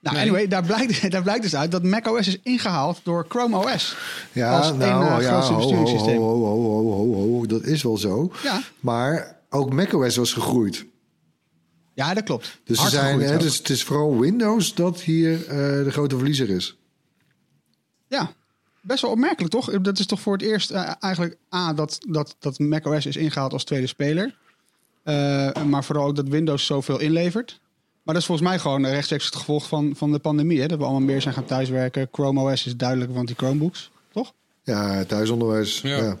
Nou, 0.00 0.16
Nee. 0.16 0.24
anyway, 0.24 0.48
daar 0.48 0.62
blijkt, 0.62 1.10
daar 1.12 1.22
blijkt 1.22 1.42
dus 1.42 1.54
uit 1.54 1.70
dat 1.70 1.82
macOS 1.82 2.26
is 2.26 2.38
ingehaald 2.42 3.00
door 3.02 3.26
Chrome 3.28 3.56
OS. 3.56 3.96
Ja, 4.32 4.56
Als 4.58 4.68
één, 4.68 4.78
nou 4.78 5.04
eh, 5.18 5.22
ja, 5.26 5.30
grootste 5.30 5.52
ho, 5.52 5.58
ho, 5.58 5.66
besturingssysteem. 5.66 6.16
ho, 6.18 6.36
ho, 6.36 6.60
ho, 6.62 6.82
ho, 6.82 7.14
ho, 7.14 7.14
ho, 7.38 7.46
dat 7.46 7.62
is 7.64 7.82
wel 7.82 7.96
zo. 7.96 8.32
Ja, 8.42 8.60
Maar 8.80 9.40
ook 9.50 9.72
macOS 9.72 10.16
was 10.16 10.32
gegroeid. 10.32 10.84
Ja 11.94 12.14
dat 12.14 12.24
klopt. 12.24 12.60
Dus, 12.64 12.80
ze 12.80 12.88
zijn, 12.88 13.20
hè, 13.20 13.38
dus 13.38 13.58
het 13.58 13.68
is 13.68 13.84
vooral 13.84 14.18
Windows 14.18 14.74
dat 14.74 15.00
hier 15.00 15.40
eh, 15.40 15.56
de 15.84 15.90
grote 15.90 16.16
verliezer 16.16 16.50
is. 16.50 16.76
Ja, 18.08 18.32
best 18.80 19.02
wel 19.02 19.10
opmerkelijk 19.10 19.52
toch? 19.52 19.80
Dat 19.80 19.98
is 19.98 20.06
toch 20.06 20.20
voor 20.20 20.32
het 20.32 20.42
eerst 20.42 20.70
eh, 20.70 20.92
eigenlijk 21.00 21.36
A, 21.54 21.72
dat, 21.72 21.98
dat, 22.08 22.36
dat 22.38 22.58
macOS 22.58 23.06
is 23.06 23.16
ingehaald 23.16 23.52
als 23.52 23.64
tweede 23.64 23.86
speler. 23.86 24.34
Eh, 25.02 25.62
maar 25.62 25.84
vooral 25.84 26.06
ook 26.06 26.16
dat 26.16 26.28
Windows 26.28 26.66
zoveel 26.66 27.00
inlevert. 27.00 27.60
Maar 28.02 28.14
dat 28.14 28.22
is 28.22 28.28
volgens 28.28 28.48
mij 28.48 28.58
gewoon 28.58 28.86
rechtstreeks 28.86 29.24
het 29.24 29.36
gevolg 29.36 29.68
van, 29.68 29.92
van 29.96 30.12
de 30.12 30.18
pandemie. 30.18 30.60
Hè? 30.60 30.66
Dat 30.66 30.78
we 30.78 30.84
allemaal 30.84 31.06
meer 31.06 31.20
zijn 31.20 31.34
gaan 31.34 31.44
thuiswerken. 31.44 32.08
Chrome 32.12 32.40
OS 32.40 32.66
is 32.66 32.76
duidelijk, 32.76 33.14
want 33.14 33.26
die 33.26 33.36
Chromebooks, 33.36 33.90
toch? 34.12 34.32
Ja, 34.62 35.04
thuisonderwijs. 35.04 35.80
Ja. 35.80 35.96
Ja. 35.96 36.18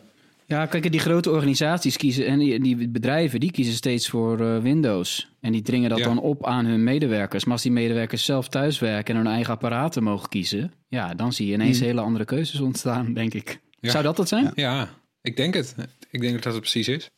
Ja, 0.52 0.66
kijk, 0.66 0.90
die 0.90 1.00
grote 1.00 1.30
organisaties 1.30 1.96
kiezen 1.96 2.26
en 2.26 2.38
die, 2.38 2.60
die 2.60 2.88
bedrijven 2.88 3.40
die 3.40 3.50
kiezen 3.50 3.74
steeds 3.74 4.08
voor 4.08 4.40
eh, 4.40 4.58
Windows. 4.62 5.28
En 5.40 5.52
die 5.52 5.62
dringen 5.62 5.90
dat 5.90 5.98
Ja. 5.98 6.04
dan 6.04 6.18
op 6.20 6.46
aan 6.46 6.64
hun 6.64 6.84
medewerkers. 6.84 7.44
Maar 7.44 7.52
als 7.52 7.62
die 7.62 7.72
medewerkers 7.72 8.24
zelf 8.24 8.48
thuiswerken 8.48 9.14
en 9.16 9.22
hun 9.24 9.32
eigen 9.32 9.52
apparaten 9.52 10.02
mogen 10.02 10.28
kiezen, 10.28 10.72
ja, 10.88 11.14
dan 11.14 11.32
zie 11.32 11.46
je 11.46 11.52
ineens 11.52 11.80
hele 11.80 12.00
andere 12.00 12.24
keuzes 12.24 12.60
ontstaan, 12.60 13.12
denk 13.14 13.34
ik. 13.34 13.60
Ja. 13.80 13.90
Zou 13.90 14.02
dat 14.04 14.16
het 14.18 14.28
zijn? 14.28 14.52
Ja, 14.54 14.88
ik 15.22 15.36
denk 15.36 15.54
het. 15.54 15.74
Ik 16.10 16.20
denk 16.20 16.32
dat 16.32 16.42
dat 16.42 16.52
het 16.52 16.60
precies 16.62 16.88
is. 16.88 17.10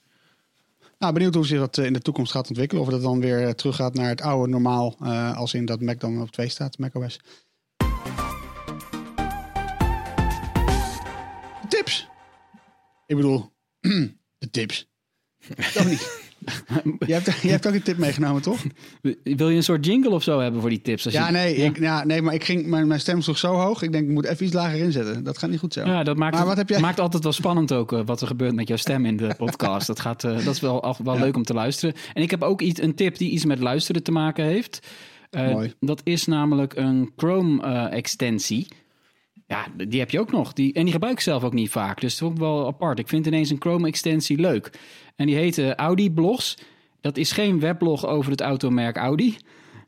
Nou, 0.99 1.12
benieuwd 1.12 1.35
hoe 1.35 1.47
zich 1.47 1.59
dat 1.59 1.78
eh, 1.78 1.85
in 1.85 1.93
de 1.93 2.01
toekomst 2.01 2.32
gaat 2.32 2.49
ontwikkelen. 2.49 2.82
Of 2.82 2.89
dat 2.89 3.03
dan 3.03 3.20
weer 3.20 3.43
eh, 3.47 3.51
teruggaat 3.51 3.95
naar 3.95 4.09
het 4.09 4.20
oude 4.20 4.51
normaal. 4.51 4.97
eh, 5.03 5.37
als 5.37 5.55
in 5.55 5.64
dat 5.64 5.80
Mac 5.80 6.01
dan 6.01 6.20
op 6.20 6.30
2 6.30 6.49
staat, 6.49 6.78
macOS. 6.78 7.20
Tips. 11.68 12.09
Ik 13.07 13.16
bedoel, 13.16 13.52
de 14.38 14.50
tips. 14.50 14.88
Toch 15.74 15.86
niet? 15.88 16.22
je, 17.07 17.12
hebt, 17.12 17.40
je 17.40 17.48
hebt 17.48 17.66
ook 17.66 17.74
een 17.74 17.82
tip 17.82 17.96
meegenomen, 17.98 18.42
toch? 18.42 18.62
Wil 19.22 19.48
je 19.48 19.57
een 19.57 19.62
soort 19.62 19.86
jingle 19.86 20.11
of 20.11 20.22
zo 20.22 20.40
hebben 20.40 20.61
voor 20.61 20.70
die 20.70 20.80
tips? 20.82 21.05
Als 21.05 21.14
Ja, 21.14 21.26
je- 21.26 21.32
nee, 21.32 21.55
Ik, 21.57 21.78
ja, 21.78 22.05
nee 22.05 22.22
maar 22.22 22.34
ik 22.34 22.44
ging, 22.44 22.66
mijn, 22.66 22.86
mijn 22.86 23.00
stem 23.00 23.20
sloeg 23.22 23.38
zo 23.38 23.55
hoog. 23.55 23.82
Ik 23.82 23.92
denk, 23.92 24.05
ik 24.05 24.11
moet 24.11 24.24
even 24.26 24.44
iets 24.46 24.55
lager 24.55 24.78
inzetten. 24.78 25.24
Dat 25.24 25.38
gaat 25.38 25.50
niet 25.50 25.59
goed 25.59 25.72
zo. 25.72 25.84
Ja, 25.84 26.02
dat 26.02 26.16
maakt, 26.16 26.34
Maar 26.36 26.46
wat 26.46 26.57
heb 26.57 26.68
jij- 26.68 26.80
maakt 26.80 27.00
altijd 27.00 27.22
wel 27.22 27.32
spannend 27.32 27.72
ook 27.72 27.92
eh, 27.92 28.00
wat 28.05 28.20
er 28.20 28.26
gebeurt 28.26 28.55
met 28.55 28.68
jouw 28.68 28.76
stem 28.76 29.05
in 29.07 29.16
de 29.16 29.34
podcast. 29.44 29.86
dat, 29.86 30.00
gaat, 30.00 30.24
eh, 30.24 30.44
dat 30.44 30.55
is 30.55 30.61
wel, 30.61 30.82
af, 30.82 30.98
wel 30.98 31.14
Ja. 31.14 31.20
leuk 31.20 31.36
om 31.36 31.42
te 31.44 31.55
luisteren. 31.55 31.94
En 32.12 32.22
ik 32.22 32.30
heb 32.30 32.42
ook 32.42 32.61
iets, 32.62 32.80
een 32.80 32.94
tip 32.94 33.16
die 33.18 33.30
iets 33.30 33.44
met 33.44 33.59
luisteren 33.59 34.02
te 34.02 34.11
maken 34.12 34.44
heeft. 34.44 34.86
Mooi. 35.30 35.72
Dat 35.80 36.00
is 36.05 36.26
namelijk 36.26 36.76
een 36.76 37.12
Chrome-extensie. 37.16 38.66
Ja, 39.47 39.66
die 39.88 40.01
heb 40.01 40.11
je 40.11 40.20
ook 40.20 40.32
nog. 40.32 40.53
Die, 40.53 40.72
en 40.72 40.82
die 40.82 40.92
gebruik 40.92 41.14
ik 41.14 41.20
zelf 41.20 41.45
ook 41.45 41.53
niet 41.53 41.70
vaak. 41.70 42.01
Dus 42.01 42.22
ook 42.22 42.38
wel 42.38 42.66
apart. 42.66 42.99
Ik 42.99 43.09
vind 43.09 43.26
ineens 43.26 43.51
een 43.51 43.61
Chrome-extensie 43.61 44.38
leuk. 44.38 44.70
En 45.16 45.26
die 45.26 45.36
heet 45.36 45.59
eh, 45.59 45.74
Audi 45.74 46.11
Blogs. 46.11 46.59
Dat 47.01 47.16
is 47.16 47.32
geen 47.32 47.61
weblog 47.61 48.07
over 48.07 48.30
het 48.30 48.40
automerk 48.40 48.97
Audi. 48.97 49.36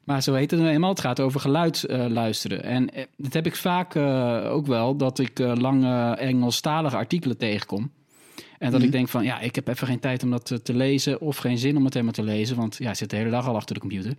Maar 0.07 0.23
zo 0.23 0.35
heet 0.35 0.51
het 0.51 0.61
nou 0.61 0.73
eenmaal. 0.73 0.91
Het 0.91 1.01
gaat 1.01 1.21
over 1.21 1.41
geluid 1.41 1.85
eh, 1.85 2.07
luisteren. 2.09 2.63
En 2.63 2.91
eh, 2.91 3.05
dat 3.17 3.33
heb 3.33 3.47
ik 3.47 3.57
vaak 3.57 3.95
eh, 3.95 4.49
ook 4.51 4.67
wel, 4.67 4.97
dat 4.97 5.19
ik 5.19 5.39
lange 5.39 6.15
Engelstalige 6.15 6.97
artikelen 6.97 7.37
tegenkom. 7.37 7.91
En 8.59 8.71
dat 8.71 8.83
ik 8.83 8.93
denk 8.93 9.09
van, 9.09 9.25
ja, 9.25 9.41
ik 9.41 9.55
heb 9.55 9.69
even 9.69 9.87
geen 9.87 10.01
tijd 10.01 10.23
om 10.23 10.31
dat 10.31 10.47
te, 10.47 10.63
te 10.63 10.75
lezen... 10.75 11.21
of 11.21 11.37
geen 11.37 11.59
zin 11.59 11.77
om 11.77 11.85
het 11.85 11.93
helemaal 11.93 12.15
te 12.15 12.23
lezen, 12.23 12.57
want 12.57 12.77
ja, 12.77 12.91
ik 12.91 12.97
zit 12.97 13.11
de 13.11 13.17
hele 13.17 13.31
dag 13.31 13.49
al 13.49 13.57
achter 13.57 13.75
de 13.75 13.81
computer. 13.81 14.13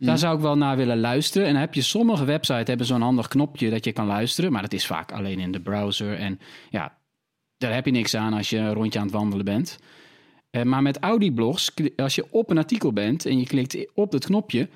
Daar 0.00 0.18
zou 0.18 0.36
ik 0.36 0.42
wel 0.42 0.56
naar 0.56 0.76
willen 0.76 1.00
luisteren. 1.00 1.46
En 1.46 1.52
dan 1.52 1.62
heb 1.62 1.74
je 1.74 1.82
sommige 1.82 2.24
websites 2.24 2.66
hebben 2.66 2.86
zo'n 2.86 3.00
handig 3.00 3.28
knopje 3.28 3.70
dat 3.70 3.84
je 3.84 3.92
kan 3.92 4.06
luisteren... 4.06 4.52
maar 4.52 4.62
dat 4.62 4.72
is 4.72 4.86
vaak 4.86 5.12
alleen 5.12 5.38
in 5.38 5.52
de 5.52 5.60
browser. 5.60 6.14
En 6.14 6.40
ja, 6.70 6.96
daar 7.58 7.74
heb 7.74 7.84
je 7.84 7.90
niks 7.90 8.14
aan 8.14 8.32
als 8.32 8.50
je 8.50 8.58
een 8.58 8.72
rondje 8.74 8.98
aan 8.98 9.04
het 9.06 9.14
wandelen 9.14 9.44
bent... 9.44 9.78
Eh, 10.50 10.62
maar 10.62 10.82
met 10.82 10.98
Audi-blogs, 10.98 11.72
als 11.96 12.14
je 12.14 12.24
op 12.30 12.50
een 12.50 12.58
artikel 12.58 12.92
bent 12.92 13.26
en 13.26 13.38
je 13.38 13.46
klikt 13.46 13.76
op 13.94 14.12
het 14.12 14.24
knopje 14.24 14.68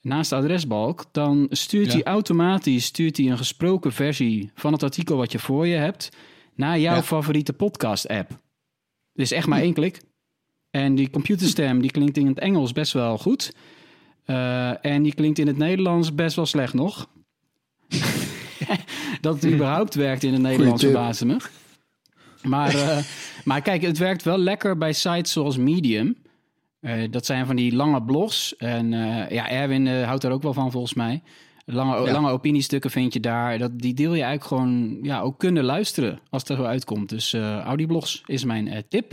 naast 0.00 0.30
de 0.30 0.36
adresbalk, 0.36 1.04
dan 1.12 1.46
stuurt 1.50 1.86
Ja. 1.86 1.92
hij 1.92 2.02
automatisch 2.02 2.84
stuurt 2.84 3.16
hij 3.16 3.26
een 3.26 3.36
gesproken 3.36 3.92
versie 3.92 4.50
van 4.54 4.72
het 4.72 4.82
artikel 4.82 5.16
wat 5.16 5.32
je 5.32 5.38
voor 5.38 5.66
je 5.66 5.76
hebt 5.76 6.08
naar 6.54 6.78
jouw 6.78 6.94
Ja. 6.94 7.02
favoriete 7.02 7.52
podcast-app. 7.52 8.38
Dus 9.12 9.30
echt 9.30 9.46
maar 9.46 9.60
één 9.60 9.72
klik. 9.74 10.00
En 10.70 10.94
die 10.94 11.10
computerstem 11.10 11.80
die 11.80 11.90
klinkt 11.90 12.16
in 12.16 12.26
het 12.26 12.38
Engels 12.38 12.72
best 12.72 12.92
wel 12.92 13.18
goed. 13.18 13.54
Eh, 14.24 14.84
en 14.84 15.02
die 15.02 15.14
klinkt 15.14 15.38
in 15.38 15.46
het 15.46 15.56
Nederlands 15.56 16.14
best 16.14 16.36
wel 16.36 16.46
slecht 16.46 16.74
nog. 16.74 17.08
dat 19.20 19.42
het 19.42 19.52
überhaupt 19.52 19.94
werkt 19.94 20.22
in 20.22 20.32
het 20.32 20.42
Nederlands 20.42 20.82
verbaasde 20.82 21.26
me. 21.26 21.36
Maar, 22.42 22.74
eh, 22.74 22.98
maar 23.44 23.62
kijk, 23.62 23.82
het 23.82 23.98
werkt 23.98 24.22
wel 24.22 24.38
lekker 24.38 24.78
bij 24.78 24.92
sites 24.92 25.32
zoals 25.32 25.56
Medium. 25.56 26.16
Eh, 26.80 27.10
dat 27.10 27.26
zijn 27.26 27.46
van 27.46 27.56
die 27.56 27.74
lange 27.74 28.02
blogs. 28.02 28.56
En 28.56 28.90
ja, 29.30 29.48
Erwin 29.48 30.02
houdt 30.02 30.22
daar 30.22 30.32
ook 30.32 30.42
wel 30.42 30.54
van 30.54 30.70
volgens 30.70 30.94
mij. 30.94 31.22
Lange, 31.64 32.06
Ja. 32.06 32.12
lange 32.12 32.30
opiniestukken 32.30 32.90
vind 32.90 33.12
je 33.12 33.20
daar. 33.20 33.58
Dat, 33.58 33.78
die 33.78 33.94
deel 33.94 34.14
je 34.14 34.22
eigenlijk 34.22 34.44
gewoon 34.44 34.98
ja, 35.02 35.20
ook 35.20 35.38
kunnen 35.38 35.64
luisteren 35.64 36.20
als 36.30 36.42
het 36.42 36.50
er 36.50 36.56
zo 36.56 36.64
uitkomt. 36.64 37.08
Dus 37.08 37.34
Audioblogs 37.34 38.22
is 38.26 38.44
mijn 38.44 38.84
tip. 38.88 39.12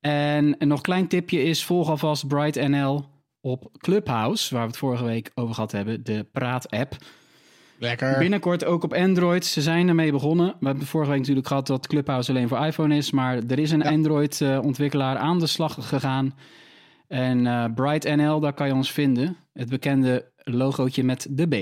En 0.00 0.54
een 0.58 0.68
nog 0.68 0.80
klein 0.80 1.08
tipje 1.08 1.42
is 1.42 1.64
volg 1.64 1.88
alvast 1.88 2.28
Bright 2.28 2.68
NL 2.68 3.04
op 3.40 3.70
Clubhouse, 3.78 4.54
waar 4.54 4.62
we 4.62 4.68
het 4.68 4.78
vorige 4.78 5.04
week 5.04 5.30
over 5.34 5.54
gehad 5.54 5.72
hebben, 5.72 6.04
de 6.04 6.26
Praat-app. 6.32 6.96
Lekker. 7.78 8.18
Binnenkort 8.18 8.64
ook 8.64 8.82
op 8.84 8.92
Android. 8.94 9.44
Ze 9.44 9.60
zijn 9.60 9.88
ermee 9.88 10.12
begonnen. 10.12 10.56
We 10.60 10.66
hebben 10.66 10.86
vorige 10.86 11.10
week 11.10 11.18
natuurlijk 11.20 11.46
gehad 11.46 11.66
dat 11.66 11.86
Clubhouse 11.86 12.30
alleen 12.30 12.48
voor 12.48 12.66
iPhone 12.66 12.96
is. 12.96 13.10
Maar 13.10 13.36
er 13.48 13.58
is 13.58 13.70
een 13.70 13.80
Ja. 13.80 13.90
Android-ontwikkelaar 13.90 15.16
aan 15.16 15.38
de 15.38 15.46
slag 15.46 15.88
gegaan. 15.88 16.34
En 17.08 17.46
eh, 17.46 17.64
Bright 17.74 18.16
NL, 18.16 18.40
daar 18.40 18.52
kan 18.52 18.66
je 18.66 18.74
ons 18.74 18.92
vinden. 18.92 19.36
Het 19.52 19.68
bekende 19.68 20.32
logootje 20.36 21.04
met 21.04 21.26
de 21.30 21.46
B. 21.46 21.54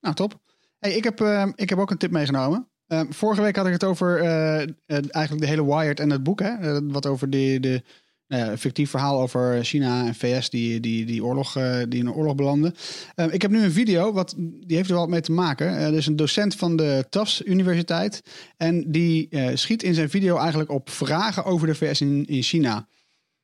Nou, 0.00 0.14
top. 0.14 0.40
Hey, 0.78 0.92
ik, 0.92 1.04
heb, 1.04 1.20
eh, 1.20 1.46
ik 1.54 1.68
heb 1.68 1.78
ook 1.78 1.90
een 1.90 1.98
tip 1.98 2.10
meegenomen. 2.10 2.68
Eh, 2.86 3.00
vorige 3.08 3.42
week 3.42 3.56
had 3.56 3.66
ik 3.66 3.72
het 3.72 3.84
over 3.84 4.20
eigenlijk 4.86 5.40
de 5.40 5.46
hele 5.46 5.64
Wired 5.64 6.00
en 6.00 6.10
het 6.10 6.22
boek. 6.22 6.40
Hè? 6.40 6.82
Wat 6.86 7.06
over 7.06 7.30
de 7.30 7.60
ja, 7.60 7.80
een 8.28 8.58
fictief 8.58 8.90
verhaal 8.90 9.20
over 9.20 9.64
China 9.64 10.06
en 10.06 10.14
VS 10.14 10.50
die, 10.50 10.80
die, 10.80 11.04
die, 11.04 11.24
oorlog, 11.24 11.56
eh, 11.56 11.78
die 11.88 12.00
in 12.00 12.06
een 12.06 12.12
oorlog 12.12 12.34
belanden. 12.34 12.74
Eh, 13.14 13.32
ik 13.32 13.42
heb 13.42 13.50
nu 13.50 13.62
een 13.62 13.72
video, 13.72 14.12
wat, 14.12 14.34
die 14.38 14.76
heeft 14.76 14.88
er 14.88 14.94
wel 14.94 15.04
wat 15.04 15.12
mee 15.12 15.20
te 15.20 15.32
maken. 15.32 15.76
Eh, 15.76 15.86
er 15.86 15.94
is 15.94 16.06
een 16.06 16.16
docent 16.16 16.54
van 16.54 16.76
de 16.76 17.06
Tufts 17.10 17.42
Universiteit. 17.42 18.22
En 18.56 18.90
die 18.90 19.28
eh, 19.28 19.56
schiet 19.56 19.82
in 19.82 19.94
zijn 19.94 20.10
video 20.10 20.36
eigenlijk 20.36 20.70
op 20.70 20.90
vragen 20.90 21.44
over 21.44 21.66
de 21.66 21.74
VS 21.74 22.00
in, 22.00 22.24
in 22.26 22.42
China. 22.42 22.88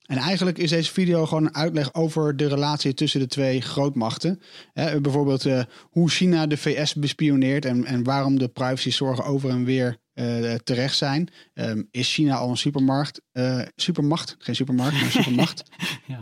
En 0.04 0.16
eigenlijk 0.16 0.58
is 0.58 0.70
deze 0.70 0.92
video 0.92 1.26
gewoon 1.26 1.44
een 1.44 1.54
uitleg 1.54 1.94
over 1.94 2.36
de 2.36 2.48
relatie 2.48 2.94
tussen 2.94 3.20
de 3.20 3.26
twee 3.26 3.60
grootmachten. 3.60 4.40
Hè, 4.72 5.00
bijvoorbeeld 5.00 5.46
eh, 5.46 5.62
hoe 5.90 6.10
China 6.10 6.46
de 6.46 6.56
VS 6.56 6.94
bespioneert 6.94 7.64
en, 7.64 7.84
en 7.84 8.02
waarom 8.02 8.38
de 8.38 8.48
privacybezorgen 8.48 9.24
over 9.24 9.50
en 9.50 9.64
weer 9.64 9.96
eh, 10.14 10.54
terecht 10.54 10.96
zijn. 10.96 11.28
Ehm, 11.54 11.82
is 11.90 12.14
China 12.14 12.36
al 12.36 12.50
een 12.50 12.56
supermarkt? 12.56 13.20
eh, 13.32 13.60
supermacht? 13.76 14.36
Geen 14.38 14.54
supermarkt, 14.54 15.00
maar 15.00 15.10
supermacht. 15.10 15.62
Ja. 16.06 16.20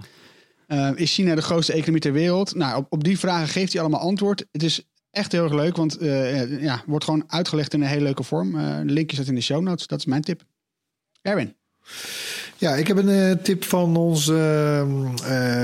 Eh, 0.67 0.91
is 0.95 1.15
China 1.15 1.35
de 1.35 1.43
grootste 1.43 1.73
economie 1.73 2.01
ter 2.01 2.13
wereld? 2.13 2.55
Nou, 2.55 2.77
op, 2.77 2.87
op 2.93 3.05
die 3.05 3.19
vragen 3.19 3.49
geeft 3.49 3.73
hij 3.73 3.81
allemaal 3.81 4.01
antwoord. 4.01 4.45
Het 4.53 4.63
is 4.63 4.83
echt 5.11 5.33
heel 5.33 5.45
erg 5.45 5.53
leuk, 5.53 5.77
want 5.77 5.97
eh, 5.97 6.63
ja, 6.63 6.83
wordt 6.87 7.05
gewoon 7.05 7.25
uitgelegd 7.27 7.75
in 7.75 7.81
een 7.83 7.89
hele 7.89 8.03
leuke 8.03 8.23
vorm. 8.23 8.59
Eh 8.59 8.79
de 8.79 8.93
linkje 8.93 9.17
staat 9.17 9.29
in 9.29 9.35
de 9.35 9.41
show 9.41 9.63
notes. 9.63 9.87
Dat 9.87 9.99
is 9.99 10.05
mijn 10.05 10.23
tip. 10.23 10.43
Erwin. 11.23 11.55
Ja, 12.57 12.75
ik 12.75 12.87
heb 12.87 12.97
een 12.97 13.43
tip 13.43 13.65
van 13.65 13.97
onze, 13.97 14.85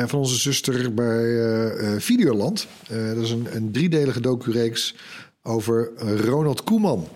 van 0.07 0.18
onze 0.18 0.37
zuster 0.37 0.95
bij 0.95 1.24
eh, 1.24 1.95
eh, 1.95 2.01
Videoland. 2.01 2.66
Eh, 2.89 3.07
dat 3.07 3.24
is 3.24 3.31
een, 3.31 3.47
een 3.57 3.72
driedelige 3.72 4.20
docureeks 4.20 4.95
over 5.43 5.91
Ronald 6.24 6.64
Koeman. 6.64 7.09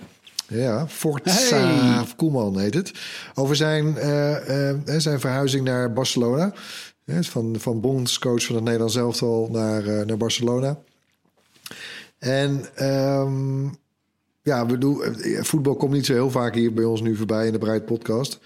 Ja, 0.52 0.88
Forza 0.88 1.56
Hey! 1.56 2.04
Koeman 2.16 2.58
heet 2.58 2.74
het. 2.74 2.92
Over 3.34 3.56
zijn, 3.56 3.96
eh, 3.96 4.68
eh, 4.70 4.76
zijn 4.96 5.20
verhuizing 5.20 5.64
naar 5.64 5.92
Barcelona. 5.92 6.52
Van, 7.06 7.56
van 7.58 7.80
bondscoach 7.80 8.44
van 8.44 8.54
het 8.54 8.64
Nederlands 8.64 8.96
elftal 8.96 9.48
naar, 9.50 9.86
eh, 9.86 10.06
naar 10.06 10.16
Barcelona. 10.16 10.78
En 12.18 12.64
ehm, 12.74 13.64
ja, 14.42 14.66
we 14.66 14.78
doen, 14.78 15.02
eh, 15.02 15.42
voetbal 15.42 15.76
komt 15.76 15.92
niet 15.92 16.06
zo 16.06 16.12
heel 16.12 16.30
vaak 16.30 16.54
hier 16.54 16.72
bij 16.72 16.84
ons 16.84 17.00
nu 17.02 17.16
voorbij 17.16 17.46
in 17.46 17.52
de 17.52 17.58
Breid 17.58 17.84
podcast. 17.84 18.38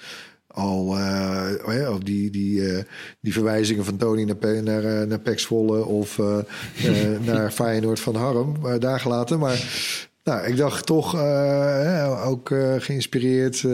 Al 0.47 0.97
eh, 0.99 1.51
oh 1.67 1.73
ja, 1.75 1.93
of 1.93 1.99
die, 1.99 2.31
die, 2.31 2.73
eh, 2.73 2.85
die 3.21 3.33
verwijzingen 3.33 3.85
van 3.85 3.97
Tony 3.97 4.23
naar, 4.25 4.37
Pe- 4.37 4.61
naar, 4.65 4.85
eh, 4.85 5.07
naar 5.07 5.21
Volle 5.37 5.85
of 5.85 6.19
eh, 6.19 6.39
eh, 6.85 7.21
naar 7.21 7.53
Feyenoord 7.63 8.01
van 8.01 8.15
Harm, 8.15 8.79
daar 8.81 9.01
gelaten. 9.01 9.39
Maar 9.39 10.06
nou, 10.27 10.47
ik 10.47 10.57
dacht 10.57 10.87
toch 10.87 11.15
eh, 11.15 12.23
ook 12.29 12.51
eh, 12.51 12.75
geïnspireerd 12.79 13.65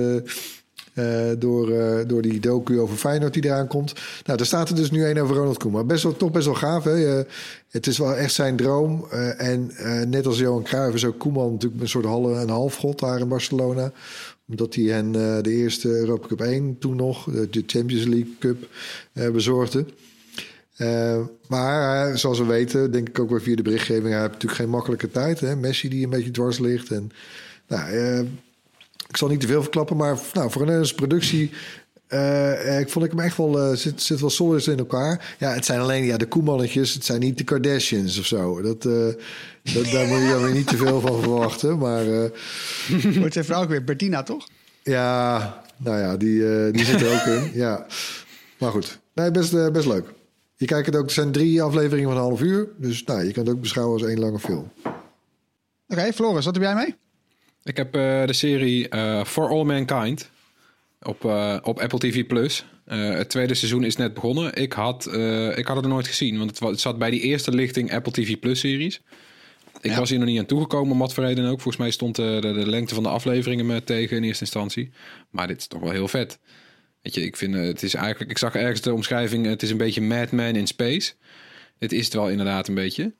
eh, 0.94 1.30
door, 1.38 1.66
door 2.06 2.22
die 2.22 2.40
docu 2.40 2.80
over 2.80 2.96
Feyenoord 2.96 3.32
die 3.34 3.44
eraan 3.44 3.66
komt. 3.66 3.92
Nou, 4.24 4.36
daar 4.38 4.46
staat 4.46 4.68
er 4.68 4.74
dus 4.74 4.90
nu 4.90 5.04
één 5.04 5.18
over 5.18 5.36
Ronald 5.36 5.58
Koeman. 5.58 5.86
Best 5.86 6.02
wel, 6.02 6.16
toch 6.16 6.30
best 6.30 6.44
wel 6.46 6.54
gaaf. 6.54 6.84
Hè? 6.84 7.22
Het 7.68 7.86
is 7.86 7.98
wel 7.98 8.14
echt 8.16 8.32
zijn 8.34 8.56
droom. 8.56 9.04
En 9.36 9.70
net 10.08 10.26
als 10.26 10.38
Johan 10.38 10.62
Cruijff 10.62 10.94
is 10.94 11.04
ook 11.04 11.18
Koeman 11.18 11.52
natuurlijk 11.52 11.82
een 11.82 11.88
soort 11.88 12.04
halve, 12.04 12.30
een 12.40 12.48
halfgod 12.48 12.98
daar 12.98 13.20
in 13.20 13.28
Barcelona 13.28 13.92
omdat 14.48 14.74
hij 14.74 14.84
hen 14.84 15.12
de 15.42 15.50
eerste 15.50 15.88
Europa 15.88 16.26
Cup 16.26 16.40
1 16.40 16.76
toen 16.78 16.96
nog, 16.96 17.24
de- 17.24 17.62
Champions 17.66 18.04
League 18.04 18.36
Cup, 18.38 18.68
bezorgde. 19.32 19.84
Eh, 20.76 21.20
maar 21.48 22.08
eh, 22.08 22.16
zoals 22.16 22.38
we 22.38 22.44
weten, 22.44 22.90
denk 22.90 23.08
ik 23.08 23.18
ook 23.18 23.30
weer 23.30 23.42
via 23.42 23.56
de 23.56 23.62
berichtgeving, 23.62 24.08
hij 24.08 24.20
heeft 24.20 24.32
natuurlijk 24.32 24.60
geen 24.60 24.70
makkelijke 24.70 25.10
tijd. 25.10 25.40
Hè? 25.40 25.56
Messi 25.56 25.88
die 25.88 26.04
een 26.04 26.10
beetje 26.10 26.30
dwars 26.30 26.58
ligt. 26.58 26.90
En, 26.90 27.10
nou, 27.66 27.90
eh, 27.90 28.20
ik 29.08 29.16
zal 29.16 29.28
niet 29.28 29.40
te 29.40 29.46
veel 29.46 29.62
verklappen, 29.62 29.96
maar 29.96 30.18
nou, 30.32 30.50
voor 30.50 30.60
een 30.60 30.66
Nederlandse 30.66 30.94
productie. 30.94 31.50
ik 32.80 32.88
vond 32.88 33.04
ik 33.04 33.10
hem 33.10 33.20
echt 33.20 33.36
wel 33.36 33.58
eh, 33.60 33.76
zit, 33.76 34.02
zit 34.02 34.20
wel 34.20 34.30
solid 34.30 34.66
in 34.66 34.78
elkaar. 34.78 35.36
Ja, 35.38 35.52
het 35.52 35.64
zijn 35.64 35.80
alleen 35.80 36.04
ja, 36.04 36.16
de 36.16 36.26
Koemannetjes. 36.26 36.94
Het 36.94 37.04
zijn 37.04 37.20
niet 37.20 37.38
de 37.38 37.44
Kardashians 37.44 38.18
of 38.18 38.26
zo. 38.26 38.62
Dat, 38.62 38.82
dat, 38.82 39.16
daar 39.92 40.06
moet 40.06 40.20
je 40.20 40.28
dan 40.32 40.42
weer 40.42 40.54
niet 40.54 40.66
te 40.66 40.76
veel 40.76 41.00
van 41.00 41.22
verwachten. 41.22 41.78
Maar 41.78 42.04
Wordt 43.20 43.32
zijn 43.32 43.44
vrouw 43.44 43.62
ook 43.62 43.68
weer 43.68 43.84
Bertina, 43.84 44.22
toch? 44.22 44.48
ja, 44.82 45.62
nou 45.76 45.98
ja, 45.98 46.16
die, 46.16 46.70
die 46.70 46.84
zit 46.84 47.00
er 47.00 47.12
ook 47.12 47.26
in. 47.26 47.50
Ja. 47.54 47.86
Maar 48.58 48.70
goed, 48.70 48.98
nee, 49.14 49.30
best, 49.30 49.72
best 49.72 49.86
leuk. 49.86 50.04
Je 50.62 50.68
kijkt 50.68 50.86
het 50.86 50.96
ook, 50.96 51.02
het 51.02 51.12
zijn 51.12 51.32
drie 51.32 51.62
afleveringen 51.62 52.08
van 52.08 52.18
een 52.18 52.24
half 52.24 52.40
uur. 52.40 52.68
Dus 52.76 53.04
nou, 53.04 53.24
je 53.24 53.32
kan 53.32 53.44
het 53.44 53.54
ook 53.54 53.60
beschouwen 53.60 54.00
als 54.00 54.08
één 54.08 54.18
lange 54.18 54.38
film. 54.38 54.72
Oké, 55.88 56.12
Floris, 56.12 56.44
wat 56.44 56.54
heb 56.54 56.62
jij 56.62 56.74
mee? 56.74 56.94
Ik 57.62 57.76
heb 57.76 57.94
eh, 57.94 58.26
de 58.26 58.32
serie 58.32 58.88
eh, 58.88 59.24
For 59.24 59.48
All 59.48 59.64
Mankind 59.64 60.30
op, 61.02 61.24
eh, 61.24 61.56
op 61.62 61.78
Apple 61.80 61.98
TV+. 61.98 62.26
Plus. 62.26 62.64
Eh, 62.84 63.10
het 63.10 63.28
tweede 63.28 63.54
seizoen 63.54 63.84
is 63.84 63.96
net 63.96 64.14
begonnen. 64.14 64.54
Ik 64.54 64.72
had, 64.72 65.06
eh, 65.06 65.58
ik 65.58 65.66
had 65.66 65.76
het 65.76 65.84
nog 65.84 65.94
nooit 65.94 66.06
gezien, 66.06 66.38
want 66.38 66.50
het, 66.50 66.68
het 66.68 66.80
zat 66.80 66.98
bij 66.98 67.10
die 67.10 67.20
eerste 67.20 67.50
lichting 67.54 67.92
Apple 67.92 68.12
TV 68.12 68.38
Plus 68.38 68.60
series. 68.60 69.00
Ik 69.80 69.90
Ja. 69.90 69.98
was 69.98 70.10
hier 70.10 70.18
nog 70.18 70.28
niet 70.28 70.38
aan 70.38 70.46
toegekomen, 70.46 70.92
om 70.92 70.98
wat 70.98 71.14
voor 71.14 71.24
reden 71.24 71.44
ook. 71.44 71.60
Volgens 71.60 71.76
mij 71.76 71.90
stond 71.90 72.18
eh, 72.18 72.24
de, 72.40 72.40
de, 72.52 72.70
lengte 72.70 72.94
van 72.94 73.02
de 73.02 73.08
afleveringen 73.08 73.66
me 73.66 73.84
tegen 73.84 74.16
in 74.16 74.22
eerste 74.22 74.44
instantie. 74.44 74.90
Maar 75.30 75.46
dit 75.46 75.58
is 75.58 75.66
toch 75.66 75.80
wel 75.80 75.90
heel 75.90 76.08
vet. 76.08 76.38
Weet 77.02 77.14
je, 77.14 77.22
ik 77.22 77.36
vind 77.36 77.54
eh, 77.54 77.62
het 77.62 77.82
is 77.82 77.94
eigenlijk... 77.94 78.30
Ik 78.30 78.38
zag 78.38 78.54
ergens 78.54 78.80
de 78.80 78.92
omschrijving, 78.92 79.46
het 79.46 79.62
is 79.62 79.70
een 79.70 79.76
beetje 79.76 80.00
Mad 80.00 80.30
Men 80.30 80.56
in 80.56 80.66
Space. 80.66 81.12
Dit 81.78 81.92
is 81.92 82.04
het 82.04 82.14
wel 82.14 82.28
inderdaad 82.28 82.68
een 82.68 82.74
beetje. 82.74 83.12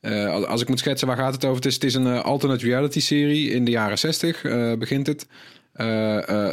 Eh, 0.00 0.44
als- 0.44 0.62
ik 0.62 0.68
moet 0.68 0.78
schetsen, 0.78 1.06
waar 1.08 1.16
gaat 1.16 1.34
het 1.34 1.44
over? 1.44 1.56
Het 1.56 1.82
is, 1.82 1.92
het 1.94 1.94
een 1.94 2.06
eh, 2.06 2.20
alternate 2.24 2.64
reality 2.66 3.00
serie 3.00 3.50
in 3.50 3.64
de 3.64 3.70
jaren 3.70 3.98
60 3.98 4.44
eh, 4.44 4.72
begint 4.72 5.06
het. 5.06 5.26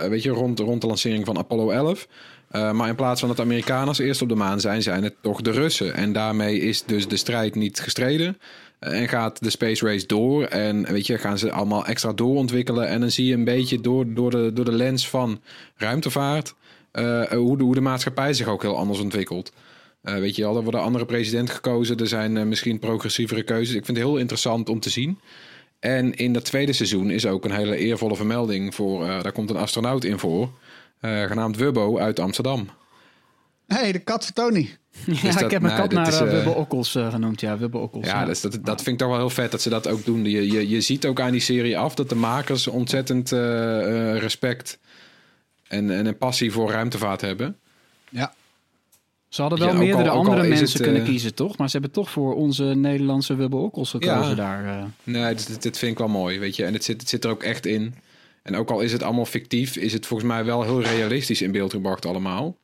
Weet 0.09 0.24
je, 0.24 0.30
rond, 0.30 0.59
rond 0.59 0.82
de 0.82 0.88
lancering 0.88 1.26
van 1.26 1.38
Apollo 1.38 1.70
11. 1.70 2.07
Eh, 2.53 2.72
maar 2.72 2.89
in 2.89 2.95
plaats 2.95 3.20
van 3.20 3.28
dat 3.30 3.38
de 3.38 3.43
Amerikanen 3.43 3.88
als 3.88 3.99
eerst 3.99 4.22
op 4.22 4.30
de 4.30 4.36
maan 4.36 4.59
zijn, 4.59 4.82
zijn 4.82 5.03
het 5.03 5.16
toch 5.22 5.41
de 5.41 5.51
Russen. 5.51 5.93
En 5.93 6.14
daarmee 6.14 6.59
is 6.59 6.84
dus 6.84 7.07
de 7.07 7.18
strijd 7.18 7.55
niet 7.55 7.80
gestreden. 7.80 8.38
En 8.84 9.08
gaat 9.08 9.44
de 9.44 9.50
space 9.50 9.86
race 9.86 10.06
door. 10.06 10.44
En 10.46 10.84
weet 10.92 11.08
je, 11.08 11.18
gaan 11.18 11.38
ze 11.38 11.52
allemaal 11.52 11.86
extra 11.86 12.14
doorontwikkelen. 12.14 12.88
En 12.88 13.00
dan 13.00 13.12
zie 13.12 13.26
je 13.26 13.34
een 13.34 13.44
beetje 13.44 13.82
door, 13.82 14.14
door, 14.14 14.32
de, 14.32 14.52
door 14.54 14.66
de 14.66 14.72
lens 14.72 15.10
van 15.10 15.42
ruimtevaart. 15.76 16.54
eh, 16.92 17.24
hoe, 17.24 17.58
de, 17.58 17.64
hoe 17.64 17.74
de 17.74 17.82
maatschappij 17.82 18.34
zich 18.34 18.48
ook 18.48 18.62
heel 18.62 18.78
anders 18.78 19.00
ontwikkelt. 19.00 19.54
Eh, 20.02 20.16
weet 20.16 20.36
je 20.36 20.42
wel, 20.42 20.56
er 20.56 20.62
wordt 20.62 20.78
een 20.78 20.84
andere 20.84 21.06
president 21.06 21.50
gekozen. 21.50 21.98
Er 21.98 22.08
zijn 22.08 22.38
eh, 22.38 22.44
misschien 22.44 22.80
progressievere 22.80 23.44
keuzes. 23.44 23.76
Ik 23.76 23.86
vind 23.86 23.98
het 23.98 24.06
heel 24.08 24.18
interessant 24.18 24.70
om 24.70 24.80
te 24.80 24.90
zien. 24.90 25.20
En 25.80 26.14
in 26.14 26.34
dat 26.34 26.46
tweede 26.46 26.74
seizoen 26.74 27.10
is 27.10 27.26
ook 27.26 27.46
een 27.46 27.52
hele 27.52 27.78
eervolle 27.78 28.16
vermelding 28.16 28.76
voor. 28.76 29.06
daar 29.06 29.32
komt 29.32 29.50
een 29.50 29.56
astronaut 29.56 30.04
in 30.04 30.20
voor. 30.20 30.50
genaamd 31.02 31.58
Wubbo 31.58 31.98
uit 31.98 32.20
Amsterdam. 32.20 32.70
Hé, 33.74 33.80
hey, 33.80 33.91
de 33.91 33.99
kat 33.99 34.24
van 34.26 34.34
Tony. 34.34 34.69
Ja, 35.05 35.32
dat- 35.32 35.41
ik 35.41 35.51
heb 35.51 35.61
mijn 35.61 35.74
nee, 35.74 35.82
kat 35.82 35.91
naar 35.91 36.07
is, 36.07 36.13
eh, 36.19 36.21
eh, 36.28 36.30
Wubbe 36.32 36.49
Okkels 36.49 36.95
eh, 36.95 37.11
genoemd. 37.11 37.41
Ja, 37.41 37.57
Wubbe 37.57 37.78
Okkels. 37.78 38.05
Ja, 38.05 38.26
dus 38.26 38.41
dat, 38.41 38.51
dat 38.63 38.76
vind 38.82 38.88
ik 38.88 38.97
toch 38.97 39.07
wel 39.07 39.17
heel 39.17 39.30
vet 39.30 39.51
dat 39.51 39.61
ze 39.61 39.69
dat 39.69 39.88
ook 39.88 40.05
doen. 40.05 40.26
Je, 40.26 40.51
je, 40.51 40.69
je 40.69 40.82
ziet 40.82 41.05
ook 41.05 41.19
aan 41.19 41.32
die 41.32 41.41
serie 41.41 41.78
af 41.78 41.95
dat 41.95 42.09
de 42.09 42.15
makers 42.15 42.67
ontzettend 42.67 43.32
eh, 43.32 44.11
eh, 44.11 44.17
respect 44.19 44.80
en, 45.67 45.89
en 45.91 46.05
een 46.05 46.17
passie 46.17 46.51
voor 46.51 46.71
ruimtevaart 46.71 47.21
hebben. 47.21 47.57
Ja. 48.09 48.34
Ze 49.30 49.41
hadden 49.41 49.59
wel 49.59 49.74
meerdere 49.76 50.09
al 50.09 50.17
andere 50.17 50.47
mensen 50.47 50.67
het, 50.67 50.82
kunnen 50.82 51.03
kiezen, 51.03 51.34
toch? 51.34 51.57
Maar 51.57 51.67
ze 51.67 51.74
hebben 51.74 51.91
toch 51.91 52.09
voor 52.09 52.36
onze 52.36 52.63
Nederlandse 52.63 53.36
Wubbe 53.36 53.55
Okkels 53.55 53.89
gekozen 53.89 54.30
Ja. 54.30 54.36
daar. 54.36 54.65
eh. 54.80 54.84
Nee, 55.03 55.36
dit, 55.36 55.61
dit 55.61 55.78
vind 55.78 55.91
ik 55.91 55.97
wel 55.97 56.07
mooi, 56.07 56.39
weet 56.39 56.55
je. 56.55 56.65
En 56.65 56.74
het 56.74 56.84
zit, 56.84 56.99
het 57.01 57.09
zit 57.09 57.24
er 57.24 57.30
ook 57.32 57.43
echt 57.43 57.65
in. 57.65 57.95
En 58.43 58.55
ook 58.55 58.69
al 58.71 58.80
is 58.82 58.91
het 58.91 59.03
allemaal 59.03 59.26
fictief, 59.26 59.76
is 59.76 59.93
het 59.93 60.05
volgens 60.05 60.30
mij 60.30 60.45
wel 60.45 60.63
heel 60.63 60.82
realistisch 60.82 61.41
in 61.41 61.51
beeld 61.51 61.71
gebracht 61.71 62.05
allemaal. 62.05 62.57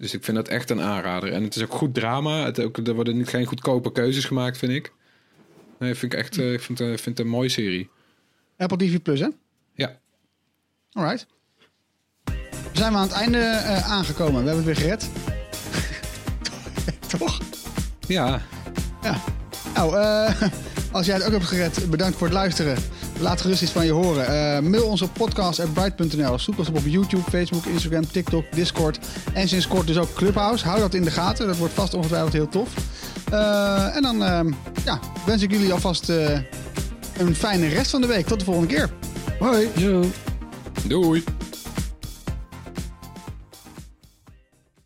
Dus 0.00 0.14
ik 0.14 0.24
vind 0.24 0.36
dat 0.36 0.48
echt 0.48 0.70
een 0.70 0.80
aanrader. 0.80 1.32
En 1.32 1.42
het 1.42 1.56
is 1.56 1.62
ook 1.62 1.72
goed 1.72 1.94
drama. 1.94 2.44
Het 2.44 2.60
ook, 2.60 2.76
er 2.76 2.94
worden 2.94 3.16
niet, 3.16 3.28
geen 3.28 3.44
goedkope 3.46 3.92
keuzes 3.92 4.24
gemaakt, 4.24 4.58
vind 4.58 4.72
ik. 4.72 4.92
Nee, 5.78 5.94
vind 5.94 6.12
ik 6.12 6.18
echt 6.18 6.38
eh, 6.38 6.52
ik 6.52 6.60
vind, 6.60 6.80
eh, 6.80 6.86
vind 6.86 7.04
het 7.04 7.18
een 7.18 7.28
mooie 7.28 7.48
serie. 7.48 7.90
Apple 8.56 8.76
TV 8.76 9.02
Plus, 9.02 9.20
hè? 9.20 9.28
Ja. 9.74 9.98
Alright. 10.92 11.26
Zijn 12.72 12.92
we 12.92 12.98
aan 12.98 13.06
het 13.06 13.12
einde 13.12 13.38
eh, 13.38 13.90
aangekomen. 13.90 14.42
We 14.42 14.48
hebben 14.48 14.66
het 14.66 14.78
weer 14.78 14.84
gered. 14.86 15.10
Toch? 17.18 17.40
Ja, 18.06 18.42
Ja. 19.02 19.20
Nou, 19.74 19.96
eh, 19.96 20.42
als 20.92 21.06
jij 21.06 21.14
het 21.14 21.24
ook 21.24 21.32
hebt 21.32 21.44
gered, 21.44 21.90
bedankt 21.90 22.16
voor 22.16 22.26
het 22.26 22.36
luisteren. 22.36 22.76
Laat 23.20 23.40
gerust 23.40 23.62
iets 23.62 23.70
van 23.70 23.84
je 23.84 23.92
horen. 23.92 24.26
Eh, 24.26 24.62
mail 24.62 24.86
ons 24.86 25.02
op 25.02 25.10
podcast.bright.nl. 25.12 26.38
Zoek 26.38 26.58
ons 26.58 26.68
op 26.68 26.76
op 26.76 26.86
YouTube, 26.86 27.30
Facebook, 27.30 27.64
Instagram, 27.64 28.10
TikTok, 28.10 28.44
Discord. 28.54 28.98
En 29.32 29.48
sinds 29.48 29.66
kort 29.66 29.86
dus 29.86 29.98
ook 29.98 30.14
Clubhouse. 30.14 30.64
Hou 30.64 30.80
dat 30.80 30.94
in 30.94 31.04
de 31.04 31.10
gaten. 31.10 31.46
Dat 31.46 31.56
wordt 31.56 31.74
vast 31.74 31.94
ongetwijfeld 31.94 32.32
heel 32.32 32.48
tof. 32.48 32.68
Eh, 33.30 33.96
en 33.96 34.02
dan 34.02 34.24
eh, 34.24 34.40
ja, 34.84 34.98
wens 35.26 35.42
ik 35.42 35.50
jullie 35.50 35.72
alvast 35.72 36.08
eh, 36.08 36.38
een 37.18 37.34
fijne 37.34 37.68
rest 37.68 37.90
van 37.90 38.00
de 38.00 38.06
week. 38.06 38.26
Tot 38.26 38.38
de 38.38 38.44
volgende 38.44 38.74
keer. 38.74 38.90
Hoi! 39.38 39.68
Yo. 39.76 40.04
doei. 40.86 41.24